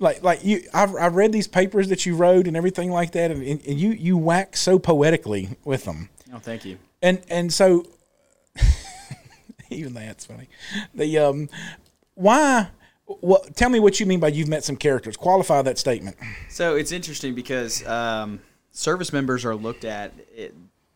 Like, 0.00 0.22
like 0.22 0.44
you, 0.44 0.62
I've, 0.74 0.94
I've 0.96 1.14
read 1.14 1.32
these 1.32 1.46
papers 1.46 1.88
that 1.88 2.04
you 2.04 2.16
wrote 2.16 2.46
and 2.46 2.56
everything 2.56 2.90
like 2.90 3.12
that, 3.12 3.30
and, 3.30 3.42
and 3.42 3.64
you, 3.80 3.92
you 3.92 4.16
wax 4.16 4.60
so 4.60 4.78
poetically 4.78 5.50
with 5.64 5.84
them, 5.84 6.08
Oh, 6.34 6.38
thank 6.38 6.64
you. 6.66 6.76
and 7.00 7.22
and 7.30 7.50
so, 7.52 7.84
even 9.70 9.94
that's 9.94 10.26
funny. 10.26 10.48
The 10.94 11.18
um, 11.18 11.48
why? 12.14 12.68
Well, 13.06 13.42
Tell 13.54 13.70
me 13.70 13.78
what 13.80 13.98
you 14.00 14.04
mean 14.06 14.20
by 14.20 14.28
you've 14.28 14.48
met 14.48 14.64
some 14.64 14.76
characters. 14.76 15.16
Qualify 15.16 15.62
that 15.62 15.78
statement. 15.78 16.16
So 16.50 16.74
it's 16.76 16.92
interesting 16.92 17.34
because 17.34 17.86
um, 17.86 18.40
service 18.76 19.10
members 19.10 19.46
are 19.46 19.54
looked 19.54 19.86
at 19.86 20.12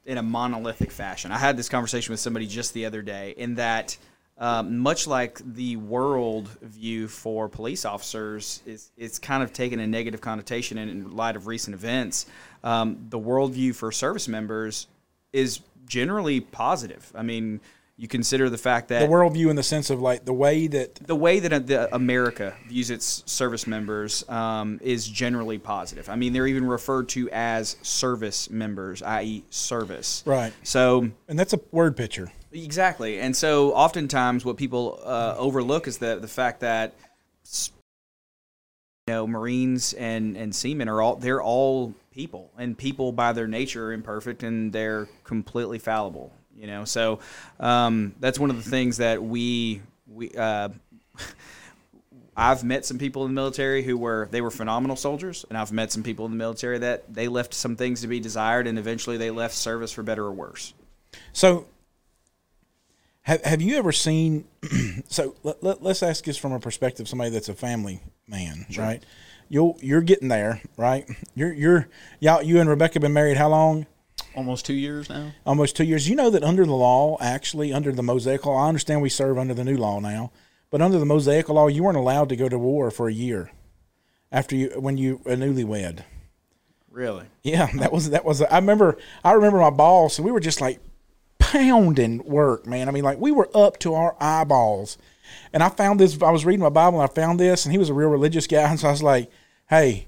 in 0.04 0.18
a 0.18 0.22
monolithic 0.22 0.90
fashion. 0.90 1.32
I 1.32 1.38
had 1.38 1.56
this 1.56 1.68
conversation 1.68 2.12
with 2.12 2.20
somebody 2.20 2.46
just 2.46 2.74
the 2.74 2.84
other 2.84 3.00
day, 3.00 3.34
in 3.36 3.54
that 3.54 3.96
um, 4.36 4.78
much 4.78 5.06
like 5.06 5.40
the 5.54 5.76
world 5.76 6.48
view 6.60 7.08
for 7.08 7.48
police 7.48 7.84
officers 7.84 8.62
is 8.66 8.90
it's 8.96 9.18
kind 9.18 9.42
of 9.42 9.52
taken 9.52 9.80
a 9.80 9.86
negative 9.86 10.20
connotation 10.20 10.76
in, 10.78 10.88
in 10.88 11.16
light 11.16 11.36
of 11.36 11.46
recent 11.46 11.74
events. 11.74 12.26
Um, 12.62 13.06
the 13.08 13.18
worldview 13.18 13.74
for 13.74 13.90
service 13.92 14.28
members 14.28 14.86
is 15.32 15.60
generally 15.86 16.40
positive. 16.40 17.10
I 17.14 17.22
mean, 17.22 17.60
you 18.00 18.08
consider 18.08 18.48
the 18.48 18.56
fact 18.56 18.88
that 18.88 19.00
The 19.00 19.06
worldview 19.12 19.50
in 19.50 19.56
the 19.56 19.62
sense 19.62 19.90
of 19.90 20.00
like 20.00 20.24
the 20.24 20.32
way 20.32 20.66
that 20.68 20.94
the 20.94 21.14
way 21.14 21.38
that 21.38 21.52
uh, 21.52 21.58
the 21.58 21.94
America 21.94 22.56
views 22.66 22.88
its 22.88 23.22
service 23.26 23.66
members 23.66 24.26
um, 24.30 24.80
is 24.82 25.06
generally 25.06 25.58
positive. 25.58 26.08
I 26.08 26.16
mean, 26.16 26.32
they're 26.32 26.46
even 26.46 26.64
referred 26.64 27.10
to 27.10 27.28
as 27.30 27.76
service 27.82 28.48
members, 28.48 29.02
i.e., 29.02 29.44
service. 29.50 30.22
right, 30.24 30.54
So 30.62 31.10
and 31.28 31.38
that's 31.38 31.52
a 31.52 31.60
word 31.72 31.94
picture. 31.94 32.32
exactly, 32.52 33.20
and 33.20 33.36
so 33.36 33.74
oftentimes 33.74 34.46
what 34.46 34.56
people 34.56 34.98
uh, 35.04 35.34
overlook 35.36 35.86
is 35.86 35.98
the 35.98 36.16
the 36.18 36.28
fact 36.28 36.60
that 36.60 36.94
you 39.08 39.12
know 39.14 39.26
Marines 39.26 39.92
and 39.92 40.38
and 40.38 40.54
seamen 40.54 40.88
are 40.88 41.02
all 41.02 41.16
they're 41.16 41.42
all 41.42 41.92
people, 42.14 42.50
and 42.56 42.78
people 42.78 43.12
by 43.12 43.34
their 43.34 43.46
nature 43.46 43.88
are 43.88 43.92
imperfect 43.92 44.42
and 44.42 44.72
they're 44.72 45.06
completely 45.24 45.78
fallible. 45.78 46.32
You 46.60 46.66
know, 46.66 46.84
so 46.84 47.20
um, 47.58 48.14
that's 48.20 48.38
one 48.38 48.50
of 48.50 48.62
the 48.62 48.70
things 48.70 48.98
that 48.98 49.22
we 49.22 49.80
we. 50.06 50.30
Uh, 50.32 50.68
I've 52.36 52.64
met 52.64 52.84
some 52.84 52.98
people 52.98 53.24
in 53.24 53.30
the 53.30 53.34
military 53.34 53.82
who 53.82 53.96
were 53.96 54.28
they 54.30 54.42
were 54.42 54.50
phenomenal 54.50 54.94
soldiers, 54.94 55.46
and 55.48 55.56
I've 55.56 55.72
met 55.72 55.90
some 55.90 56.02
people 56.02 56.26
in 56.26 56.32
the 56.32 56.36
military 56.36 56.78
that 56.78 57.12
they 57.12 57.28
left 57.28 57.54
some 57.54 57.76
things 57.76 58.02
to 58.02 58.08
be 58.08 58.20
desired, 58.20 58.66
and 58.66 58.78
eventually 58.78 59.16
they 59.16 59.30
left 59.30 59.54
service 59.54 59.90
for 59.90 60.02
better 60.02 60.24
or 60.24 60.32
worse. 60.32 60.74
So, 61.32 61.66
have 63.22 63.42
have 63.42 63.62
you 63.62 63.78
ever 63.78 63.90
seen? 63.90 64.44
so 65.08 65.34
let, 65.42 65.62
let, 65.62 65.82
us 65.82 66.02
ask 66.02 66.24
this 66.24 66.36
from 66.36 66.52
a 66.52 66.60
perspective 66.60 67.04
of 67.04 67.08
somebody 67.08 67.30
that's 67.30 67.48
a 67.48 67.54
family 67.54 68.02
man, 68.26 68.66
right? 68.76 69.02
You'll 69.48 69.78
you're 69.80 70.02
getting 70.02 70.28
there, 70.28 70.60
right? 70.76 71.08
You're 71.34 71.54
you're 71.54 71.88
y'all 72.20 72.42
you 72.42 72.60
and 72.60 72.68
Rebecca 72.68 73.00
been 73.00 73.14
married 73.14 73.38
how 73.38 73.48
long? 73.48 73.86
Almost 74.34 74.64
two 74.64 74.74
years 74.74 75.08
now. 75.08 75.32
Almost 75.44 75.76
two 75.76 75.84
years. 75.84 76.08
You 76.08 76.16
know 76.16 76.30
that 76.30 76.44
under 76.44 76.64
the 76.64 76.74
law, 76.74 77.16
actually 77.20 77.72
under 77.72 77.92
the 77.92 78.02
Mosaic 78.02 78.46
law, 78.46 78.64
I 78.64 78.68
understand 78.68 79.02
we 79.02 79.08
serve 79.08 79.38
under 79.38 79.54
the 79.54 79.64
new 79.64 79.76
law 79.76 80.00
now, 80.00 80.32
but 80.70 80.80
under 80.80 80.98
the 80.98 81.06
Mosaic 81.06 81.48
law, 81.48 81.66
you 81.66 81.82
weren't 81.82 81.96
allowed 81.96 82.28
to 82.28 82.36
go 82.36 82.48
to 82.48 82.58
war 82.58 82.90
for 82.90 83.08
a 83.08 83.12
year 83.12 83.50
after 84.30 84.54
you 84.54 84.68
when 84.78 84.96
you 84.96 85.20
a 85.26 85.30
newlywed. 85.30 86.04
Really? 86.90 87.26
Yeah, 87.42 87.68
that 87.76 87.92
was 87.92 88.10
that 88.10 88.24
was. 88.24 88.42
I 88.42 88.56
remember. 88.56 88.98
I 89.24 89.32
remember 89.32 89.58
my 89.58 89.70
boss, 89.70 90.18
and 90.18 90.24
we 90.24 90.32
were 90.32 90.40
just 90.40 90.60
like 90.60 90.80
pounding 91.38 92.22
work, 92.24 92.66
man. 92.66 92.88
I 92.88 92.92
mean, 92.92 93.04
like 93.04 93.18
we 93.18 93.32
were 93.32 93.48
up 93.54 93.78
to 93.80 93.94
our 93.94 94.16
eyeballs. 94.20 94.98
And 95.52 95.62
I 95.62 95.68
found 95.68 96.00
this. 96.00 96.20
I 96.22 96.30
was 96.30 96.44
reading 96.44 96.62
my 96.62 96.68
Bible, 96.70 97.00
and 97.00 97.08
I 97.08 97.12
found 97.12 97.38
this, 97.38 97.64
and 97.64 97.72
he 97.72 97.78
was 97.78 97.88
a 97.88 97.94
real 97.94 98.08
religious 98.08 98.46
guy. 98.46 98.62
And 98.70 98.78
so 98.78 98.88
I 98.88 98.90
was 98.90 99.02
like, 99.02 99.30
"Hey, 99.68 100.06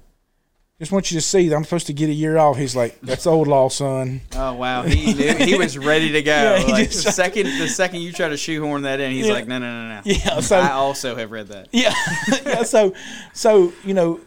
just 0.79 0.91
want 0.91 1.11
you 1.11 1.17
to 1.17 1.21
see 1.21 1.47
that 1.49 1.55
I'm 1.55 1.63
supposed 1.63 1.87
to 1.87 1.93
get 1.93 2.09
a 2.09 2.13
year 2.13 2.37
off." 2.37 2.57
He's 2.57 2.75
like, 2.75 2.99
"That's 3.01 3.25
old 3.27 3.47
law, 3.47 3.69
son." 3.69 4.21
Oh 4.35 4.53
wow, 4.53 4.83
he 4.83 5.13
knew, 5.13 5.33
he 5.33 5.55
was 5.57 5.77
ready 5.77 6.11
to 6.13 6.21
go. 6.21 6.31
Yeah, 6.31 6.63
like 6.71 6.89
the 6.89 6.93
second 7.11 7.45
the 7.45 7.67
second 7.67 8.01
you 8.01 8.11
try 8.11 8.29
to 8.29 8.37
shoehorn 8.37 8.81
that 8.83 8.99
in, 8.99 9.11
he's 9.11 9.27
Yeah. 9.27 9.33
like, 9.33 9.47
no, 9.47 9.59
no, 9.59 9.71
no, 9.87 9.95
no. 9.95 10.01
Yeah, 10.05 10.39
so- 10.39 10.57
I 10.59 10.71
also 10.71 11.15
have 11.15 11.31
read 11.31 11.47
that. 11.49 11.69
Yeah, 11.71 11.93
yeah. 12.45 12.63
So, 12.63 12.93
so 13.33 13.71
you 13.83 13.93
know, 13.93 14.19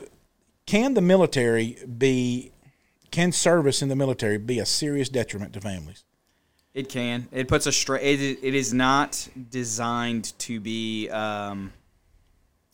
can 0.67 0.95
the 0.95 1.01
military 1.03 1.77
be? 1.99 2.53
Can 3.13 3.33
service 3.33 3.83
in 3.83 3.89
the 3.89 3.97
military 3.97 4.37
be 4.37 4.59
a 4.59 4.67
serious 4.67 5.09
detriment 5.09 5.53
to 5.55 5.61
families? 5.61 6.05
It 6.75 6.91
can. 6.91 7.29
It 7.33 7.49
puts 7.49 7.67
a 7.67 7.73
straight. 7.73 8.03
It, 8.03 8.21
is- 8.21 8.39
it 8.43 8.55
is 8.55 8.75
not 8.75 9.27
designed 9.51 10.39
to 10.41 10.61
be. 10.61 11.09
Um, 11.09 11.73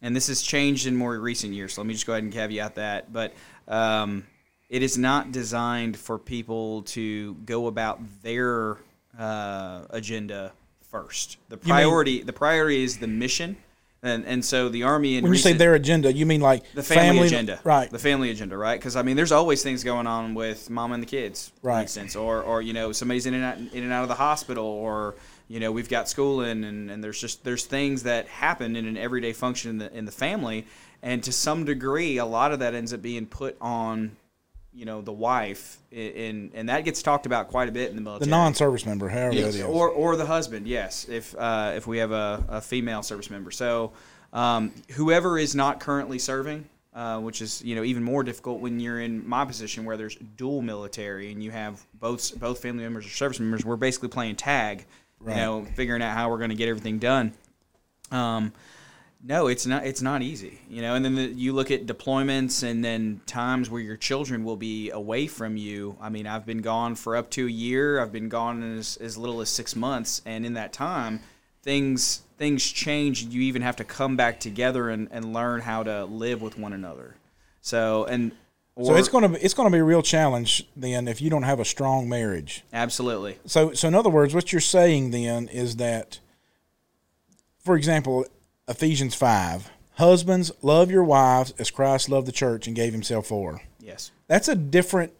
and 0.04 0.16
this 0.16 0.26
has 0.26 0.42
changed 0.42 0.86
in 0.88 0.96
more 0.96 1.16
recent 1.20 1.52
years. 1.52 1.74
So 1.74 1.80
let 1.82 1.86
me 1.86 1.94
just 1.94 2.06
go 2.06 2.12
ahead 2.14 2.24
and 2.24 2.32
caveat 2.32 2.74
that. 2.74 3.12
But 3.12 3.34
um, 3.68 4.26
it 4.68 4.82
is 4.82 4.96
not 4.96 5.32
designed 5.32 5.96
for 5.96 6.18
people 6.18 6.82
to 6.82 7.34
go 7.44 7.66
about 7.66 8.00
their 8.22 8.78
uh, 9.18 9.82
agenda 9.90 10.52
first. 10.90 11.36
The 11.48 11.56
mean- 11.56 11.64
priority. 11.66 12.22
the 12.22 12.32
priority 12.32 12.82
is 12.82 12.98
the 12.98 13.06
mission. 13.08 13.56
And, 14.04 14.24
and 14.26 14.44
so 14.44 14.68
the 14.68 14.82
army 14.82 15.20
When 15.20 15.30
you 15.32 15.38
say 15.38 15.52
their 15.52 15.74
agenda, 15.76 16.12
you 16.12 16.26
mean 16.26 16.40
like 16.40 16.64
the 16.74 16.82
family, 16.82 17.28
agenda, 17.28 17.60
right? 17.62 17.88
The 17.88 18.00
family 18.00 18.30
agenda, 18.30 18.58
right? 18.58 18.76
Because 18.76 18.96
I 18.96 19.02
mean, 19.02 19.14
there's 19.14 19.30
always 19.30 19.62
things 19.62 19.84
going 19.84 20.08
on 20.08 20.34
with 20.34 20.68
mom 20.68 20.90
and 20.90 21.00
the 21.00 21.06
kids, 21.06 21.52
for 21.60 21.68
Right. 21.68 21.82
instance, 21.82 22.16
or 22.16 22.42
or 22.42 22.62
you 22.62 22.72
know 22.72 22.90
somebody's 22.90 23.26
in 23.26 23.34
and 23.34 23.44
out 23.44 23.58
in 23.58 23.84
and 23.84 23.92
out 23.92 24.02
of 24.02 24.08
the 24.08 24.16
hospital, 24.16 24.64
or 24.64 25.14
you 25.46 25.60
know 25.60 25.70
we've 25.70 25.88
got 25.88 26.08
schooling 26.08 26.64
and, 26.64 26.90
and 26.90 27.04
there's 27.04 27.20
just 27.20 27.44
there's 27.44 27.64
things 27.64 28.02
that 28.02 28.26
happen 28.26 28.74
in 28.74 28.86
an 28.88 28.96
everyday 28.96 29.32
function 29.32 29.70
in 29.70 29.78
the 29.78 29.96
in 29.96 30.04
the 30.04 30.10
family 30.10 30.66
and 31.02 31.22
to 31.24 31.32
some 31.32 31.64
degree 31.64 32.18
a 32.18 32.24
lot 32.24 32.52
of 32.52 32.60
that 32.60 32.74
ends 32.74 32.92
up 32.92 33.02
being 33.02 33.26
put 33.26 33.56
on 33.60 34.16
you 34.74 34.84
know 34.84 35.02
the 35.02 35.12
wife 35.12 35.78
and 35.92 36.50
and 36.54 36.68
that 36.68 36.84
gets 36.84 37.02
talked 37.02 37.26
about 37.26 37.48
quite 37.48 37.68
a 37.68 37.72
bit 37.72 37.90
in 37.90 37.96
the 37.96 38.02
military 38.02 38.26
The 38.26 38.30
non-service 38.30 38.86
member, 38.86 39.08
however 39.08 39.34
Yes. 39.34 39.54
is. 39.56 39.62
or 39.62 39.88
or 39.90 40.16
the 40.16 40.26
husband 40.26 40.66
yes 40.66 41.06
if 41.08 41.34
uh, 41.36 41.72
if 41.76 41.86
we 41.86 41.98
have 41.98 42.12
a, 42.12 42.44
a 42.48 42.60
female 42.60 43.02
service 43.02 43.28
member 43.30 43.50
so 43.50 43.92
um, 44.32 44.72
whoever 44.92 45.38
is 45.38 45.54
not 45.54 45.78
currently 45.80 46.18
serving 46.18 46.64
uh, 46.94 47.18
which 47.20 47.42
is 47.42 47.62
you 47.62 47.74
know 47.74 47.82
even 47.84 48.02
more 48.02 48.22
difficult 48.22 48.60
when 48.60 48.80
you're 48.80 49.00
in 49.00 49.28
my 49.28 49.44
position 49.44 49.84
where 49.84 49.96
there's 49.98 50.16
dual 50.36 50.62
military 50.62 51.30
and 51.32 51.42
you 51.42 51.50
have 51.50 51.84
both 52.00 52.38
both 52.38 52.60
family 52.62 52.82
members 52.82 53.04
or 53.04 53.10
service 53.10 53.38
members 53.40 53.64
we're 53.64 53.76
basically 53.76 54.08
playing 54.08 54.36
tag 54.36 54.86
you 55.26 55.34
know 55.34 55.66
figuring 55.74 56.00
out 56.02 56.16
how 56.16 56.30
we're 56.30 56.38
going 56.38 56.50
to 56.50 56.56
get 56.56 56.68
everything 56.68 56.98
done 56.98 57.32
um, 58.10 58.52
no, 59.24 59.46
it's 59.46 59.66
not. 59.66 59.86
It's 59.86 60.02
not 60.02 60.22
easy, 60.22 60.58
you 60.68 60.82
know. 60.82 60.94
And 60.94 61.04
then 61.04 61.14
the, 61.14 61.26
you 61.26 61.52
look 61.52 61.70
at 61.70 61.86
deployments, 61.86 62.68
and 62.68 62.84
then 62.84 63.20
times 63.24 63.70
where 63.70 63.80
your 63.80 63.96
children 63.96 64.42
will 64.44 64.56
be 64.56 64.90
away 64.90 65.28
from 65.28 65.56
you. 65.56 65.96
I 66.00 66.08
mean, 66.08 66.26
I've 66.26 66.44
been 66.44 66.60
gone 66.60 66.96
for 66.96 67.14
up 67.14 67.30
to 67.30 67.46
a 67.46 67.50
year. 67.50 68.00
I've 68.00 68.12
been 68.12 68.28
gone 68.28 68.78
as, 68.78 68.96
as 68.96 69.16
little 69.16 69.40
as 69.40 69.48
six 69.48 69.76
months, 69.76 70.22
and 70.26 70.44
in 70.44 70.54
that 70.54 70.72
time, 70.72 71.20
things 71.62 72.22
things 72.36 72.64
change. 72.64 73.22
You 73.22 73.42
even 73.42 73.62
have 73.62 73.76
to 73.76 73.84
come 73.84 74.16
back 74.16 74.40
together 74.40 74.90
and, 74.90 75.06
and 75.12 75.32
learn 75.32 75.60
how 75.60 75.84
to 75.84 76.04
live 76.04 76.42
with 76.42 76.58
one 76.58 76.72
another. 76.72 77.14
So 77.60 78.04
and 78.04 78.32
or, 78.74 78.86
so 78.86 78.94
it's 78.96 79.08
going 79.08 79.22
to 79.22 79.28
be 79.28 79.44
it's 79.44 79.54
going 79.54 79.68
to 79.68 79.72
be 79.72 79.78
a 79.78 79.84
real 79.84 80.02
challenge 80.02 80.66
then 80.74 81.06
if 81.06 81.22
you 81.22 81.30
don't 81.30 81.44
have 81.44 81.60
a 81.60 81.64
strong 81.64 82.08
marriage. 82.08 82.64
absolutely 82.72 83.38
So 83.46 83.72
so 83.72 83.86
in 83.86 83.94
other 83.94 84.10
words, 84.10 84.34
what 84.34 84.52
you're 84.52 84.60
saying 84.60 85.12
then 85.12 85.46
is 85.46 85.76
that, 85.76 86.18
for 87.60 87.76
example, 87.76 88.26
Ephesians 88.72 89.14
five, 89.14 89.70
husbands 89.96 90.50
love 90.62 90.90
your 90.90 91.04
wives 91.04 91.52
as 91.58 91.70
Christ 91.70 92.08
loved 92.08 92.26
the 92.26 92.32
church 92.32 92.66
and 92.66 92.74
gave 92.74 92.92
Himself 92.92 93.26
for. 93.26 93.60
yes, 93.78 94.10
That's 94.28 94.48
a 94.48 94.54
different 94.56 95.12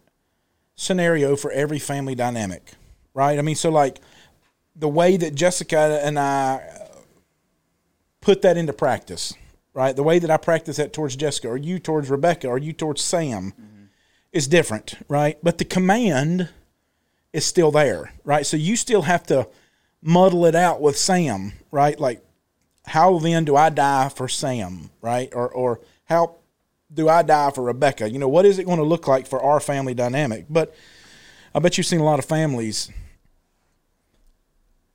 scenario 0.75 1.35
for 1.35 1.51
every 1.51 1.77
family 1.79 2.15
dynamic, 2.15 2.73
right? 3.13 3.37
I 3.37 3.43
mean, 3.43 3.55
so 3.55 3.69
like 3.69 3.99
the 4.75 4.87
way 4.87 5.17
that 5.17 5.35
Jessica 5.35 6.01
and 6.03 6.17
I 6.17 6.55
uh, 6.55 6.87
put 8.21 8.41
that 8.41 8.57
into 8.57 8.73
practice, 8.73 9.33
right? 9.75 9.95
The 9.95 10.01
way 10.01 10.17
that 10.17 10.31
I 10.31 10.37
practice 10.37 10.77
that 10.77 10.91
towards 10.91 11.15
Jessica, 11.15 11.47
or 11.47 11.57
you 11.57 11.77
towards 11.77 12.09
Rebecca, 12.09 12.47
or 12.47 12.57
you 12.57 12.73
towards 12.73 13.01
Sam, 13.03 13.53
is 14.31 14.47
different, 14.47 14.95
right? 15.07 15.37
But 15.43 15.59
the 15.59 15.65
command 15.65 16.49
is 17.33 17.45
still 17.45 17.69
there, 17.69 18.13
right? 18.23 18.47
So 18.47 18.57
you 18.57 18.75
still 18.75 19.03
have 19.03 19.23
to 19.27 19.47
muddle 20.01 20.45
it 20.47 20.55
out 20.55 20.81
with 20.81 20.97
Sam, 20.97 21.53
right? 21.69 21.99
Like, 21.99 22.25
how 22.85 23.19
then 23.19 23.45
do 23.45 23.55
I 23.55 23.69
die 23.69 24.09
for 24.09 24.27
Sam, 24.27 24.89
right? 25.01 25.29
Or 25.33 25.49
or 25.49 25.79
how 26.05 26.35
do 26.93 27.09
I 27.09 27.23
die 27.23 27.51
for 27.51 27.63
Rebecca? 27.63 28.09
You 28.09 28.19
know, 28.19 28.27
what 28.27 28.45
is 28.45 28.59
it 28.59 28.65
going 28.65 28.77
to 28.77 28.83
look 28.83 29.07
like 29.07 29.27
for 29.27 29.41
our 29.41 29.59
family 29.59 29.93
dynamic? 29.93 30.45
But 30.49 30.75
I 31.55 31.59
bet 31.59 31.77
you've 31.77 31.87
seen 31.87 31.99
a 31.99 32.05
lot 32.05 32.19
of 32.19 32.25
families 32.25 32.91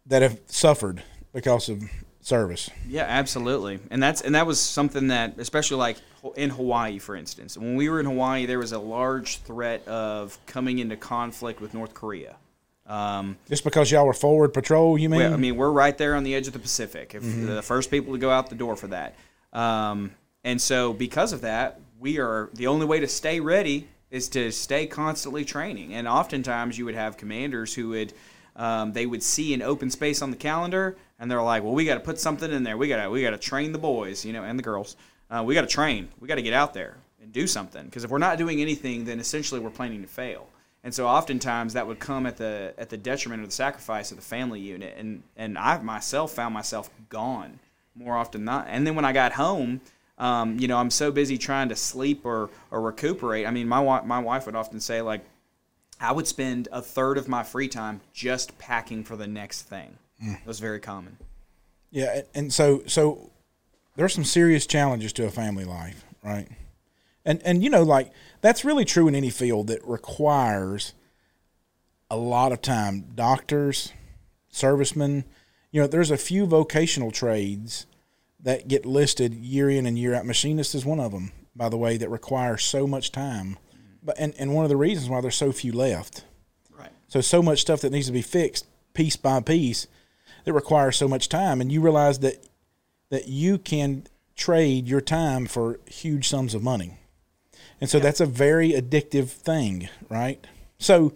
that 0.06 0.22
have 0.22 0.40
suffered 0.46 1.02
because 1.32 1.68
of 1.68 1.82
service. 2.20 2.70
Yeah, 2.86 3.04
absolutely. 3.04 3.78
And 3.90 4.02
that's 4.02 4.20
and 4.20 4.34
that 4.34 4.46
was 4.46 4.60
something 4.60 5.08
that 5.08 5.34
especially 5.38 5.78
like 5.78 5.98
in 6.36 6.50
Hawaii 6.50 6.98
for 6.98 7.16
instance. 7.16 7.56
When 7.56 7.74
we 7.74 7.88
were 7.88 8.00
in 8.00 8.06
Hawaii 8.06 8.46
there 8.46 8.58
was 8.58 8.72
a 8.72 8.78
large 8.78 9.38
threat 9.38 9.86
of 9.88 10.38
coming 10.46 10.78
into 10.78 10.96
conflict 10.96 11.60
with 11.60 11.74
North 11.74 11.94
Korea. 11.94 12.36
Um, 12.88 13.36
Just 13.48 13.64
because 13.64 13.90
y'all 13.90 14.06
were 14.06 14.14
forward 14.14 14.54
patrol, 14.54 14.96
you 14.96 15.10
mean? 15.10 15.20
well, 15.20 15.34
I 15.34 15.36
mean, 15.36 15.56
we're 15.56 15.70
right 15.70 15.96
there 15.96 16.14
on 16.14 16.24
the 16.24 16.34
edge 16.34 16.46
of 16.46 16.54
the 16.54 16.58
Pacific. 16.58 17.14
If 17.14 17.22
the 17.22 17.62
first 17.62 17.90
people 17.90 18.14
to 18.14 18.18
go 18.18 18.30
out 18.30 18.48
the 18.48 18.56
door 18.56 18.76
for 18.76 18.86
that, 18.88 19.14
um, 19.52 20.10
and 20.42 20.60
so 20.60 20.94
because 20.94 21.32
of 21.34 21.42
that, 21.42 21.80
we 22.00 22.18
are 22.18 22.48
the 22.54 22.66
only 22.66 22.86
way 22.86 23.00
to 23.00 23.06
stay 23.06 23.40
ready 23.40 23.88
is 24.10 24.28
to 24.30 24.50
stay 24.50 24.86
constantly 24.86 25.44
training. 25.44 25.92
And 25.92 26.08
oftentimes, 26.08 26.78
you 26.78 26.86
would 26.86 26.94
have 26.94 27.18
commanders 27.18 27.74
who 27.74 27.90
would 27.90 28.14
um, 28.56 28.92
they 28.92 29.06
would 29.06 29.22
see 29.22 29.54
an 29.54 29.62
open 29.62 29.90
space 29.90 30.22
on 30.22 30.30
the 30.30 30.36
calendar, 30.36 30.96
and 31.18 31.30
they're 31.30 31.42
like, 31.42 31.62
"Well, 31.62 31.74
we 31.74 31.84
got 31.84 31.94
to 31.94 32.00
put 32.00 32.18
something 32.18 32.50
in 32.50 32.62
there. 32.62 32.76
We 32.76 32.88
got 32.88 33.02
to 33.02 33.10
we 33.10 33.22
got 33.22 33.30
to 33.30 33.38
train 33.38 33.72
the 33.72 33.78
boys, 33.78 34.24
you 34.24 34.32
know, 34.32 34.44
and 34.44 34.58
the 34.58 34.62
girls. 34.62 34.96
Uh, 35.30 35.42
we 35.46 35.54
got 35.54 35.60
to 35.60 35.66
train. 35.66 36.08
We 36.20 36.26
got 36.26 36.36
to 36.36 36.42
get 36.42 36.54
out 36.54 36.72
there 36.72 36.96
and 37.22 37.32
do 37.32 37.46
something. 37.46 37.84
Because 37.84 38.02
if 38.04 38.10
we're 38.10 38.18
not 38.18 38.38
doing 38.38 38.62
anything, 38.62 39.04
then 39.04 39.20
essentially 39.20 39.60
we're 39.60 39.70
planning 39.70 40.00
to 40.00 40.08
fail." 40.08 40.48
And 40.88 40.94
so 40.94 41.06
oftentimes 41.06 41.74
that 41.74 41.86
would 41.86 41.98
come 41.98 42.24
at 42.24 42.38
the 42.38 42.72
at 42.78 42.88
the 42.88 42.96
detriment 42.96 43.42
or 43.42 43.44
the 43.44 43.52
sacrifice 43.52 44.10
of 44.10 44.16
the 44.16 44.22
family 44.22 44.58
unit. 44.58 44.94
And 44.96 45.22
and 45.36 45.58
I 45.58 45.76
myself 45.82 46.32
found 46.32 46.54
myself 46.54 46.88
gone 47.10 47.58
more 47.94 48.16
often 48.16 48.40
than 48.40 48.46
not. 48.46 48.68
And 48.70 48.86
then 48.86 48.94
when 48.94 49.04
I 49.04 49.12
got 49.12 49.32
home, 49.32 49.82
um, 50.16 50.58
you 50.58 50.66
know, 50.66 50.78
I'm 50.78 50.88
so 50.88 51.12
busy 51.12 51.36
trying 51.36 51.68
to 51.68 51.76
sleep 51.76 52.24
or 52.24 52.48
or 52.70 52.80
recuperate. 52.80 53.46
I 53.46 53.50
mean, 53.50 53.68
my 53.68 53.80
wi- 53.80 54.00
my 54.06 54.18
wife 54.18 54.46
would 54.46 54.56
often 54.56 54.80
say 54.80 55.02
like, 55.02 55.20
I 56.00 56.10
would 56.10 56.26
spend 56.26 56.68
a 56.72 56.80
third 56.80 57.18
of 57.18 57.28
my 57.28 57.42
free 57.42 57.68
time 57.68 58.00
just 58.14 58.56
packing 58.56 59.04
for 59.04 59.14
the 59.14 59.26
next 59.26 59.64
thing. 59.64 59.98
It 60.22 60.46
was 60.46 60.58
very 60.58 60.80
common. 60.80 61.18
Yeah, 61.90 62.22
and 62.34 62.50
so 62.50 62.82
so 62.86 63.28
there's 63.96 64.14
some 64.14 64.24
serious 64.24 64.66
challenges 64.66 65.12
to 65.12 65.26
a 65.26 65.30
family 65.30 65.66
life, 65.66 66.06
right? 66.22 66.48
And 67.28 67.42
and 67.44 67.62
you 67.62 67.68
know, 67.68 67.82
like 67.82 68.10
that's 68.40 68.64
really 68.64 68.86
true 68.86 69.06
in 69.06 69.14
any 69.14 69.28
field 69.28 69.66
that 69.66 69.86
requires 69.86 70.94
a 72.10 72.16
lot 72.16 72.52
of 72.52 72.62
time. 72.62 73.04
Doctors, 73.14 73.92
servicemen, 74.48 75.24
you 75.70 75.82
know, 75.82 75.86
there's 75.86 76.10
a 76.10 76.16
few 76.16 76.46
vocational 76.46 77.10
trades 77.10 77.86
that 78.40 78.66
get 78.66 78.86
listed 78.86 79.34
year 79.34 79.68
in 79.68 79.84
and 79.84 79.98
year 79.98 80.14
out. 80.14 80.24
Machinist 80.24 80.74
is 80.74 80.86
one 80.86 80.98
of 80.98 81.12
them, 81.12 81.32
by 81.54 81.68
the 81.68 81.76
way, 81.76 81.98
that 81.98 82.08
requires 82.08 82.64
so 82.64 82.86
much 82.86 83.12
time. 83.12 83.58
But 84.02 84.18
and, 84.18 84.34
and 84.38 84.54
one 84.54 84.64
of 84.64 84.70
the 84.70 84.76
reasons 84.78 85.10
why 85.10 85.20
there's 85.20 85.36
so 85.36 85.52
few 85.52 85.72
left. 85.72 86.24
Right. 86.70 86.92
So 87.08 87.20
so 87.20 87.42
much 87.42 87.60
stuff 87.60 87.82
that 87.82 87.92
needs 87.92 88.06
to 88.06 88.12
be 88.12 88.22
fixed 88.22 88.66
piece 88.94 89.16
by 89.16 89.40
piece 89.40 89.86
that 90.46 90.54
requires 90.54 90.96
so 90.96 91.06
much 91.06 91.28
time, 91.28 91.60
and 91.60 91.70
you 91.70 91.82
realize 91.82 92.20
that 92.20 92.48
that 93.10 93.28
you 93.28 93.58
can 93.58 94.06
trade 94.34 94.88
your 94.88 95.02
time 95.02 95.44
for 95.44 95.78
huge 95.86 96.26
sums 96.26 96.54
of 96.54 96.62
money, 96.62 96.97
and 97.80 97.88
so 97.88 97.98
that's 97.98 98.20
a 98.20 98.26
very 98.26 98.72
addictive 98.72 99.28
thing, 99.28 99.88
right? 100.08 100.44
So 100.78 101.14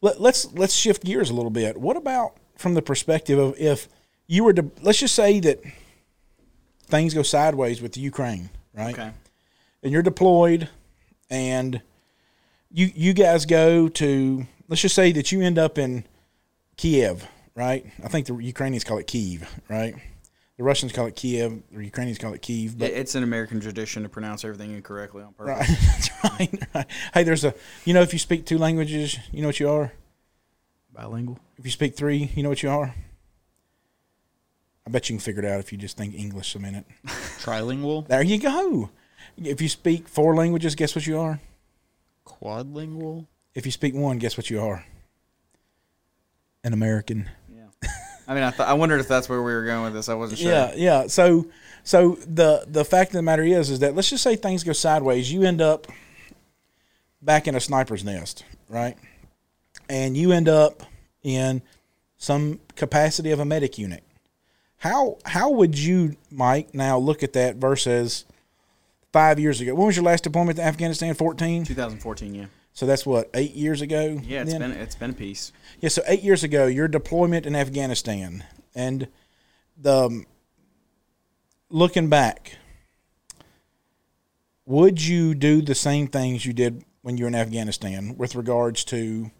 let, 0.00 0.20
let's 0.20 0.52
let's 0.52 0.74
shift 0.74 1.04
gears 1.04 1.30
a 1.30 1.34
little 1.34 1.50
bit. 1.50 1.76
What 1.78 1.96
about 1.96 2.36
from 2.56 2.74
the 2.74 2.82
perspective 2.82 3.38
of 3.38 3.54
if 3.58 3.88
you 4.26 4.44
were 4.44 4.52
to 4.52 4.70
let's 4.82 4.98
just 4.98 5.14
say 5.14 5.40
that 5.40 5.60
things 6.86 7.14
go 7.14 7.22
sideways 7.22 7.80
with 7.82 7.92
the 7.92 8.00
Ukraine, 8.00 8.50
right? 8.74 8.94
Okay. 8.94 9.10
and 9.82 9.92
you're 9.92 10.02
deployed 10.02 10.68
and 11.30 11.80
you 12.70 12.90
you 12.94 13.12
guys 13.12 13.46
go 13.46 13.88
to 13.88 14.46
let's 14.68 14.82
just 14.82 14.94
say 14.94 15.12
that 15.12 15.32
you 15.32 15.40
end 15.42 15.58
up 15.58 15.78
in 15.78 16.04
Kiev, 16.76 17.26
right? 17.54 17.84
I 18.02 18.08
think 18.08 18.26
the 18.26 18.34
Ukrainians 18.36 18.84
call 18.84 18.98
it 18.98 19.06
Kiev, 19.06 19.48
right? 19.68 19.94
The 20.62 20.66
Russians 20.66 20.92
call 20.92 21.06
it 21.06 21.16
Kiev, 21.16 21.60
the 21.72 21.84
Ukrainians 21.84 22.18
call 22.18 22.34
it 22.34 22.40
Kiev, 22.40 22.78
but 22.78 22.88
It's 22.92 23.16
an 23.16 23.24
American 23.24 23.58
tradition 23.58 24.04
to 24.04 24.08
pronounce 24.08 24.44
everything 24.44 24.70
incorrectly 24.70 25.24
on 25.24 25.32
purpose. 25.32 25.68
right, 25.68 25.78
that's 25.88 26.10
right, 26.38 26.62
right. 26.72 26.86
Hey, 27.12 27.24
there's 27.24 27.42
a 27.42 27.52
you 27.84 27.92
know 27.92 28.00
if 28.00 28.12
you 28.12 28.20
speak 28.20 28.46
two 28.46 28.58
languages, 28.58 29.18
you 29.32 29.42
know 29.42 29.48
what 29.48 29.58
you 29.58 29.68
are. 29.68 29.92
Bilingual. 30.92 31.40
If 31.58 31.64
you 31.64 31.72
speak 31.72 31.96
three, 31.96 32.30
you 32.36 32.44
know 32.44 32.48
what 32.48 32.62
you 32.62 32.70
are. 32.70 32.94
I 34.86 34.90
bet 34.90 35.10
you 35.10 35.16
can 35.16 35.20
figure 35.20 35.42
it 35.42 35.50
out 35.50 35.58
if 35.58 35.72
you 35.72 35.78
just 35.78 35.96
think 35.96 36.14
English 36.14 36.54
a 36.54 36.60
minute. 36.60 36.84
Trilingual, 37.40 38.06
There 38.06 38.22
you 38.22 38.38
go. 38.38 38.90
If 39.36 39.60
you 39.60 39.68
speak 39.68 40.06
four 40.06 40.36
languages, 40.36 40.76
guess 40.76 40.94
what 40.94 41.08
you 41.08 41.18
are? 41.18 41.40
quadlingual. 42.24 43.26
If 43.56 43.66
you 43.66 43.72
speak 43.72 43.94
one, 43.96 44.18
guess 44.18 44.36
what 44.36 44.48
you 44.48 44.60
are? 44.60 44.84
An 46.62 46.72
American. 46.72 47.28
I 48.26 48.34
mean, 48.34 48.44
I, 48.44 48.50
th- 48.50 48.68
I 48.68 48.74
wondered 48.74 49.00
if 49.00 49.08
that's 49.08 49.28
where 49.28 49.42
we 49.42 49.52
were 49.52 49.64
going 49.64 49.84
with 49.84 49.94
this. 49.94 50.08
I 50.08 50.14
wasn't 50.14 50.40
sure. 50.40 50.50
Yeah, 50.50 50.72
yeah. 50.76 51.06
So, 51.06 51.46
so 51.84 52.16
the 52.26 52.64
the 52.68 52.84
fact 52.84 53.10
of 53.10 53.14
the 53.14 53.22
matter 53.22 53.42
is, 53.42 53.70
is 53.70 53.80
that 53.80 53.94
let's 53.94 54.10
just 54.10 54.22
say 54.22 54.36
things 54.36 54.64
go 54.64 54.72
sideways. 54.72 55.32
You 55.32 55.42
end 55.42 55.60
up 55.60 55.86
back 57.20 57.46
in 57.48 57.54
a 57.54 57.60
sniper's 57.60 58.04
nest, 58.04 58.44
right? 58.68 58.96
And 59.88 60.16
you 60.16 60.32
end 60.32 60.48
up 60.48 60.82
in 61.22 61.62
some 62.16 62.60
capacity 62.76 63.30
of 63.30 63.40
a 63.40 63.44
medic 63.44 63.78
unit. 63.78 64.02
How 64.78 65.18
how 65.24 65.50
would 65.50 65.78
you, 65.78 66.16
Mike, 66.30 66.74
now 66.74 66.98
look 66.98 67.22
at 67.22 67.32
that 67.34 67.56
versus 67.56 68.24
five 69.12 69.38
years 69.38 69.60
ago? 69.60 69.74
When 69.74 69.86
was 69.86 69.96
your 69.96 70.04
last 70.04 70.24
deployment 70.24 70.56
to 70.56 70.64
Afghanistan? 70.64 71.14
Fourteen. 71.14 71.64
2014. 71.64 72.34
Yeah. 72.34 72.46
So 72.74 72.86
that's 72.86 73.04
what 73.04 73.30
eight 73.34 73.54
years 73.54 73.82
ago. 73.82 74.18
Yeah. 74.22 74.42
It's 74.42 74.52
then? 74.52 74.60
been 74.60 74.72
it's 74.72 74.94
been 74.94 75.10
a 75.10 75.14
piece. 75.14 75.52
Yeah, 75.80 75.88
so 75.88 76.02
eight 76.06 76.22
years 76.22 76.42
ago, 76.42 76.66
your 76.66 76.88
deployment 76.88 77.46
in 77.46 77.54
Afghanistan, 77.54 78.44
and 78.74 79.08
the 79.76 80.06
um, 80.06 80.26
looking 81.68 82.08
back, 82.08 82.56
would 84.64 85.02
you 85.04 85.34
do 85.34 85.60
the 85.60 85.74
same 85.74 86.06
things 86.06 86.46
you 86.46 86.52
did 86.52 86.84
when 87.02 87.16
you 87.16 87.24
were 87.24 87.28
in 87.28 87.34
Afghanistan 87.34 88.16
with 88.16 88.34
regards 88.34 88.84
to? 88.84 89.30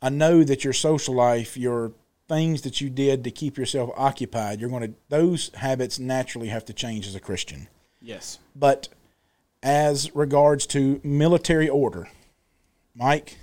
I 0.00 0.10
know 0.10 0.44
that 0.44 0.64
your 0.64 0.74
social 0.74 1.14
life, 1.14 1.56
your 1.56 1.92
things 2.28 2.62
that 2.62 2.80
you 2.80 2.90
did 2.90 3.24
to 3.24 3.30
keep 3.30 3.56
yourself 3.56 3.90
occupied, 3.96 4.60
you're 4.60 4.70
going 4.70 4.82
to 4.82 4.94
those 5.08 5.50
habits 5.54 5.98
naturally 5.98 6.48
have 6.48 6.64
to 6.66 6.72
change 6.72 7.06
as 7.06 7.14
a 7.14 7.20
Christian. 7.20 7.68
Yes. 8.00 8.38
But 8.54 8.88
as 9.64 10.14
regards 10.14 10.66
to 10.66 11.00
military 11.02 11.70
order, 11.70 12.06
Mike, 12.94 13.38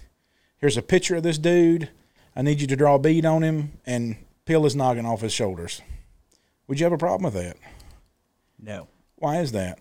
here's 0.59 0.77
a 0.77 0.81
picture 0.83 1.15
of 1.15 1.23
this 1.23 1.39
dude. 1.39 1.89
I 2.35 2.43
need 2.43 2.61
you 2.61 2.67
to 2.67 2.75
draw 2.75 2.95
a 2.95 2.99
bead 2.99 3.25
on 3.25 3.43
him 3.43 3.79
and 3.85 4.15
peel 4.45 4.63
his 4.63 4.75
noggin 4.75 5.05
off 5.05 5.21
his 5.21 5.33
shoulders. 5.33 5.81
Would 6.67 6.79
you 6.79 6.85
have 6.85 6.93
a 6.93 6.97
problem 6.97 7.33
with 7.33 7.43
that? 7.43 7.57
No. 8.61 8.87
Why 9.15 9.39
is 9.39 9.51
that? 9.51 9.79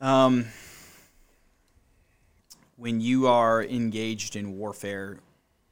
Um, 0.00 0.46
when 2.76 3.00
you 3.00 3.26
are 3.26 3.64
engaged 3.64 4.36
in 4.36 4.56
warfare, 4.56 5.18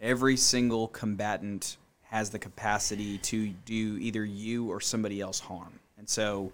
every 0.01 0.37
single 0.37 0.89
combatant 0.89 1.77
has 2.03 2.31
the 2.31 2.39
capacity 2.39 3.19
to 3.19 3.49
do 3.65 3.99
either 4.01 4.25
you 4.25 4.71
or 4.71 4.81
somebody 4.81 5.21
else 5.21 5.39
harm. 5.39 5.79
And 5.97 6.09
so, 6.09 6.53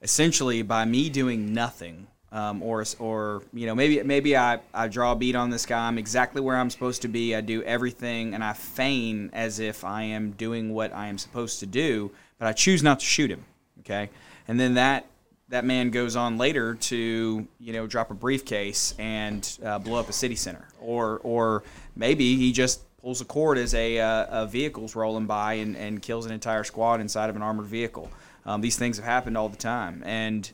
essentially, 0.00 0.62
by 0.62 0.84
me 0.84 1.10
doing 1.10 1.52
nothing, 1.52 2.06
um, 2.32 2.62
or 2.62 2.84
or 2.98 3.42
you 3.52 3.66
know 3.66 3.74
maybe 3.74 4.02
maybe 4.02 4.36
I, 4.36 4.60
I 4.72 4.88
draw 4.88 5.12
a 5.12 5.16
bead 5.16 5.36
on 5.36 5.50
this 5.50 5.66
guy. 5.66 5.88
I'm 5.88 5.98
exactly 5.98 6.40
where 6.40 6.56
I'm 6.56 6.70
supposed 6.70 7.02
to 7.02 7.08
be. 7.08 7.34
I 7.34 7.40
do 7.40 7.62
everything, 7.62 8.34
and 8.34 8.44
I 8.44 8.52
feign 8.52 9.30
as 9.32 9.58
if 9.58 9.84
I 9.84 10.02
am 10.02 10.32
doing 10.32 10.72
what 10.72 10.92
I 10.94 11.08
am 11.08 11.18
supposed 11.18 11.60
to 11.60 11.66
do, 11.66 12.10
but 12.38 12.46
I 12.46 12.52
choose 12.52 12.82
not 12.82 13.00
to 13.00 13.06
shoot 13.06 13.30
him. 13.30 13.44
Okay, 13.80 14.10
and 14.46 14.58
then 14.60 14.74
that 14.74 15.06
that 15.48 15.64
man 15.64 15.90
goes 15.90 16.14
on 16.14 16.38
later 16.38 16.74
to 16.74 17.46
you 17.58 17.72
know 17.72 17.86
drop 17.86 18.10
a 18.10 18.14
briefcase 18.14 18.94
and 18.98 19.58
uh, 19.64 19.78
blow 19.78 19.98
up 19.98 20.08
a 20.08 20.12
city 20.12 20.36
center, 20.36 20.68
or 20.80 21.20
or 21.24 21.64
maybe 21.96 22.36
he 22.36 22.52
just 22.52 22.82
pulls 23.00 23.20
a 23.20 23.24
cord 23.24 23.56
as 23.56 23.74
a, 23.74 23.98
uh, 23.98 24.42
a 24.42 24.46
vehicle's 24.46 24.94
rolling 24.94 25.24
by 25.24 25.54
and, 25.54 25.74
and 25.74 26.02
kills 26.02 26.26
an 26.26 26.32
entire 26.32 26.62
squad 26.62 27.00
inside 27.00 27.30
of 27.30 27.36
an 27.36 27.40
armored 27.40 27.64
vehicle. 27.64 28.10
Um, 28.44 28.60
these 28.60 28.76
things 28.76 28.98
have 28.98 29.06
happened 29.06 29.38
all 29.38 29.48
the 29.48 29.56
time, 29.56 30.02
and 30.04 30.50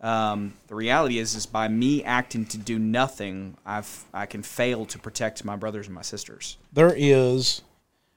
um, 0.00 0.54
the 0.68 0.74
reality 0.74 1.18
is, 1.18 1.34
is 1.34 1.44
by 1.44 1.68
me 1.68 2.02
acting 2.02 2.46
to 2.46 2.58
do 2.58 2.78
nothing, 2.78 3.56
I've 3.66 4.04
I 4.14 4.26
can 4.26 4.42
fail 4.42 4.86
to 4.86 4.98
protect 4.98 5.44
my 5.44 5.56
brothers 5.56 5.86
and 5.86 5.94
my 5.94 6.02
sisters. 6.02 6.56
There 6.72 6.94
is 6.96 7.60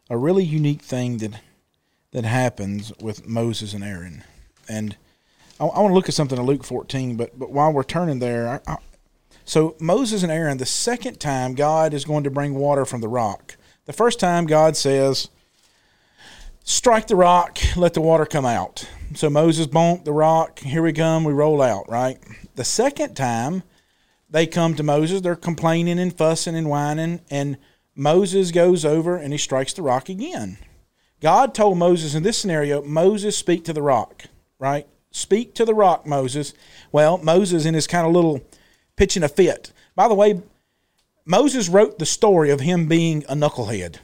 a 0.09 0.17
really 0.17 0.45
unique 0.45 0.81
thing 0.81 1.17
that 1.17 1.41
that 2.11 2.23
happens 2.23 2.93
with 3.01 3.27
Moses 3.27 3.73
and 3.73 3.83
Aaron, 3.83 4.23
and 4.69 4.95
I, 5.59 5.65
I 5.65 5.79
want 5.79 5.91
to 5.91 5.95
look 5.95 6.07
at 6.07 6.15
something 6.15 6.37
in 6.37 6.45
Luke 6.45 6.63
14. 6.63 7.17
But 7.17 7.37
but 7.37 7.51
while 7.51 7.73
we're 7.73 7.83
turning 7.83 8.19
there, 8.19 8.61
I, 8.65 8.71
I, 8.71 8.77
so 9.43 9.75
Moses 9.79 10.23
and 10.23 10.31
Aaron, 10.31 10.59
the 10.59 10.65
second 10.65 11.19
time 11.19 11.53
God 11.53 11.93
is 11.93 12.05
going 12.05 12.23
to 12.23 12.31
bring 12.31 12.55
water 12.55 12.85
from 12.85 13.01
the 13.01 13.09
rock. 13.09 13.57
The 13.85 13.93
first 13.93 14.21
time 14.21 14.45
God 14.45 14.77
says, 14.77 15.27
"Strike 16.63 17.07
the 17.07 17.17
rock, 17.17 17.57
let 17.75 17.93
the 17.93 17.99
water 17.99 18.25
come 18.25 18.45
out." 18.45 18.87
So 19.15 19.29
Moses 19.29 19.67
bonked 19.67 20.05
the 20.05 20.13
rock. 20.13 20.59
Here 20.59 20.81
we 20.81 20.93
come. 20.93 21.23
We 21.23 21.33
roll 21.33 21.61
out. 21.61 21.89
Right. 21.89 22.17
The 22.55 22.63
second 22.63 23.15
time 23.15 23.63
they 24.29 24.47
come 24.47 24.75
to 24.75 24.83
Moses, 24.83 25.21
they're 25.21 25.35
complaining 25.35 25.99
and 25.99 26.15
fussing 26.15 26.55
and 26.55 26.67
whining, 26.67 27.21
and 27.29 27.57
Moses 27.95 28.51
goes 28.51 28.83
over 28.83 29.15
and 29.15 29.31
he 29.31 29.37
strikes 29.37 29.73
the 29.73 29.83
rock 29.83 30.09
again. 30.09 30.57
God 31.21 31.53
told 31.53 31.77
Moses 31.77 32.15
in 32.15 32.23
this 32.23 32.37
scenario, 32.37 32.81
Moses 32.81 33.37
speak 33.37 33.63
to 33.65 33.73
the 33.73 33.81
rock, 33.81 34.23
right? 34.57 34.87
Speak 35.11 35.53
to 35.55 35.65
the 35.65 35.75
rock, 35.75 36.07
Moses. 36.07 36.53
Well, 36.91 37.19
Moses 37.19 37.65
in 37.65 37.75
his 37.75 37.87
kind 37.87 38.07
of 38.07 38.13
little 38.13 38.41
pitching 38.95 39.23
a 39.23 39.29
fit. 39.29 39.71
By 39.95 40.07
the 40.07 40.15
way, 40.15 40.41
Moses 41.25 41.69
wrote 41.69 41.99
the 41.99 42.05
story 42.05 42.49
of 42.49 42.59
him 42.59 42.87
being 42.87 43.23
a 43.29 43.35
knucklehead. 43.35 43.97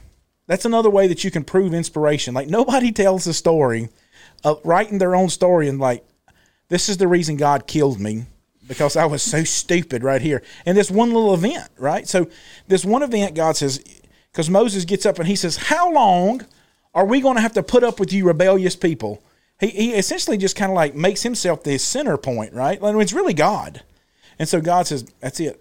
That's 0.46 0.64
another 0.64 0.90
way 0.90 1.08
that 1.08 1.24
you 1.24 1.30
can 1.30 1.44
prove 1.44 1.74
inspiration. 1.74 2.34
Like 2.34 2.48
nobody 2.48 2.92
tells 2.92 3.24
the 3.24 3.34
story 3.34 3.88
of 4.44 4.60
writing 4.64 4.98
their 4.98 5.14
own 5.14 5.28
story 5.28 5.68
and 5.68 5.78
like, 5.78 6.04
this 6.68 6.88
is 6.88 6.98
the 6.98 7.08
reason 7.08 7.36
God 7.36 7.66
killed 7.66 8.00
me 8.00 8.26
because 8.66 8.96
I 8.96 9.04
was 9.04 9.22
so 9.22 9.42
stupid 9.42 10.04
right 10.04 10.22
here. 10.22 10.42
And 10.64 10.78
this 10.78 10.90
one 10.90 11.12
little 11.12 11.34
event, 11.34 11.68
right? 11.76 12.06
So 12.06 12.28
this 12.68 12.84
one 12.84 13.02
event, 13.02 13.34
God 13.34 13.56
says, 13.56 13.82
because 14.30 14.48
Moses 14.48 14.84
gets 14.84 15.04
up 15.04 15.18
and 15.18 15.26
he 15.26 15.36
says, 15.36 15.56
How 15.56 15.92
long 15.92 16.46
are 16.94 17.04
we 17.04 17.20
going 17.20 17.34
to 17.34 17.42
have 17.42 17.54
to 17.54 17.62
put 17.62 17.82
up 17.82 17.98
with 17.98 18.12
you 18.12 18.24
rebellious 18.24 18.76
people? 18.76 19.22
He, 19.58 19.68
he 19.68 19.92
essentially 19.94 20.36
just 20.36 20.56
kind 20.56 20.70
of 20.70 20.76
like 20.76 20.94
makes 20.94 21.22
himself 21.22 21.64
the 21.64 21.78
center 21.78 22.16
point, 22.16 22.52
right? 22.54 22.80
Like 22.80 22.94
it's 22.96 23.12
really 23.12 23.34
God. 23.34 23.82
And 24.38 24.48
so 24.48 24.60
God 24.60 24.86
says, 24.86 25.04
That's 25.18 25.40
it. 25.40 25.60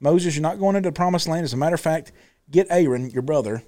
Moses, 0.00 0.36
you're 0.36 0.42
not 0.42 0.60
going 0.60 0.76
into 0.76 0.90
the 0.90 0.94
promised 0.94 1.26
land. 1.26 1.42
As 1.42 1.52
a 1.52 1.56
matter 1.56 1.74
of 1.74 1.80
fact, 1.80 2.12
get 2.48 2.68
Aaron, 2.70 3.10
your 3.10 3.22
brother, 3.22 3.64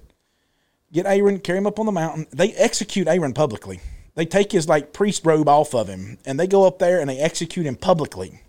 get 0.93 1.05
Aaron, 1.05 1.39
carry 1.39 1.57
him 1.57 1.67
up 1.67 1.77
on 1.77 1.85
the 1.85 1.91
mountain. 1.91 2.25
They 2.31 2.53
execute 2.53 3.09
Aaron 3.09 3.33
publicly. 3.33 3.81
They 4.15 4.25
take 4.25 4.51
his 4.51 4.67
like 4.67 4.93
priest 4.93 5.25
robe 5.25 5.47
off 5.47 5.73
of 5.73 5.87
him 5.87 6.17
and 6.25 6.39
they 6.39 6.47
go 6.47 6.65
up 6.65 6.79
there 6.79 6.99
and 6.99 7.09
they 7.09 7.19
execute 7.19 7.65
him 7.65 7.75
publicly. 7.75 8.41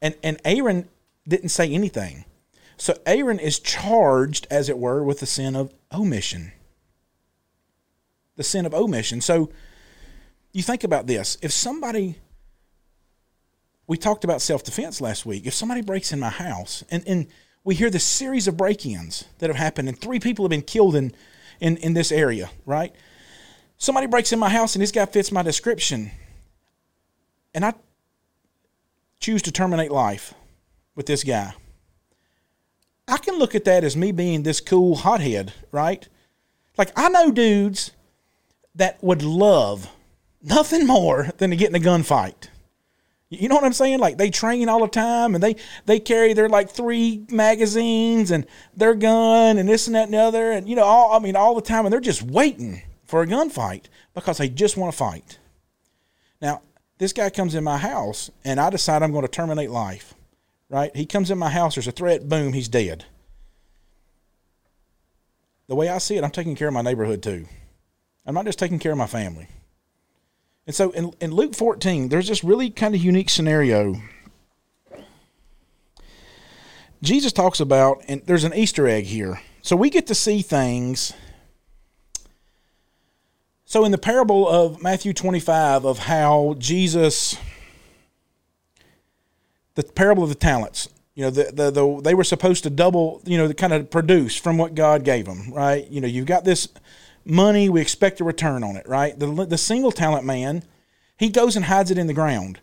And 0.00 0.14
and 0.22 0.40
Aaron 0.44 0.88
didn't 1.26 1.48
say 1.48 1.70
anything. 1.70 2.24
So 2.76 2.94
Aaron 3.06 3.38
is 3.38 3.58
charged, 3.58 4.46
as 4.50 4.68
it 4.68 4.78
were, 4.78 5.02
with 5.02 5.20
the 5.20 5.26
sin 5.26 5.56
of 5.56 5.72
omission. 5.90 6.52
The 8.36 8.42
sin 8.44 8.66
of 8.66 8.74
omission. 8.74 9.22
So 9.22 9.50
you 10.52 10.62
think 10.62 10.84
about 10.84 11.06
this. 11.06 11.38
If 11.40 11.52
somebody 11.52 12.18
we 13.86 13.96
talked 13.96 14.24
about 14.24 14.42
self 14.42 14.62
defense 14.64 15.00
last 15.00 15.24
week. 15.24 15.46
If 15.46 15.54
somebody 15.54 15.80
breaks 15.80 16.12
in 16.12 16.20
my 16.20 16.30
house 16.30 16.84
and, 16.90 17.06
and 17.06 17.26
we 17.64 17.74
hear 17.74 17.90
this 17.90 18.04
series 18.04 18.48
of 18.48 18.56
break 18.56 18.84
ins 18.84 19.24
that 19.38 19.48
have 19.48 19.56
happened 19.56 19.88
and 19.88 19.98
three 19.98 20.18
people 20.18 20.44
have 20.44 20.50
been 20.50 20.62
killed 20.62 20.96
in, 20.96 21.12
in, 21.60 21.76
in 21.78 21.94
this 21.94 22.10
area, 22.10 22.50
right? 22.64 22.94
Somebody 23.78 24.06
breaks 24.06 24.32
in 24.32 24.38
my 24.38 24.48
house 24.48 24.74
and 24.74 24.82
this 24.82 24.92
guy 24.92 25.06
fits 25.06 25.30
my 25.30 25.42
description. 25.42 26.10
And 27.54 27.64
I 27.64 27.74
choose 29.20 29.42
to 29.42 29.52
terminate 29.52 29.90
life 29.90 30.34
with 30.94 31.06
this 31.06 31.24
guy. 31.24 31.54
I 33.08 33.18
can 33.18 33.38
look 33.38 33.54
at 33.54 33.64
that 33.64 33.84
as 33.84 33.96
me 33.96 34.12
being 34.12 34.42
this 34.42 34.60
cool 34.60 34.96
hothead, 34.96 35.52
right? 35.70 36.08
Like, 36.76 36.90
I 36.96 37.08
know 37.08 37.30
dudes 37.30 37.92
that 38.74 39.02
would 39.02 39.22
love 39.22 39.88
nothing 40.42 40.86
more 40.86 41.30
than 41.38 41.50
to 41.50 41.56
get 41.56 41.70
in 41.70 41.76
a 41.76 41.84
gunfight. 41.84 42.48
You 43.28 43.48
know 43.48 43.56
what 43.56 43.64
I'm 43.64 43.72
saying? 43.72 43.98
Like 43.98 44.18
they 44.18 44.30
train 44.30 44.68
all 44.68 44.80
the 44.80 44.88
time 44.88 45.34
and 45.34 45.42
they 45.42 45.56
they 45.84 45.98
carry 45.98 46.32
their 46.32 46.48
like 46.48 46.70
three 46.70 47.24
magazines 47.28 48.30
and 48.30 48.46
their 48.76 48.94
gun 48.94 49.58
and 49.58 49.68
this 49.68 49.88
and 49.88 49.96
that 49.96 50.04
and 50.04 50.14
the 50.14 50.18
other 50.18 50.52
and 50.52 50.68
you 50.68 50.76
know 50.76 50.84
all 50.84 51.12
I 51.12 51.18
mean 51.18 51.34
all 51.34 51.56
the 51.56 51.60
time 51.60 51.84
and 51.84 51.92
they're 51.92 52.00
just 52.00 52.22
waiting 52.22 52.82
for 53.06 53.22
a 53.22 53.26
gunfight 53.26 53.84
because 54.14 54.38
they 54.38 54.48
just 54.48 54.76
want 54.76 54.92
to 54.92 54.98
fight. 54.98 55.38
Now, 56.40 56.62
this 56.98 57.12
guy 57.12 57.30
comes 57.30 57.54
in 57.54 57.64
my 57.64 57.78
house 57.78 58.30
and 58.44 58.60
I 58.60 58.70
decide 58.70 59.02
I'm 59.02 59.12
going 59.12 59.22
to 59.22 59.28
terminate 59.28 59.70
life. 59.70 60.14
Right? 60.68 60.94
He 60.96 61.06
comes 61.06 61.30
in 61.30 61.38
my 61.38 61.50
house, 61.50 61.76
there's 61.76 61.86
a 61.86 61.92
threat, 61.92 62.28
boom, 62.28 62.52
he's 62.52 62.68
dead. 62.68 63.04
The 65.68 65.76
way 65.76 65.88
I 65.88 65.98
see 65.98 66.16
it, 66.16 66.24
I'm 66.24 66.30
taking 66.30 66.56
care 66.56 66.68
of 66.68 66.74
my 66.74 66.82
neighborhood 66.82 67.22
too. 67.22 67.46
I'm 68.24 68.34
not 68.34 68.44
just 68.44 68.58
taking 68.58 68.78
care 68.78 68.92
of 68.92 68.98
my 68.98 69.06
family. 69.06 69.48
And 70.66 70.74
so 70.74 70.90
in, 70.90 71.12
in 71.20 71.30
Luke 71.30 71.54
14, 71.54 72.08
there's 72.08 72.28
this 72.28 72.42
really 72.42 72.70
kind 72.70 72.94
of 72.94 73.00
unique 73.00 73.30
scenario. 73.30 73.94
Jesus 77.02 77.32
talks 77.32 77.60
about, 77.60 78.02
and 78.08 78.22
there's 78.26 78.42
an 78.42 78.54
Easter 78.54 78.88
egg 78.88 79.04
here. 79.04 79.40
So 79.62 79.76
we 79.76 79.90
get 79.90 80.08
to 80.08 80.14
see 80.14 80.42
things. 80.42 81.12
So 83.68 83.84
in 83.84 83.90
the 83.90 83.98
parable 83.98 84.48
of 84.48 84.80
Matthew 84.80 85.12
25, 85.12 85.84
of 85.84 85.98
how 85.98 86.54
Jesus, 86.56 87.36
the 89.74 89.82
parable 89.82 90.22
of 90.22 90.28
the 90.28 90.36
talents, 90.36 90.88
you 91.16 91.24
know, 91.24 91.30
the, 91.30 91.50
the, 91.52 91.70
the 91.72 92.00
they 92.00 92.14
were 92.14 92.22
supposed 92.22 92.62
to 92.62 92.70
double, 92.70 93.20
you 93.24 93.36
know, 93.36 93.48
the 93.48 93.54
kind 93.54 93.72
of 93.72 93.90
produce 93.90 94.36
from 94.36 94.56
what 94.56 94.76
God 94.76 95.02
gave 95.02 95.24
them, 95.24 95.52
right? 95.52 95.84
You 95.90 96.00
know, 96.00 96.06
you've 96.06 96.26
got 96.26 96.44
this 96.44 96.68
money, 97.24 97.68
we 97.68 97.80
expect 97.80 98.20
a 98.20 98.24
return 98.24 98.62
on 98.62 98.76
it, 98.76 98.88
right? 98.88 99.18
The, 99.18 99.26
the 99.44 99.58
single 99.58 99.90
talent 99.90 100.24
man, 100.24 100.62
he 101.18 101.28
goes 101.28 101.56
and 101.56 101.64
hides 101.64 101.90
it 101.90 101.98
in 101.98 102.06
the 102.06 102.14
ground. 102.14 102.60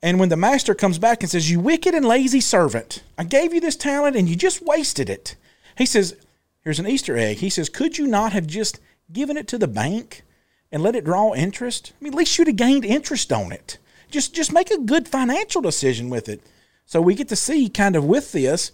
And 0.00 0.20
when 0.20 0.28
the 0.28 0.36
master 0.36 0.76
comes 0.76 1.00
back 1.00 1.22
and 1.24 1.30
says, 1.30 1.50
You 1.50 1.58
wicked 1.58 1.92
and 1.92 2.06
lazy 2.06 2.40
servant, 2.40 3.02
I 3.18 3.24
gave 3.24 3.52
you 3.52 3.60
this 3.60 3.74
talent 3.74 4.14
and 4.14 4.28
you 4.28 4.36
just 4.36 4.62
wasted 4.62 5.10
it. 5.10 5.34
He 5.76 5.86
says, 5.86 6.14
Here's 6.60 6.78
an 6.78 6.86
Easter 6.86 7.16
egg. 7.16 7.38
He 7.38 7.50
says, 7.50 7.68
Could 7.68 7.98
you 7.98 8.06
not 8.06 8.32
have 8.32 8.46
just 8.46 8.78
given 9.12 9.36
it 9.36 9.48
to 9.48 9.58
the 9.58 9.66
bank 9.66 10.22
and 10.70 10.82
let 10.82 10.96
it 10.96 11.04
draw 11.04 11.34
interest? 11.34 11.92
I 12.00 12.04
mean, 12.04 12.12
at 12.12 12.18
least 12.18 12.36
you'd 12.38 12.48
have 12.48 12.56
gained 12.56 12.84
interest 12.84 13.32
on 13.32 13.52
it. 13.52 13.78
Just, 14.10 14.34
just 14.34 14.52
make 14.52 14.70
a 14.70 14.78
good 14.78 15.08
financial 15.08 15.60
decision 15.60 16.10
with 16.10 16.28
it. 16.28 16.40
So 16.84 17.00
we 17.00 17.14
get 17.14 17.28
to 17.28 17.36
see 17.36 17.68
kind 17.68 17.96
of 17.96 18.04
with 18.04 18.32
this, 18.32 18.72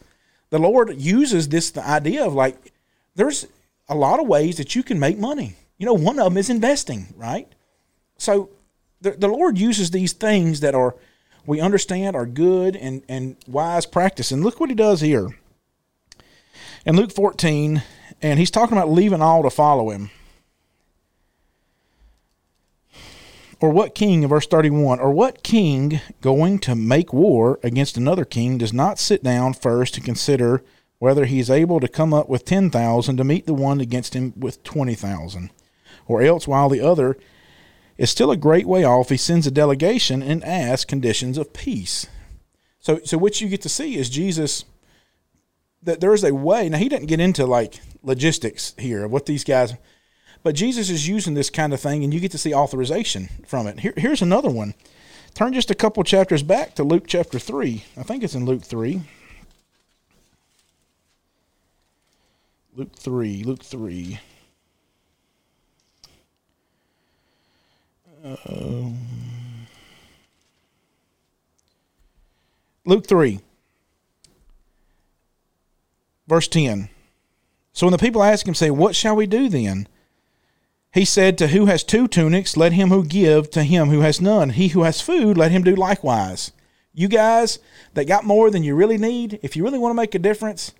the 0.50 0.58
Lord 0.58 0.94
uses 1.00 1.48
this 1.48 1.70
the 1.70 1.86
idea 1.86 2.24
of 2.24 2.34
like, 2.34 2.72
there's 3.14 3.46
a 3.88 3.94
lot 3.94 4.20
of 4.20 4.26
ways 4.26 4.58
that 4.58 4.74
you 4.74 4.82
can 4.82 4.98
make 4.98 5.18
money. 5.18 5.56
You 5.78 5.86
know, 5.86 5.94
one 5.94 6.18
of 6.18 6.24
them 6.24 6.36
is 6.36 6.50
investing, 6.50 7.14
right? 7.16 7.48
So 8.18 8.50
the, 9.00 9.12
the 9.12 9.28
Lord 9.28 9.58
uses 9.58 9.90
these 9.90 10.12
things 10.12 10.60
that 10.60 10.74
are 10.74 10.94
we 11.46 11.60
understand 11.60 12.14
are 12.14 12.26
good 12.26 12.76
and, 12.76 13.02
and 13.08 13.36
wise 13.48 13.86
practice. 13.86 14.30
And 14.30 14.44
look 14.44 14.60
what 14.60 14.70
he 14.70 14.76
does 14.76 15.00
here. 15.00 15.36
In 16.86 16.96
Luke 16.96 17.12
14, 17.12 17.82
and 18.20 18.38
he's 18.38 18.50
talking 18.50 18.76
about 18.76 18.90
leaving 18.90 19.22
all 19.22 19.42
to 19.42 19.50
follow 19.50 19.90
him. 19.90 20.10
Or 23.62 23.70
what 23.70 23.94
king, 23.94 24.24
in 24.24 24.28
verse 24.28 24.46
31, 24.48 24.98
or 24.98 25.12
what 25.12 25.44
king 25.44 26.00
going 26.20 26.58
to 26.58 26.74
make 26.74 27.12
war 27.12 27.60
against 27.62 27.96
another 27.96 28.24
king 28.24 28.58
does 28.58 28.72
not 28.72 28.98
sit 28.98 29.22
down 29.22 29.54
first 29.54 29.94
to 29.94 30.00
consider 30.00 30.64
whether 30.98 31.26
he 31.26 31.38
is 31.38 31.48
able 31.48 31.78
to 31.78 31.86
come 31.86 32.12
up 32.12 32.28
with 32.28 32.44
10,000 32.44 33.16
to 33.16 33.24
meet 33.24 33.46
the 33.46 33.54
one 33.54 33.80
against 33.80 34.14
him 34.14 34.32
with 34.36 34.64
20,000? 34.64 35.50
Or 36.08 36.22
else, 36.22 36.48
while 36.48 36.68
the 36.68 36.80
other 36.80 37.16
is 37.96 38.10
still 38.10 38.32
a 38.32 38.36
great 38.36 38.66
way 38.66 38.82
off, 38.82 39.10
he 39.10 39.16
sends 39.16 39.46
a 39.46 39.50
delegation 39.52 40.24
and 40.24 40.42
asks 40.42 40.84
conditions 40.84 41.38
of 41.38 41.52
peace. 41.52 42.08
So, 42.80 42.98
so 43.04 43.16
what 43.16 43.40
you 43.40 43.48
get 43.48 43.62
to 43.62 43.68
see 43.68 43.94
is 43.94 44.10
Jesus 44.10 44.64
that 45.84 46.00
there's 46.00 46.24
a 46.24 46.34
way. 46.34 46.68
Now 46.68 46.78
he 46.78 46.88
doesn't 46.88 47.06
get 47.06 47.20
into 47.20 47.46
like 47.46 47.80
logistics 48.02 48.74
here 48.76 49.04
of 49.04 49.12
what 49.12 49.26
these 49.26 49.44
guys, 49.44 49.74
but 50.42 50.54
Jesus 50.54 50.90
is 50.90 51.08
using 51.08 51.34
this 51.34 51.50
kind 51.50 51.72
of 51.72 51.80
thing, 51.80 52.04
and 52.04 52.12
you 52.12 52.20
get 52.20 52.30
to 52.32 52.38
see 52.38 52.54
authorization 52.54 53.28
from 53.46 53.66
it. 53.66 53.80
Here, 53.80 53.94
here's 53.96 54.22
another 54.22 54.50
one. 54.50 54.74
Turn 55.34 55.52
just 55.52 55.70
a 55.70 55.74
couple 55.74 56.02
chapters 56.04 56.42
back 56.42 56.74
to 56.74 56.84
Luke 56.84 57.04
chapter 57.06 57.38
three. 57.38 57.84
I 57.96 58.02
think 58.02 58.22
it's 58.22 58.34
in 58.34 58.44
Luke 58.44 58.62
three. 58.62 59.02
Luke 62.74 62.94
three. 62.94 63.42
Luke 63.42 63.62
three. 63.62 64.20
Um, 68.24 68.98
Luke 72.84 73.06
3, 73.06 73.40
verse 76.26 76.48
10. 76.48 76.88
So 77.72 77.86
when 77.86 77.92
the 77.92 77.98
people 77.98 78.22
ask 78.22 78.46
him, 78.46 78.54
say, 78.54 78.70
What 78.70 78.94
shall 78.94 79.16
we 79.16 79.26
do 79.26 79.48
then? 79.48 79.88
He 80.92 81.04
said, 81.06 81.38
To 81.38 81.48
who 81.48 81.66
has 81.66 81.82
two 81.82 82.06
tunics, 82.06 82.56
let 82.56 82.72
him 82.72 82.90
who 82.90 83.04
give 83.04 83.50
to 83.52 83.62
him 83.62 83.88
who 83.88 84.00
has 84.00 84.20
none. 84.20 84.50
He 84.50 84.68
who 84.68 84.82
has 84.82 85.00
food, 85.00 85.38
let 85.38 85.50
him 85.50 85.62
do 85.62 85.74
likewise. 85.74 86.52
You 86.92 87.08
guys 87.08 87.58
that 87.94 88.06
got 88.06 88.24
more 88.24 88.50
than 88.50 88.62
you 88.62 88.74
really 88.74 88.98
need, 88.98 89.40
if 89.42 89.56
you 89.56 89.64
really 89.64 89.78
want 89.78 89.92
to 89.92 89.96
make 89.96 90.14
a 90.14 90.18
difference, 90.18 90.72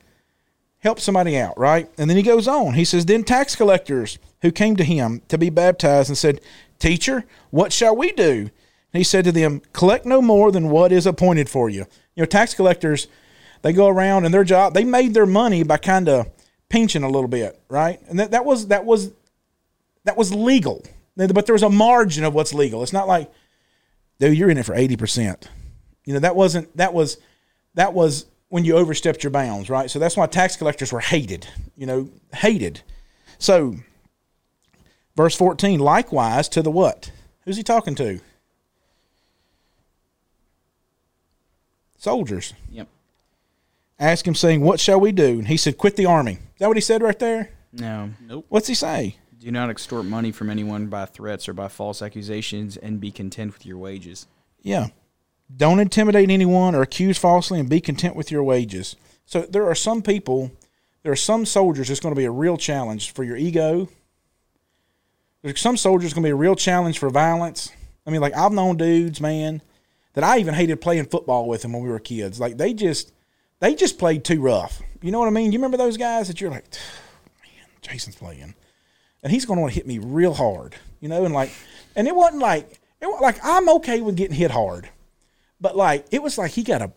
help 0.80 1.00
somebody 1.00 1.38
out, 1.38 1.58
right? 1.58 1.88
And 1.96 2.10
then 2.10 2.18
he 2.18 2.22
goes 2.22 2.46
on. 2.46 2.74
He 2.74 2.84
says, 2.84 3.06
Then 3.06 3.24
tax 3.24 3.56
collectors 3.56 4.18
who 4.42 4.52
came 4.52 4.76
to 4.76 4.84
him 4.84 5.22
to 5.28 5.38
be 5.38 5.48
baptized 5.48 6.10
and 6.10 6.18
said, 6.18 6.42
Teacher, 6.78 7.24
what 7.50 7.72
shall 7.72 7.96
we 7.96 8.12
do? 8.12 8.50
And 8.92 9.00
he 9.00 9.04
said 9.04 9.24
to 9.24 9.32
them, 9.32 9.62
Collect 9.72 10.04
no 10.04 10.20
more 10.20 10.52
than 10.52 10.68
what 10.68 10.92
is 10.92 11.06
appointed 11.06 11.48
for 11.48 11.70
you. 11.70 11.86
You 12.14 12.22
know, 12.22 12.26
tax 12.26 12.52
collectors, 12.52 13.08
they 13.62 13.72
go 13.72 13.86
around 13.86 14.26
and 14.26 14.34
their 14.34 14.44
job, 14.44 14.74
they 14.74 14.84
made 14.84 15.14
their 15.14 15.24
money 15.24 15.62
by 15.62 15.78
kind 15.78 16.10
of 16.10 16.28
pinching 16.68 17.02
a 17.02 17.08
little 17.08 17.28
bit, 17.28 17.58
right? 17.70 17.98
And 18.08 18.18
that, 18.18 18.32
that 18.32 18.44
was 18.44 18.66
that 18.66 18.84
was 18.84 19.12
that 20.04 20.16
was 20.16 20.34
legal. 20.34 20.84
But 21.16 21.46
there 21.46 21.52
was 21.52 21.62
a 21.62 21.68
margin 21.70 22.24
of 22.24 22.34
what's 22.34 22.54
legal. 22.54 22.82
It's 22.82 22.92
not 22.92 23.06
like, 23.06 23.30
dude, 24.18 24.36
you're 24.36 24.50
in 24.50 24.58
it 24.58 24.66
for 24.66 24.74
eighty 24.74 24.96
percent. 24.96 25.48
You 26.04 26.14
know, 26.14 26.20
that 26.20 26.36
wasn't 26.36 26.74
that 26.76 26.94
was 26.94 27.18
that 27.74 27.92
was 27.92 28.26
when 28.48 28.64
you 28.64 28.76
overstepped 28.76 29.22
your 29.22 29.30
bounds, 29.30 29.70
right? 29.70 29.90
So 29.90 29.98
that's 29.98 30.16
why 30.16 30.26
tax 30.26 30.56
collectors 30.56 30.92
were 30.92 31.00
hated, 31.00 31.46
you 31.74 31.86
know, 31.86 32.10
hated. 32.34 32.82
So 33.38 33.76
verse 35.16 35.34
14, 35.34 35.80
likewise 35.80 36.50
to 36.50 36.62
the 36.62 36.70
what? 36.70 37.10
Who's 37.44 37.56
he 37.56 37.62
talking 37.62 37.94
to? 37.94 38.20
Soldiers. 41.96 42.52
Yep. 42.70 42.88
Ask 43.98 44.26
him, 44.26 44.34
saying, 44.34 44.60
What 44.60 44.80
shall 44.80 45.00
we 45.00 45.12
do? 45.12 45.38
And 45.38 45.48
he 45.48 45.56
said, 45.56 45.78
Quit 45.78 45.96
the 45.96 46.06
army. 46.06 46.32
Is 46.32 46.58
that 46.58 46.68
what 46.68 46.76
he 46.76 46.80
said 46.80 47.02
right 47.02 47.18
there? 47.18 47.52
No. 47.72 48.10
Nope. 48.20 48.44
What's 48.48 48.68
he 48.68 48.74
say? 48.74 49.16
Do 49.42 49.50
not 49.50 49.70
extort 49.70 50.04
money 50.04 50.30
from 50.30 50.50
anyone 50.50 50.86
by 50.86 51.04
threats 51.04 51.48
or 51.48 51.52
by 51.52 51.66
false 51.66 52.00
accusations, 52.00 52.76
and 52.76 53.00
be 53.00 53.10
content 53.10 53.52
with 53.52 53.66
your 53.66 53.76
wages. 53.76 54.28
Yeah. 54.62 54.88
Don't 55.54 55.80
intimidate 55.80 56.30
anyone 56.30 56.76
or 56.76 56.82
accuse 56.82 57.18
falsely 57.18 57.58
and 57.58 57.68
be 57.68 57.80
content 57.80 58.14
with 58.14 58.30
your 58.30 58.44
wages. 58.44 58.94
So 59.26 59.42
there 59.42 59.66
are 59.66 59.74
some 59.74 60.00
people, 60.00 60.52
there 61.02 61.10
are 61.10 61.16
some 61.16 61.44
soldiers 61.44 61.90
it's 61.90 61.98
going 61.98 62.14
to 62.14 62.18
be 62.18 62.24
a 62.24 62.30
real 62.30 62.56
challenge 62.56 63.12
for 63.12 63.24
your 63.24 63.36
ego. 63.36 63.88
There's 65.42 65.60
some 65.60 65.76
soldiers 65.76 66.14
going 66.14 66.22
to 66.22 66.28
be 66.28 66.32
a 66.32 66.36
real 66.36 66.54
challenge 66.54 67.00
for 67.00 67.10
violence. 67.10 67.72
I 68.06 68.10
mean, 68.10 68.20
like 68.20 68.36
I've 68.36 68.52
known 68.52 68.76
dudes, 68.76 69.20
man, 69.20 69.60
that 70.12 70.22
I 70.22 70.38
even 70.38 70.54
hated 70.54 70.80
playing 70.80 71.06
football 71.06 71.48
with 71.48 71.62
them 71.62 71.72
when 71.72 71.82
we 71.82 71.88
were 71.88 71.98
kids. 71.98 72.38
Like 72.38 72.58
they 72.58 72.74
just 72.74 73.12
they 73.58 73.74
just 73.74 73.98
played 73.98 74.24
too 74.24 74.40
rough. 74.40 74.80
You 75.02 75.10
know 75.10 75.18
what 75.18 75.26
I 75.26 75.32
mean? 75.32 75.50
You 75.50 75.58
remember 75.58 75.76
those 75.76 75.96
guys 75.96 76.28
that 76.28 76.40
you're 76.40 76.50
like, 76.50 76.70
man, 77.42 77.66
Jason's 77.80 78.14
playing. 78.14 78.54
And 79.22 79.32
he's 79.32 79.44
going 79.44 79.56
to 79.56 79.60
want 79.60 79.72
to 79.72 79.78
hit 79.78 79.86
me 79.86 79.98
real 79.98 80.34
hard, 80.34 80.74
you 81.00 81.08
know, 81.08 81.24
and 81.24 81.32
like, 81.32 81.52
and 81.94 82.08
it 82.08 82.14
wasn't 82.14 82.42
like, 82.42 82.80
it 83.00 83.06
was 83.06 83.20
like 83.20 83.38
I'm 83.44 83.68
okay 83.76 84.00
with 84.00 84.16
getting 84.16 84.36
hit 84.36 84.50
hard, 84.50 84.88
but 85.60 85.76
like 85.76 86.06
it 86.10 86.22
was 86.22 86.38
like 86.38 86.52
he 86.52 86.62
got 86.62 86.82
a, 86.82 86.90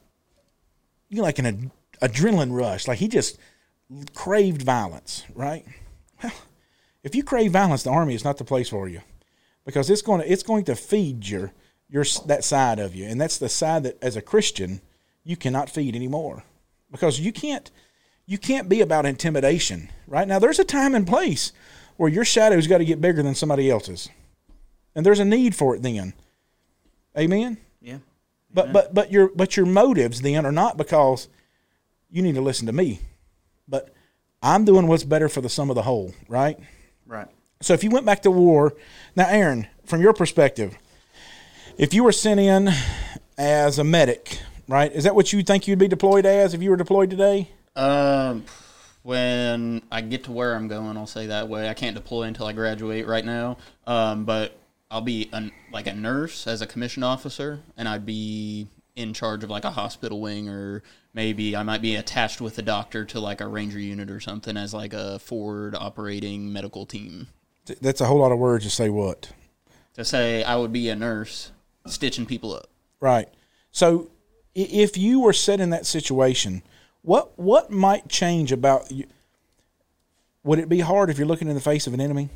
you 1.10 1.18
know, 1.18 1.24
like 1.24 1.40
an 1.40 1.46
ad- 1.46 1.72
adrenaline 2.02 2.52
rush, 2.52 2.88
like 2.88 3.00
he 3.00 3.08
just 3.08 3.38
craved 4.14 4.64
violence, 4.64 5.24
right? 5.36 5.66
Well, 6.24 6.34
if 7.04 7.14
you 7.14 7.24
crave 7.24 7.52
violence, 7.52 7.84
the 7.84 7.92
army 7.92 8.16
is 8.16 8.24
not 8.24 8.38
the 8.38 8.44
place 8.44 8.70
for 8.70 8.90
you, 8.90 9.02
because 9.66 9.90
it's 9.90 10.02
going 10.02 10.22
to 10.22 10.32
it's 10.32 10.44
going 10.44 10.64
to 10.66 10.76
feed 10.76 11.28
your 11.28 11.52
your 11.88 12.04
that 12.26 12.44
side 12.44 12.80
of 12.80 12.96
you, 12.96 13.06
and 13.06 13.22
that's 13.22 13.38
the 13.38 13.50
side 13.50 13.84
that 13.84 14.02
as 14.02 14.16
a 14.16 14.22
Christian 14.22 14.82
you 15.24 15.38
cannot 15.38 15.70
feed 15.70 15.96
anymore, 15.96 16.44
because 16.92 17.20
you 17.20 17.32
can't 17.32 17.70
you 18.26 18.40
can't 18.40 18.68
be 18.68 18.82
about 18.82 19.06
intimidation, 19.06 19.90
right? 20.08 20.28
Now 20.28 20.40
there's 20.40 20.60
a 20.60 20.66
time 20.66 20.96
and 20.96 21.06
place 21.06 21.52
where 21.98 22.10
your 22.10 22.26
shadow's 22.26 22.68
got 22.68 22.80
to 22.80 22.86
get 22.86 23.02
bigger 23.02 23.24
than 23.24 23.36
somebody 23.36 23.70
else's. 23.70 24.10
And 24.96 25.06
there's 25.06 25.20
a 25.20 25.26
need 25.26 25.56
for 25.56 25.76
it 25.76 25.82
then. 25.82 26.14
Amen. 27.18 27.58
Yeah. 27.82 27.98
But 28.54 28.72
but 28.72 28.94
but 28.94 29.12
your 29.12 29.30
but 29.36 29.58
your 29.58 29.66
motives 29.66 30.22
then 30.22 30.46
are 30.46 30.52
not 30.52 30.78
because 30.78 31.28
you 32.10 32.22
need 32.22 32.36
to 32.36 32.42
listen 32.42 32.68
to 32.68 32.74
me. 32.74 33.02
But 33.68 33.94
I'm 34.42 34.64
doing 34.64 34.88
what's 34.88 35.04
better 35.04 35.28
for 35.28 35.42
the 35.42 35.50
sum 35.50 35.70
of 35.70 35.76
the 35.76 35.82
whole, 35.82 36.14
right? 36.30 36.58
Right. 37.06 37.28
So 37.62 37.74
if 37.74 37.84
you 37.84 37.90
went 37.90 38.06
back 38.06 38.22
to 38.24 38.32
war, 38.32 38.74
now 39.16 39.28
Aaron, 39.28 39.68
from 39.86 40.02
your 40.02 40.14
perspective, 40.14 40.78
if 41.78 41.94
you 41.94 42.04
were 42.04 42.12
sent 42.12 42.40
in 42.40 42.70
as 43.38 43.80
a 43.80 43.84
medic, 43.84 44.40
right? 44.68 44.92
Is 44.92 45.04
that 45.04 45.16
what 45.16 45.34
you 45.34 45.44
think 45.44 45.68
you'd 45.68 45.80
be 45.80 45.88
deployed 45.88 46.26
as 46.26 46.54
if 46.54 46.62
you 46.62 46.70
were 46.70 46.78
deployed 46.78 47.10
today? 47.10 47.50
Um, 47.76 48.46
when 49.06 49.84
I 49.92 50.02
get 50.02 50.24
to 50.24 50.32
where 50.32 50.56
I'm 50.56 50.68
going, 50.68 50.98
I'll 50.98 51.06
say 51.06 51.28
that 51.28 51.48
way. 51.48 51.70
I 51.70 51.76
can't 51.76 51.96
deploy 51.96 52.24
until 52.24 52.48
I 52.48 52.54
graduate 52.54 53.06
right 53.06 53.24
now. 53.24 53.58
Um, 53.86 54.26
but 54.26 54.58
I'll 54.90 55.02
be 55.02 55.30
an, 55.32 55.52
like 55.72 55.86
a 55.86 55.94
nurse 55.94 56.48
as 56.48 56.64
a 56.64 56.66
commissioned 56.66 57.04
officer, 57.04 57.60
and 57.78 57.88
I'd 57.88 58.04
be 58.04 58.68
in 58.96 59.14
charge 59.14 59.44
of 59.44 59.52
like 59.52 59.64
a 59.64 59.70
hospital 59.70 60.22
wing, 60.22 60.50
or 60.50 60.82
maybe 61.14 61.56
I 61.56 61.62
might 61.62 61.84
be 61.84 61.96
attached 61.96 62.42
with 62.42 62.58
a 62.58 62.64
doctor 62.64 63.06
to 63.06 63.20
like 63.20 63.42
a 63.42 63.48
ranger 63.48 63.78
unit 63.78 64.10
or 64.10 64.20
something 64.20 64.58
as 64.58 64.74
like 64.74 64.94
a 64.94 65.20
forward 65.20 65.76
operating 65.76 66.52
medical 66.52 66.88
team. 66.88 67.28
That's 67.82 68.02
a 68.02 68.06
whole 68.06 68.18
lot 68.18 68.32
of 68.32 68.40
words 68.40 68.64
to 68.64 68.72
say 68.72 68.90
what? 68.90 69.32
To 69.94 70.04
say 70.04 70.44
I 70.44 70.56
would 70.56 70.74
be 70.74 70.90
a 70.90 70.96
nurse 70.96 71.52
stitching 71.86 72.26
people 72.26 72.56
up. 72.56 72.72
Right. 73.00 73.30
So 73.70 74.10
if 74.56 74.98
you 74.98 75.20
were 75.20 75.34
set 75.34 75.60
in 75.60 75.70
that 75.70 75.86
situation, 75.86 76.64
what 77.06 77.38
what 77.38 77.72
might 77.72 78.10
change 78.10 78.52
about 78.52 78.92
you? 78.92 79.06
Would 80.44 80.60
it 80.60 80.70
be 80.70 80.80
hard 80.80 81.10
if 81.10 81.18
you're 81.18 81.28
looking 81.28 81.48
in 81.48 81.56
the 81.56 81.62
face 81.62 81.88
of 81.88 81.94
an 81.94 82.02
enemy? 82.02 82.30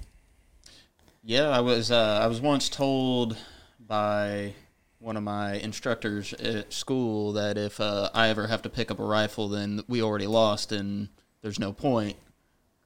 Yeah, 1.23 1.49
I 1.49 1.59
was. 1.59 1.91
Uh, 1.91 2.19
I 2.21 2.27
was 2.27 2.39
once 2.39 2.69
told 2.69 3.37
by 3.79 4.53
one 4.99 5.17
of 5.17 5.23
my 5.23 5.53
instructors 5.53 6.33
at 6.33 6.73
school 6.73 7.33
that 7.33 7.57
if 7.57 7.79
uh, 7.79 8.09
I 8.13 8.29
ever 8.29 8.47
have 8.47 8.61
to 8.63 8.69
pick 8.69 8.91
up 8.91 8.99
a 8.99 9.03
rifle, 9.03 9.47
then 9.47 9.81
we 9.87 10.01
already 10.01 10.27
lost, 10.27 10.71
and 10.71 11.09
there's 11.41 11.59
no 11.59 11.71
point. 11.71 12.17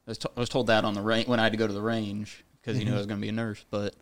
I 0.08 0.12
was, 0.12 0.18
t- 0.18 0.30
I 0.36 0.40
was 0.40 0.50
told 0.50 0.68
that 0.68 0.86
on 0.86 0.94
the 0.94 1.02
range 1.02 1.28
when 1.28 1.40
I 1.40 1.44
had 1.44 1.54
to 1.54 1.58
go 1.58 1.68
to 1.68 1.74
the 1.74 1.82
range 1.82 2.44
because 2.62 2.78
you 2.78 2.86
know 2.86 2.94
I 2.94 2.98
was 2.98 3.08
going 3.08 3.20
to 3.20 3.22
be 3.22 3.30
a 3.30 3.34
nurse, 3.34 3.64
but 3.70 3.96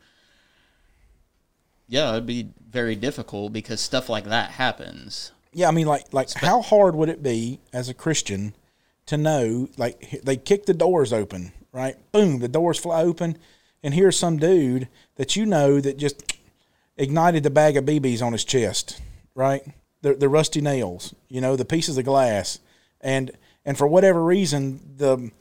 yeah, 1.87 2.11
it'd 2.11 2.25
be 2.25 2.49
very 2.69 2.95
difficult 2.95 3.53
because 3.53 3.81
stuff 3.81 4.09
like 4.09 4.25
that 4.25 4.51
happens. 4.51 5.31
Yeah, 5.53 5.67
I 5.67 5.71
mean, 5.71 5.87
like 5.87 6.13
like 6.13 6.31
how 6.31 6.61
hard 6.61 6.95
would 6.95 7.09
it 7.09 7.21
be 7.23 7.59
as 7.73 7.89
a 7.89 7.93
Christian 7.93 8.53
to 9.07 9.17
know 9.17 9.69
like 9.77 10.21
they 10.23 10.37
kick 10.37 10.65
the 10.65 10.73
doors 10.73 11.11
open, 11.11 11.51
right? 11.71 11.95
Boom, 12.11 12.39
the 12.39 12.47
doors 12.47 12.79
fly 12.79 13.01
open, 13.03 13.37
and 13.83 13.93
here's 13.93 14.17
some 14.17 14.37
dude 14.37 14.87
that 15.15 15.35
you 15.35 15.45
know 15.45 15.81
that 15.81 15.97
just 15.97 16.37
ignited 16.97 17.43
the 17.43 17.49
bag 17.49 17.75
of 17.75 17.85
BBs 17.85 18.21
on 18.21 18.31
his 18.31 18.45
chest, 18.45 19.01
right? 19.35 19.61
The 20.01 20.13
the 20.13 20.29
rusty 20.29 20.61
nails, 20.61 21.13
you 21.27 21.41
know, 21.41 21.55
the 21.55 21.65
pieces 21.65 21.97
of 21.97 22.05
glass, 22.05 22.59
and 23.01 23.31
and 23.65 23.77
for 23.77 23.87
whatever 23.87 24.23
reason 24.23 24.79
the 24.97 25.31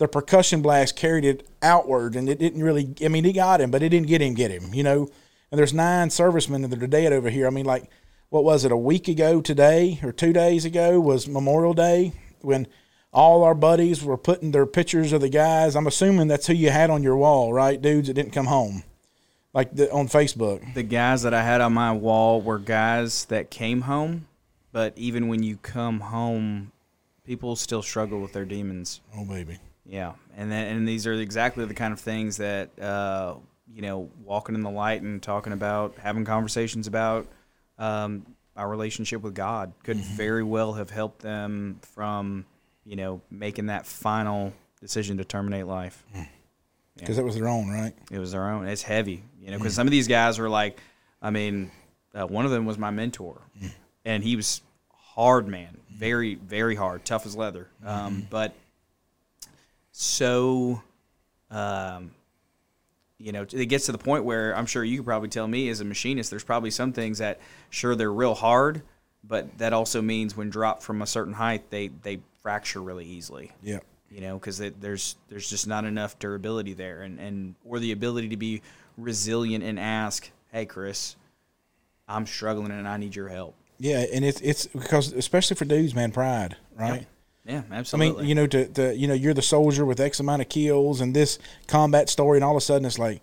the 0.00 0.08
percussion 0.08 0.62
blast 0.62 0.96
carried 0.96 1.26
it 1.26 1.46
outward, 1.62 2.16
and 2.16 2.28
it 2.28 2.38
didn't 2.38 2.62
really. 2.62 2.94
I 3.04 3.08
mean, 3.08 3.24
he 3.24 3.34
got 3.34 3.60
him, 3.60 3.70
but 3.70 3.82
it 3.82 3.90
didn't 3.90 4.08
get 4.08 4.22
him. 4.22 4.34
Get 4.34 4.50
him, 4.50 4.72
you 4.74 4.82
know. 4.82 5.08
And 5.50 5.58
there's 5.58 5.74
nine 5.74 6.10
servicemen 6.10 6.62
that 6.62 6.82
are 6.82 6.86
dead 6.86 7.12
over 7.12 7.28
here. 7.28 7.46
I 7.46 7.50
mean, 7.50 7.66
like 7.66 7.90
what 8.30 8.44
was 8.44 8.64
it 8.64 8.72
a 8.72 8.76
week 8.76 9.08
ago 9.08 9.40
today 9.40 9.98
or 10.02 10.12
two 10.12 10.32
days 10.32 10.64
ago 10.64 11.00
was 11.00 11.28
Memorial 11.28 11.74
Day 11.74 12.12
when 12.40 12.68
all 13.12 13.42
our 13.42 13.56
buddies 13.56 14.04
were 14.04 14.16
putting 14.16 14.52
their 14.52 14.66
pictures 14.66 15.12
of 15.12 15.20
the 15.20 15.28
guys. 15.28 15.74
I'm 15.74 15.88
assuming 15.88 16.28
that's 16.28 16.46
who 16.46 16.54
you 16.54 16.70
had 16.70 16.90
on 16.90 17.02
your 17.02 17.16
wall, 17.16 17.52
right? 17.52 17.80
Dudes 17.80 18.06
that 18.06 18.14
didn't 18.14 18.32
come 18.32 18.46
home. 18.46 18.84
like 19.52 19.74
the, 19.74 19.90
on 19.90 20.06
Facebook. 20.06 20.74
the 20.74 20.84
guys 20.84 21.22
that 21.22 21.34
I 21.34 21.42
had 21.42 21.60
on 21.60 21.74
my 21.74 21.92
wall 21.92 22.40
were 22.40 22.60
guys 22.60 23.24
that 23.26 23.50
came 23.50 23.82
home, 23.82 24.28
but 24.70 24.96
even 24.96 25.26
when 25.26 25.42
you 25.42 25.56
come 25.56 25.98
home, 25.98 26.70
people 27.24 27.56
still 27.56 27.82
struggle 27.82 28.20
with 28.20 28.32
their 28.32 28.44
demons. 28.44 29.00
Oh 29.16 29.24
baby. 29.24 29.58
Yeah, 29.84 30.12
and 30.36 30.52
then 30.52 30.76
and 30.76 30.86
these 30.86 31.04
are 31.04 31.14
exactly 31.14 31.64
the 31.64 31.74
kind 31.74 31.92
of 31.92 31.98
things 31.98 32.36
that 32.36 32.78
uh, 32.78 33.34
you 33.74 33.82
know, 33.82 34.08
walking 34.24 34.54
in 34.54 34.62
the 34.62 34.70
light 34.70 35.02
and 35.02 35.20
talking 35.20 35.52
about, 35.52 35.96
having 35.98 36.24
conversations 36.24 36.86
about 36.86 37.26
um, 37.80 38.24
our 38.56 38.68
relationship 38.68 39.22
with 39.22 39.34
God 39.34 39.72
could 39.82 39.96
very 39.96 40.44
well 40.44 40.74
have 40.74 40.90
helped 40.90 41.22
them 41.22 41.80
from 41.82 42.44
you 42.84 42.94
know 42.94 43.20
making 43.30 43.66
that 43.66 43.86
final 43.86 44.52
decision 44.80 45.16
to 45.18 45.24
terminate 45.24 45.66
life. 45.66 46.04
Because 46.96 47.18
it 47.18 47.24
was 47.24 47.34
their 47.34 47.48
own, 47.48 47.68
right? 47.70 47.94
It 48.10 48.18
was 48.18 48.32
their 48.32 48.48
own. 48.48 48.66
It's 48.68 48.82
heavy, 48.82 49.22
you 49.40 49.50
know, 49.50 49.56
because 49.56 49.74
some 49.74 49.86
of 49.86 49.90
these 49.90 50.06
guys 50.06 50.38
were 50.38 50.50
like, 50.50 50.78
I 51.22 51.30
mean, 51.30 51.70
uh, 52.14 52.26
one 52.26 52.44
of 52.44 52.50
them 52.50 52.66
was 52.66 52.76
my 52.76 52.90
mentor, 52.90 53.40
and 54.04 54.22
he 54.22 54.36
was 54.36 54.60
hard 54.92 55.48
man, 55.48 55.78
very, 55.90 56.34
very 56.34 56.74
hard, 56.74 57.04
tough 57.06 57.24
as 57.24 57.34
leather, 57.34 57.68
um, 57.84 58.26
but 58.28 58.54
so, 59.92 60.82
um, 61.50 62.10
you 63.20 63.32
know, 63.32 63.42
it 63.52 63.66
gets 63.66 63.86
to 63.86 63.92
the 63.92 63.98
point 63.98 64.24
where 64.24 64.56
I'm 64.56 64.64
sure 64.66 64.82
you 64.82 64.96
could 64.98 65.06
probably 65.06 65.28
tell 65.28 65.46
me 65.46 65.68
as 65.68 65.80
a 65.80 65.84
machinist, 65.84 66.30
there's 66.30 66.42
probably 66.42 66.70
some 66.70 66.92
things 66.92 67.18
that, 67.18 67.38
sure, 67.68 67.94
they're 67.94 68.10
real 68.12 68.34
hard, 68.34 68.82
but 69.22 69.58
that 69.58 69.74
also 69.74 70.00
means 70.00 70.36
when 70.36 70.48
dropped 70.48 70.82
from 70.82 71.02
a 71.02 71.06
certain 71.06 71.34
height, 71.34 71.70
they 71.70 71.88
they 71.88 72.20
fracture 72.42 72.80
really 72.80 73.04
easily 73.04 73.52
Yeah. 73.62 73.80
you 74.08 74.22
know, 74.22 74.38
because 74.38 74.56
there's 74.58 75.16
there's 75.28 75.50
just 75.50 75.66
not 75.68 75.84
enough 75.84 76.18
durability 76.18 76.72
there, 76.72 77.02
and 77.02 77.20
and 77.20 77.54
or 77.64 77.78
the 77.78 77.92
ability 77.92 78.30
to 78.30 78.36
be 78.38 78.62
resilient 78.96 79.62
and 79.62 79.78
ask, 79.78 80.30
hey, 80.52 80.64
Chris, 80.64 81.16
I'm 82.08 82.26
struggling 82.26 82.72
and 82.72 82.88
I 82.88 82.96
need 82.96 83.14
your 83.14 83.28
help. 83.28 83.54
Yeah, 83.78 84.04
and 84.12 84.24
it's 84.24 84.40
it's 84.40 84.66
because 84.66 85.12
especially 85.12 85.56
for 85.56 85.66
dudes, 85.66 85.94
man, 85.94 86.10
pride, 86.12 86.56
right? 86.74 87.06
Yeah, 87.44 87.62
absolutely. 87.70 88.14
I 88.14 88.20
mean, 88.20 88.28
you 88.28 88.34
know, 88.34 88.46
to, 88.46 88.66
to 88.68 88.96
you 88.96 89.08
know, 89.08 89.14
you're 89.14 89.34
the 89.34 89.42
soldier 89.42 89.84
with 89.84 90.00
X 90.00 90.20
amount 90.20 90.42
of 90.42 90.48
kills 90.48 91.00
and 91.00 91.14
this 91.14 91.38
combat 91.66 92.08
story, 92.08 92.38
and 92.38 92.44
all 92.44 92.52
of 92.52 92.56
a 92.56 92.60
sudden 92.60 92.84
it's 92.84 92.98
like, 92.98 93.22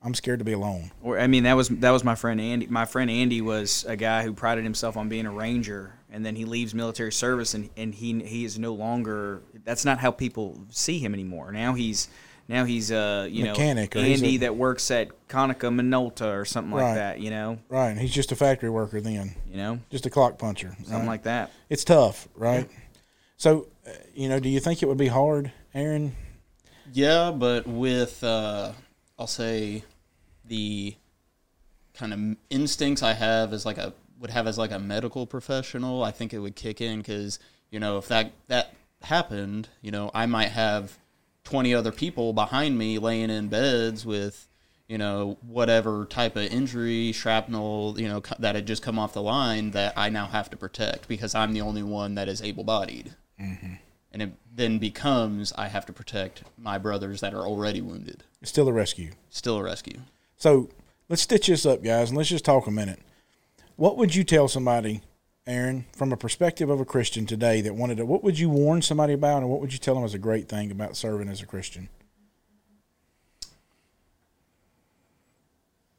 I'm 0.00 0.14
scared 0.14 0.38
to 0.38 0.44
be 0.44 0.52
alone. 0.52 0.92
Or 1.02 1.18
I 1.18 1.26
mean, 1.26 1.42
that 1.42 1.54
was 1.54 1.68
that 1.68 1.90
was 1.90 2.04
my 2.04 2.14
friend 2.14 2.40
Andy. 2.40 2.66
My 2.68 2.84
friend 2.84 3.10
Andy 3.10 3.40
was 3.40 3.84
a 3.88 3.96
guy 3.96 4.22
who 4.22 4.32
prided 4.32 4.62
himself 4.62 4.96
on 4.96 5.08
being 5.08 5.26
a 5.26 5.32
ranger, 5.32 5.92
and 6.10 6.24
then 6.24 6.36
he 6.36 6.44
leaves 6.44 6.72
military 6.72 7.12
service, 7.12 7.54
and, 7.54 7.68
and 7.76 7.92
he 7.92 8.20
he 8.22 8.44
is 8.44 8.58
no 8.58 8.74
longer. 8.74 9.42
That's 9.64 9.84
not 9.84 9.98
how 9.98 10.12
people 10.12 10.60
see 10.70 11.00
him 11.00 11.14
anymore. 11.14 11.50
Now 11.50 11.74
he's 11.74 12.08
now 12.46 12.64
he's 12.64 12.92
uh 12.92 13.26
you 13.28 13.44
Mechanic, 13.44 13.94
know 13.96 14.00
Andy 14.00 14.36
a- 14.36 14.38
that 14.38 14.54
works 14.56 14.90
at 14.92 15.28
Konica 15.28 15.68
Minolta 15.68 16.32
or 16.32 16.44
something 16.44 16.72
like 16.72 16.94
that. 16.94 17.18
You 17.20 17.30
know, 17.30 17.58
Right. 17.68 17.90
And 17.90 18.00
he's 18.00 18.14
just 18.14 18.30
a 18.30 18.36
factory 18.36 18.70
worker 18.70 19.00
then, 19.00 19.34
you 19.50 19.56
know 19.56 19.80
just 19.90 20.06
a 20.06 20.10
clock 20.10 20.38
puncher. 20.38 20.76
something 20.78 20.94
right? 21.00 21.06
like 21.06 21.22
that. 21.24 21.50
It's 21.68 21.84
tough, 21.84 22.28
right? 22.36 22.68
So, 23.38 23.68
uh, 23.86 23.92
you 24.14 24.28
know, 24.28 24.40
do 24.40 24.48
you 24.48 24.58
think 24.58 24.82
it 24.82 24.86
would 24.86 24.98
be 24.98 25.06
hard, 25.06 25.52
Aaron? 25.72 26.16
Yeah, 26.92 27.30
but 27.30 27.68
with 27.68 28.22
uh, 28.24 28.72
I'll 29.16 29.28
say 29.28 29.84
the 30.44 30.96
kind 31.94 32.12
of 32.12 32.36
instincts 32.50 33.00
I 33.02 33.12
have 33.12 33.52
as 33.52 33.64
like 33.64 33.78
a 33.78 33.94
would 34.18 34.30
have 34.30 34.48
as 34.48 34.58
like 34.58 34.72
a 34.72 34.78
medical 34.80 35.24
professional, 35.24 36.02
I 36.02 36.10
think 36.10 36.34
it 36.34 36.40
would 36.40 36.56
kick 36.56 36.80
in 36.80 36.98
because 36.98 37.38
you 37.70 37.78
know 37.78 37.98
if 37.98 38.08
that 38.08 38.32
that 38.48 38.74
happened, 39.02 39.68
you 39.82 39.92
know 39.92 40.10
I 40.12 40.26
might 40.26 40.48
have 40.48 40.98
twenty 41.44 41.72
other 41.72 41.92
people 41.92 42.32
behind 42.32 42.76
me 42.76 42.98
laying 42.98 43.30
in 43.30 43.46
beds 43.46 44.04
with 44.04 44.48
you 44.88 44.98
know 44.98 45.38
whatever 45.46 46.06
type 46.06 46.34
of 46.34 46.50
injury, 46.52 47.12
shrapnel, 47.12 47.94
you 47.98 48.08
know 48.08 48.20
that 48.40 48.56
had 48.56 48.66
just 48.66 48.82
come 48.82 48.98
off 48.98 49.12
the 49.12 49.22
line 49.22 49.70
that 49.70 49.92
I 49.96 50.08
now 50.08 50.26
have 50.26 50.50
to 50.50 50.56
protect 50.56 51.06
because 51.06 51.36
I'm 51.36 51.52
the 51.52 51.60
only 51.60 51.84
one 51.84 52.16
that 52.16 52.28
is 52.28 52.42
able 52.42 52.64
bodied 53.38 53.78
and 54.12 54.22
it 54.22 54.32
then 54.54 54.78
becomes 54.78 55.52
I 55.56 55.68
have 55.68 55.86
to 55.86 55.92
protect 55.92 56.42
my 56.56 56.78
brothers 56.78 57.20
that 57.20 57.34
are 57.34 57.46
already 57.46 57.80
wounded. 57.80 58.24
It's 58.40 58.50
still 58.50 58.68
a 58.68 58.72
rescue. 58.72 59.12
Still 59.30 59.58
a 59.58 59.62
rescue. 59.62 60.00
So 60.36 60.70
let's 61.08 61.22
stitch 61.22 61.46
this 61.46 61.66
up, 61.66 61.82
guys, 61.82 62.10
and 62.10 62.16
let's 62.16 62.28
just 62.28 62.44
talk 62.44 62.66
a 62.66 62.70
minute. 62.70 63.00
What 63.76 63.96
would 63.96 64.14
you 64.14 64.24
tell 64.24 64.48
somebody, 64.48 65.02
Aaron, 65.46 65.84
from 65.94 66.12
a 66.12 66.16
perspective 66.16 66.70
of 66.70 66.80
a 66.80 66.84
Christian 66.84 67.26
today 67.26 67.60
that 67.60 67.74
wanted 67.74 67.98
to? 67.98 68.06
What 68.06 68.24
would 68.24 68.38
you 68.38 68.48
warn 68.48 68.82
somebody 68.82 69.12
about, 69.12 69.42
and 69.42 69.50
what 69.50 69.60
would 69.60 69.72
you 69.72 69.78
tell 69.78 69.94
them 69.94 70.04
as 70.04 70.14
a 70.14 70.18
great 70.18 70.48
thing 70.48 70.70
about 70.70 70.96
serving 70.96 71.28
as 71.28 71.42
a 71.42 71.46
Christian? 71.46 71.88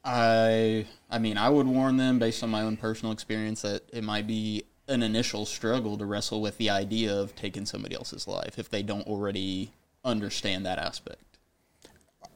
I 0.04 0.88
I 1.10 1.20
mean 1.20 1.38
I 1.38 1.50
would 1.50 1.68
warn 1.68 1.98
them 1.98 2.20
based 2.20 2.42
on 2.42 2.50
my 2.50 2.62
own 2.62 2.78
personal 2.78 3.12
experience 3.12 3.62
that 3.62 3.84
it 3.94 4.04
might 4.04 4.26
be 4.26 4.64
an 4.90 5.04
initial 5.04 5.46
struggle 5.46 5.98
to 5.98 6.06
wrestle 6.06 6.42
with 6.42 6.58
the 6.58 6.70
idea 6.70 7.16
of 7.16 7.36
taking 7.36 7.66
somebody 7.66 7.96
else's 7.96 8.28
life 8.28 8.58
if 8.58 8.70
they 8.70 8.82
don't 8.82 9.08
already 9.08 9.72
understand 10.04 10.66
that 10.66 10.80
aspect. 10.80 11.38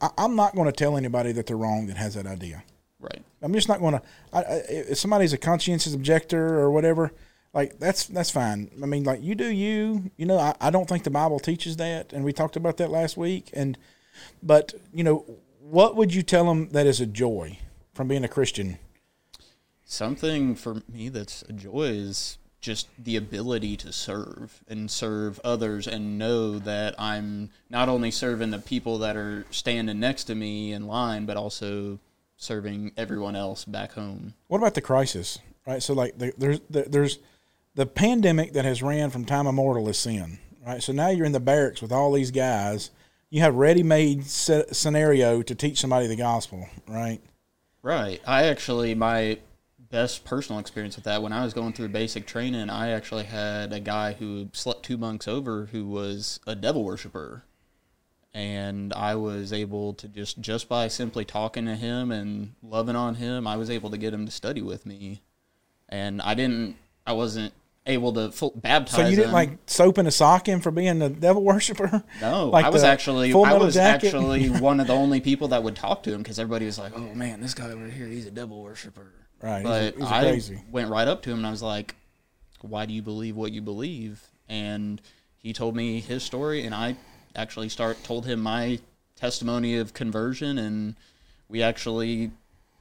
I, 0.00 0.10
I'm 0.16 0.36
not 0.36 0.54
going 0.54 0.66
to 0.66 0.72
tell 0.72 0.96
anybody 0.96 1.32
that 1.32 1.46
they're 1.46 1.56
wrong 1.56 1.86
that 1.88 1.96
has 1.96 2.14
that 2.14 2.26
idea. 2.26 2.62
Right. 3.00 3.22
I'm 3.42 3.52
just 3.52 3.68
not 3.68 3.80
going 3.80 3.94
to. 3.94 4.02
I, 4.32 4.38
I, 4.38 4.62
if 4.68 4.98
somebody's 4.98 5.32
a 5.32 5.38
conscientious 5.38 5.94
objector 5.94 6.58
or 6.58 6.70
whatever, 6.70 7.12
like 7.52 7.78
that's 7.78 8.06
that's 8.06 8.30
fine. 8.30 8.70
I 8.82 8.86
mean, 8.86 9.04
like 9.04 9.22
you 9.22 9.34
do 9.34 9.46
you. 9.46 10.10
You 10.16 10.26
know, 10.26 10.38
I, 10.38 10.54
I 10.60 10.70
don't 10.70 10.88
think 10.88 11.04
the 11.04 11.10
Bible 11.10 11.38
teaches 11.38 11.76
that, 11.76 12.12
and 12.12 12.24
we 12.24 12.32
talked 12.32 12.56
about 12.56 12.78
that 12.78 12.90
last 12.90 13.16
week. 13.16 13.50
And 13.52 13.76
but 14.42 14.74
you 14.92 15.04
know, 15.04 15.26
what 15.60 15.96
would 15.96 16.14
you 16.14 16.22
tell 16.22 16.46
them 16.46 16.70
that 16.70 16.86
is 16.86 17.00
a 17.00 17.06
joy 17.06 17.58
from 17.92 18.08
being 18.08 18.24
a 18.24 18.28
Christian? 18.28 18.78
Something 19.84 20.54
for 20.54 20.82
me 20.90 21.10
that's 21.10 21.42
a 21.42 21.52
joy 21.52 21.88
is 21.88 22.38
just 22.64 22.88
the 22.98 23.14
ability 23.14 23.76
to 23.76 23.92
serve 23.92 24.64
and 24.66 24.90
serve 24.90 25.38
others 25.44 25.86
and 25.86 26.18
know 26.18 26.58
that 26.58 26.94
I'm 26.98 27.50
not 27.68 27.90
only 27.90 28.10
serving 28.10 28.52
the 28.52 28.58
people 28.58 28.96
that 29.00 29.18
are 29.18 29.44
standing 29.50 30.00
next 30.00 30.24
to 30.24 30.34
me 30.34 30.72
in 30.72 30.86
line, 30.86 31.26
but 31.26 31.36
also 31.36 31.98
serving 32.38 32.92
everyone 32.96 33.36
else 33.36 33.66
back 33.66 33.92
home. 33.92 34.32
What 34.48 34.58
about 34.58 34.72
the 34.72 34.80
crisis? 34.80 35.38
Right. 35.66 35.82
So 35.82 35.92
like 35.92 36.16
the, 36.16 36.32
there's 36.38 36.60
the, 36.70 36.84
there's 36.88 37.18
the 37.74 37.84
pandemic 37.84 38.54
that 38.54 38.64
has 38.64 38.82
ran 38.82 39.10
from 39.10 39.26
time 39.26 39.46
immortal 39.46 39.86
is 39.90 39.98
sin. 39.98 40.38
Right. 40.66 40.82
So 40.82 40.94
now 40.94 41.10
you're 41.10 41.26
in 41.26 41.32
the 41.32 41.40
barracks 41.40 41.82
with 41.82 41.92
all 41.92 42.12
these 42.12 42.30
guys. 42.30 42.90
You 43.28 43.42
have 43.42 43.56
ready-made 43.56 44.24
scenario 44.24 45.42
to 45.42 45.54
teach 45.54 45.80
somebody 45.80 46.06
the 46.06 46.16
gospel. 46.16 46.66
Right. 46.88 47.20
Right. 47.82 48.22
I 48.26 48.44
actually 48.44 48.94
my 48.94 49.38
best 49.94 50.24
personal 50.24 50.58
experience 50.58 50.96
with 50.96 51.04
that 51.04 51.22
when 51.22 51.32
I 51.32 51.44
was 51.44 51.54
going 51.54 51.72
through 51.72 51.86
basic 51.90 52.26
training, 52.26 52.68
I 52.68 52.90
actually 52.90 53.22
had 53.22 53.72
a 53.72 53.78
guy 53.78 54.14
who 54.14 54.48
slept 54.52 54.82
two 54.82 54.96
bunks 54.96 55.28
over 55.28 55.66
who 55.66 55.86
was 55.86 56.40
a 56.48 56.56
devil 56.56 56.82
worshiper. 56.82 57.44
And 58.34 58.92
I 58.92 59.14
was 59.14 59.52
able 59.52 59.94
to 59.94 60.08
just 60.08 60.40
just 60.40 60.68
by 60.68 60.88
simply 60.88 61.24
talking 61.24 61.66
to 61.66 61.76
him 61.76 62.10
and 62.10 62.54
loving 62.60 62.96
on 62.96 63.14
him, 63.14 63.46
I 63.46 63.56
was 63.56 63.70
able 63.70 63.88
to 63.90 63.96
get 63.96 64.12
him 64.12 64.26
to 64.26 64.32
study 64.32 64.60
with 64.60 64.84
me. 64.84 65.22
And 65.88 66.20
I 66.20 66.34
didn't 66.34 66.76
I 67.06 67.12
wasn't 67.12 67.54
able 67.86 68.12
to 68.14 68.32
full, 68.32 68.50
baptize 68.56 68.98
him. 68.98 69.04
So 69.04 69.10
you 69.10 69.16
didn't 69.16 69.28
him. 69.28 69.34
like 69.34 69.58
soap 69.66 69.98
and 69.98 70.08
a 70.08 70.10
sock 70.10 70.48
him 70.48 70.60
for 70.60 70.72
being 70.72 71.00
a 71.02 71.08
devil 71.08 71.44
worshiper? 71.44 72.02
No, 72.20 72.48
like 72.52 72.64
I 72.64 72.70
was 72.70 72.82
actually 72.82 73.32
I 73.32 73.54
was 73.54 73.74
Jacket? 73.74 74.06
actually 74.08 74.48
one 74.60 74.80
of 74.80 74.88
the 74.88 74.94
only 74.94 75.20
people 75.20 75.46
that 75.48 75.62
would 75.62 75.76
talk 75.76 76.02
to 76.02 76.12
him 76.12 76.20
because 76.20 76.40
everybody 76.40 76.66
was 76.66 76.80
like, 76.80 76.92
"Oh 76.96 77.14
man, 77.14 77.40
this 77.40 77.54
guy 77.54 77.70
over 77.70 77.86
here, 77.86 78.08
he's 78.08 78.26
a 78.26 78.32
devil 78.32 78.60
worshiper." 78.60 79.12
Right, 79.44 79.60
he's 79.60 79.66
a- 79.68 79.92
But 79.92 79.94
he's 80.00 80.10
a 80.10 80.14
I 80.14 80.20
crazy. 80.22 80.62
went 80.70 80.88
right 80.90 81.06
up 81.06 81.22
to 81.22 81.30
him 81.30 81.38
and 81.38 81.46
I 81.46 81.50
was 81.50 81.62
like, 81.62 81.94
"Why 82.62 82.86
do 82.86 82.94
you 82.94 83.02
believe 83.02 83.36
what 83.36 83.52
you 83.52 83.60
believe?" 83.60 84.22
And 84.48 85.00
he 85.36 85.52
told 85.52 85.76
me 85.76 86.00
his 86.00 86.22
story, 86.22 86.64
and 86.64 86.74
I 86.74 86.96
actually 87.36 87.68
start 87.68 88.02
told 88.04 88.24
him 88.26 88.40
my 88.40 88.78
testimony 89.16 89.76
of 89.76 89.92
conversion, 89.94 90.58
and 90.58 90.96
we 91.48 91.62
actually. 91.62 92.30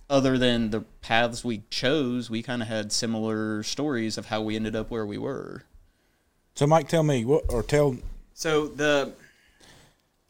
Other 0.10 0.38
than 0.38 0.70
the 0.70 0.82
paths 1.02 1.44
we 1.46 1.64
chose, 1.70 2.30
we 2.30 2.44
kind 2.44 2.62
of 2.62 2.68
had 2.68 2.92
similar 2.92 3.64
stories 3.64 4.18
of 4.18 4.28
how 4.28 4.42
we 4.42 4.56
ended 4.56 4.76
up 4.76 4.92
where 4.92 5.06
we 5.06 5.18
were. 5.18 5.64
So 6.56 6.68
Mike, 6.68 6.88
tell 6.90 7.04
me 7.04 7.24
what, 7.26 7.46
or 7.50 7.64
tell 7.64 7.98
So 8.34 8.68
the, 8.68 9.14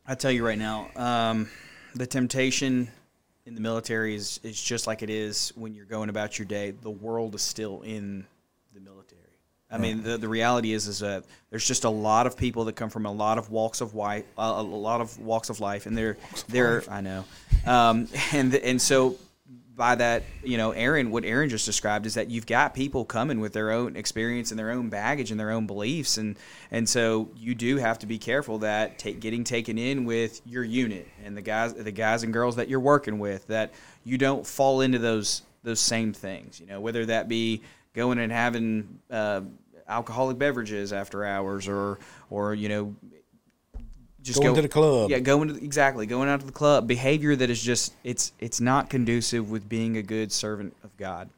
I 0.08 0.16
tell 0.16 0.32
you 0.32 0.46
right 0.46 0.60
now, 0.60 0.90
um, 0.96 1.50
the 1.96 2.06
temptation 2.06 2.92
in 3.46 3.56
the 3.56 3.62
military 3.62 4.16
is 4.16 4.40
is 4.44 4.62
just 4.62 4.88
like 4.88 5.02
it 5.02 5.10
is 5.10 5.52
when 5.56 5.74
you're 5.74 5.86
going 5.86 6.10
about 6.10 6.40
your 6.40 6.46
day. 6.46 6.72
The 6.72 6.90
world 6.90 7.36
is 7.36 7.42
still 7.42 7.82
in 7.82 8.26
the 8.74 8.80
military. 8.80 9.20
I 9.72 9.80
mean, 9.80 10.04
the, 10.04 10.18
the 10.20 10.30
reality 10.30 10.72
is 10.72 10.88
is 10.88 11.00
that 11.00 11.24
there's 11.50 11.68
just 11.68 11.84
a 11.84 11.90
lot 11.90 12.28
of 12.28 12.38
people 12.38 12.66
that 12.66 12.76
come 12.76 12.92
from 12.92 13.08
a 13.08 13.12
lot 13.12 13.40
of 13.40 13.50
walks 13.50 13.82
of 13.82 13.96
white, 13.96 14.28
uh, 14.38 14.54
a 14.58 14.62
lot 14.62 15.02
of 15.02 15.18
walks 15.18 15.50
of 15.50 15.60
life, 15.60 15.88
and 15.88 15.98
they're 15.98 16.18
they're 16.48 16.84
I 16.88 17.02
know, 17.02 17.26
um, 17.66 18.08
and 18.34 18.54
and 18.54 18.82
so 18.82 19.18
by 19.76 19.96
that, 19.96 20.24
you 20.44 20.58
know, 20.58 20.72
Aaron, 20.72 21.10
what 21.10 21.26
Aaron 21.26 21.50
just 21.50 21.66
described 21.66 22.06
is 22.06 22.14
that 22.14 22.30
you've 22.30 22.46
got 22.46 22.74
people 22.74 23.06
coming 23.06 23.40
with 23.40 23.54
their 23.54 23.72
own 23.72 23.96
experience 23.96 24.52
and 24.52 24.60
their 24.60 24.72
own 24.72 24.90
baggage 24.90 25.32
and 25.32 25.40
their 25.40 25.52
own 25.52 25.66
beliefs, 25.66 26.18
and 26.18 26.38
and 26.72 26.88
so 26.88 27.30
you 27.36 27.56
do 27.56 27.78
have 27.78 28.00
to 28.00 28.06
be 28.06 28.18
careful 28.18 28.60
that 28.60 29.00
take, 29.00 29.20
getting 29.20 29.44
taken 29.44 29.78
in 29.78 30.06
with 30.06 30.42
your 30.46 30.64
unit 30.64 31.08
and 31.24 31.36
the 31.36 31.42
guys, 31.42 31.74
the 31.74 31.92
guys 31.92 32.24
and 32.24 32.34
girls 32.34 32.56
that 32.58 32.70
you're 32.70 32.80
working 32.80 33.20
with, 33.20 33.48
that 33.48 33.74
you 34.04 34.18
don't 34.18 34.46
fall 34.46 34.82
into 34.82 35.00
those 35.00 35.42
those 35.64 35.80
same 35.80 36.14
things. 36.14 36.60
You 36.60 36.68
know, 36.68 36.80
whether 36.80 37.06
that 37.08 37.28
be 37.28 37.64
going 37.94 38.20
and 38.20 38.32
having 38.32 39.00
uh, 39.10 39.42
alcoholic 39.88 40.38
beverages 40.38 40.94
after 40.94 41.26
hours, 41.26 41.68
or 41.68 42.00
or 42.30 42.54
you 42.54 42.70
know 42.70 42.96
just 44.24 44.40
Going 44.40 44.52
go 44.52 44.56
to 44.56 44.62
the 44.62 44.70
club. 44.70 45.10
Yeah, 45.10 45.20
going 45.20 45.50
to 45.50 45.64
exactly 45.64 46.06
going 46.06 46.30
out 46.30 46.40
to 46.40 46.46
the 46.46 46.52
club. 46.52 46.88
Behavior 46.88 47.36
that 47.36 47.50
is 47.50 47.62
just 47.62 47.94
it's 48.04 48.32
it's 48.40 48.62
not 48.62 48.90
conducive 48.90 49.52
with 49.52 49.68
being 49.68 49.98
a 49.98 50.02
good 50.02 50.32
servant 50.32 50.76
of 50.84 50.96
God. 50.98 51.30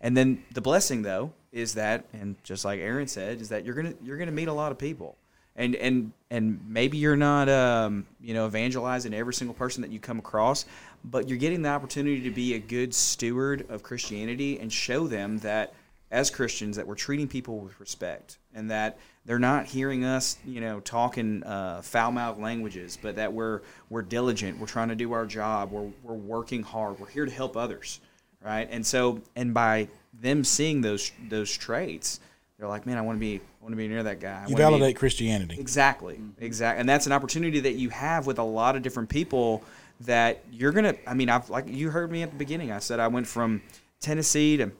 And 0.00 0.16
then 0.16 0.44
the 0.52 0.60
blessing 0.60 1.02
though 1.02 1.32
is 1.52 1.74
that, 1.74 2.04
and 2.12 2.36
just 2.44 2.64
like 2.64 2.80
Aaron 2.80 3.08
said, 3.08 3.40
is 3.40 3.48
that 3.48 3.64
you're 3.64 3.74
gonna 3.74 3.94
you're 4.02 4.18
gonna 4.18 4.32
meet 4.32 4.48
a 4.48 4.52
lot 4.52 4.70
of 4.70 4.78
people. 4.78 5.16
And 5.56 5.74
and 5.76 6.12
and 6.30 6.60
maybe 6.68 6.98
you're 6.98 7.16
not 7.16 7.48
um, 7.48 8.06
you 8.20 8.34
know 8.34 8.46
evangelizing 8.46 9.14
every 9.14 9.34
single 9.34 9.54
person 9.54 9.82
that 9.82 9.90
you 9.90 9.98
come 9.98 10.18
across, 10.18 10.66
but 11.04 11.28
you're 11.28 11.38
getting 11.38 11.62
the 11.62 11.70
opportunity 11.70 12.20
to 12.22 12.30
be 12.30 12.54
a 12.54 12.58
good 12.58 12.92
steward 12.94 13.64
of 13.70 13.82
Christianity 13.82 14.58
and 14.58 14.72
show 14.72 15.06
them 15.06 15.38
that 15.38 15.72
as 16.10 16.30
Christians 16.30 16.76
that 16.76 16.86
we're 16.86 16.94
treating 16.94 17.26
people 17.26 17.58
with 17.58 17.78
respect 17.80 18.38
and 18.54 18.70
that 18.70 18.98
they're 19.26 19.38
not 19.38 19.66
hearing 19.66 20.04
us, 20.04 20.36
you 20.44 20.60
know, 20.60 20.80
talking 20.80 21.42
uh, 21.44 21.80
foul-mouthed 21.82 22.40
languages, 22.40 22.98
but 23.00 23.16
that 23.16 23.32
we're 23.32 23.62
we're 23.88 24.02
diligent, 24.02 24.58
we're 24.58 24.66
trying 24.66 24.88
to 24.88 24.94
do 24.94 25.12
our 25.12 25.26
job, 25.26 25.70
we're 25.70 25.90
we're 26.02 26.14
working 26.14 26.62
hard, 26.62 26.98
we're 27.00 27.08
here 27.08 27.24
to 27.24 27.32
help 27.32 27.56
others, 27.56 28.00
right? 28.44 28.68
And 28.70 28.84
so, 28.84 29.22
and 29.34 29.54
by 29.54 29.88
them 30.20 30.44
seeing 30.44 30.80
those 30.80 31.10
those 31.28 31.56
traits, 31.56 32.20
they're 32.58 32.68
like, 32.68 32.86
man, 32.86 32.98
I 32.98 33.00
want 33.00 33.16
to 33.16 33.20
be 33.20 33.36
I 33.36 33.64
want 33.64 33.72
to 33.72 33.76
be 33.76 33.88
near 33.88 34.02
that 34.02 34.20
guy. 34.20 34.42
I 34.44 34.48
You 34.48 34.54
wanna 34.54 34.56
be- 34.56 34.56
validate 34.56 34.96
Christianity. 34.96 35.56
Exactly. 35.58 36.20
Exactly. 36.38 36.80
And 36.80 36.88
that's 36.88 37.06
an 37.06 37.12
opportunity 37.12 37.60
that 37.60 37.74
you 37.74 37.88
have 37.90 38.26
with 38.26 38.38
a 38.38 38.44
lot 38.44 38.76
of 38.76 38.82
different 38.82 39.08
people 39.08 39.62
that 40.00 40.42
you're 40.52 40.72
going 40.72 40.84
to 40.84 41.08
I 41.08 41.14
mean, 41.14 41.30
I've 41.30 41.48
like 41.48 41.66
you 41.68 41.88
heard 41.88 42.10
me 42.10 42.22
at 42.22 42.30
the 42.30 42.36
beginning. 42.36 42.70
I 42.72 42.80
said 42.80 43.00
I 43.00 43.08
went 43.08 43.26
from 43.26 43.62
Tennessee 44.00 44.58
to 44.58 44.70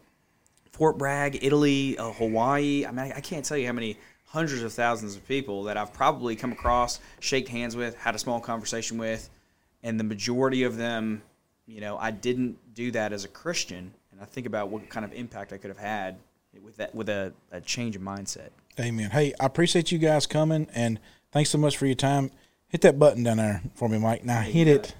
Fort 0.73 0.99
Bragg, 0.99 1.43
Italy, 1.43 1.97
uh, 1.97 2.11
Hawaii. 2.13 2.85
I 2.85 2.91
mean, 2.91 2.99
I, 3.13 3.17
I 3.17 3.21
can't 3.21 3.45
tell 3.45 3.57
you 3.57 3.67
how 3.67 3.73
many 3.73 3.97
hundreds 4.35 4.62
of 4.62 4.72
thousands 4.72 5.14
of 5.14 5.26
people 5.28 5.62
that 5.62 5.76
I've 5.76 5.93
probably 5.93 6.35
come 6.35 6.51
across, 6.51 6.99
shaked 7.20 7.49
hands 7.49 7.76
with, 7.76 7.97
had 7.97 8.16
a 8.16 8.18
small 8.18 8.41
conversation 8.41 8.99
with, 8.99 9.30
and 9.85 9.99
the 9.99 10.03
majority 10.03 10.64
of 10.64 10.76
them, 10.76 11.22
you 11.68 11.80
know, 11.80 11.97
I 11.99 12.11
didn't 12.11 12.59
do 12.74 12.91
that 12.91 13.12
as 13.12 13.24
a 13.24 13.28
Christian, 13.28 13.95
and 14.11 14.20
I 14.20 14.24
think 14.24 14.49
about 14.49 14.70
what 14.70 14.89
kind 14.91 15.05
of 15.05 15.12
impact 15.12 15.53
I 15.53 15.57
could 15.57 15.70
have 15.70 15.78
had 15.78 16.16
with 16.64 16.76
that 16.78 16.93
with 16.93 17.09
a, 17.09 17.32
a 17.53 17.61
change 17.61 17.95
of 17.95 18.03
mindset. 18.03 18.49
Amen. 18.80 19.11
Hey, 19.11 19.32
I 19.39 19.47
appreciate 19.47 19.93
you 19.93 19.99
guys 19.99 20.26
coming, 20.26 20.66
and 20.74 20.99
thanks 21.30 21.51
so 21.51 21.59
much 21.59 21.76
for 21.76 21.87
your 21.87 21.95
time. 21.95 22.32
Hit 22.66 22.80
that 22.80 22.99
button 22.99 23.22
down 23.22 23.37
there 23.37 23.62
for 23.76 23.89
me, 23.89 23.99
Mike. 23.99 24.24
Now 24.24 24.41
hit 24.41 24.66
it, 24.66 24.97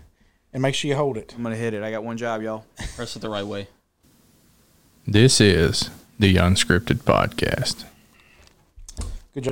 and 0.53 0.62
make 0.62 0.76
sure 0.76 0.89
you 0.89 0.95
hold 0.95 1.16
it. 1.16 1.35
I'm 1.37 1.43
gonna 1.43 1.57
hit 1.57 1.74
it. 1.74 1.82
I 1.82 1.91
got 1.91 2.05
one 2.05 2.16
job, 2.16 2.41
y'all. 2.41 2.66
Press 2.95 3.16
it 3.16 3.18
the 3.18 3.28
right 3.28 3.45
way. 3.45 3.66
This 5.09 5.41
is 5.41 5.91
the 6.20 6.37
Unscripted 6.37 6.99
Podcast. 6.99 7.85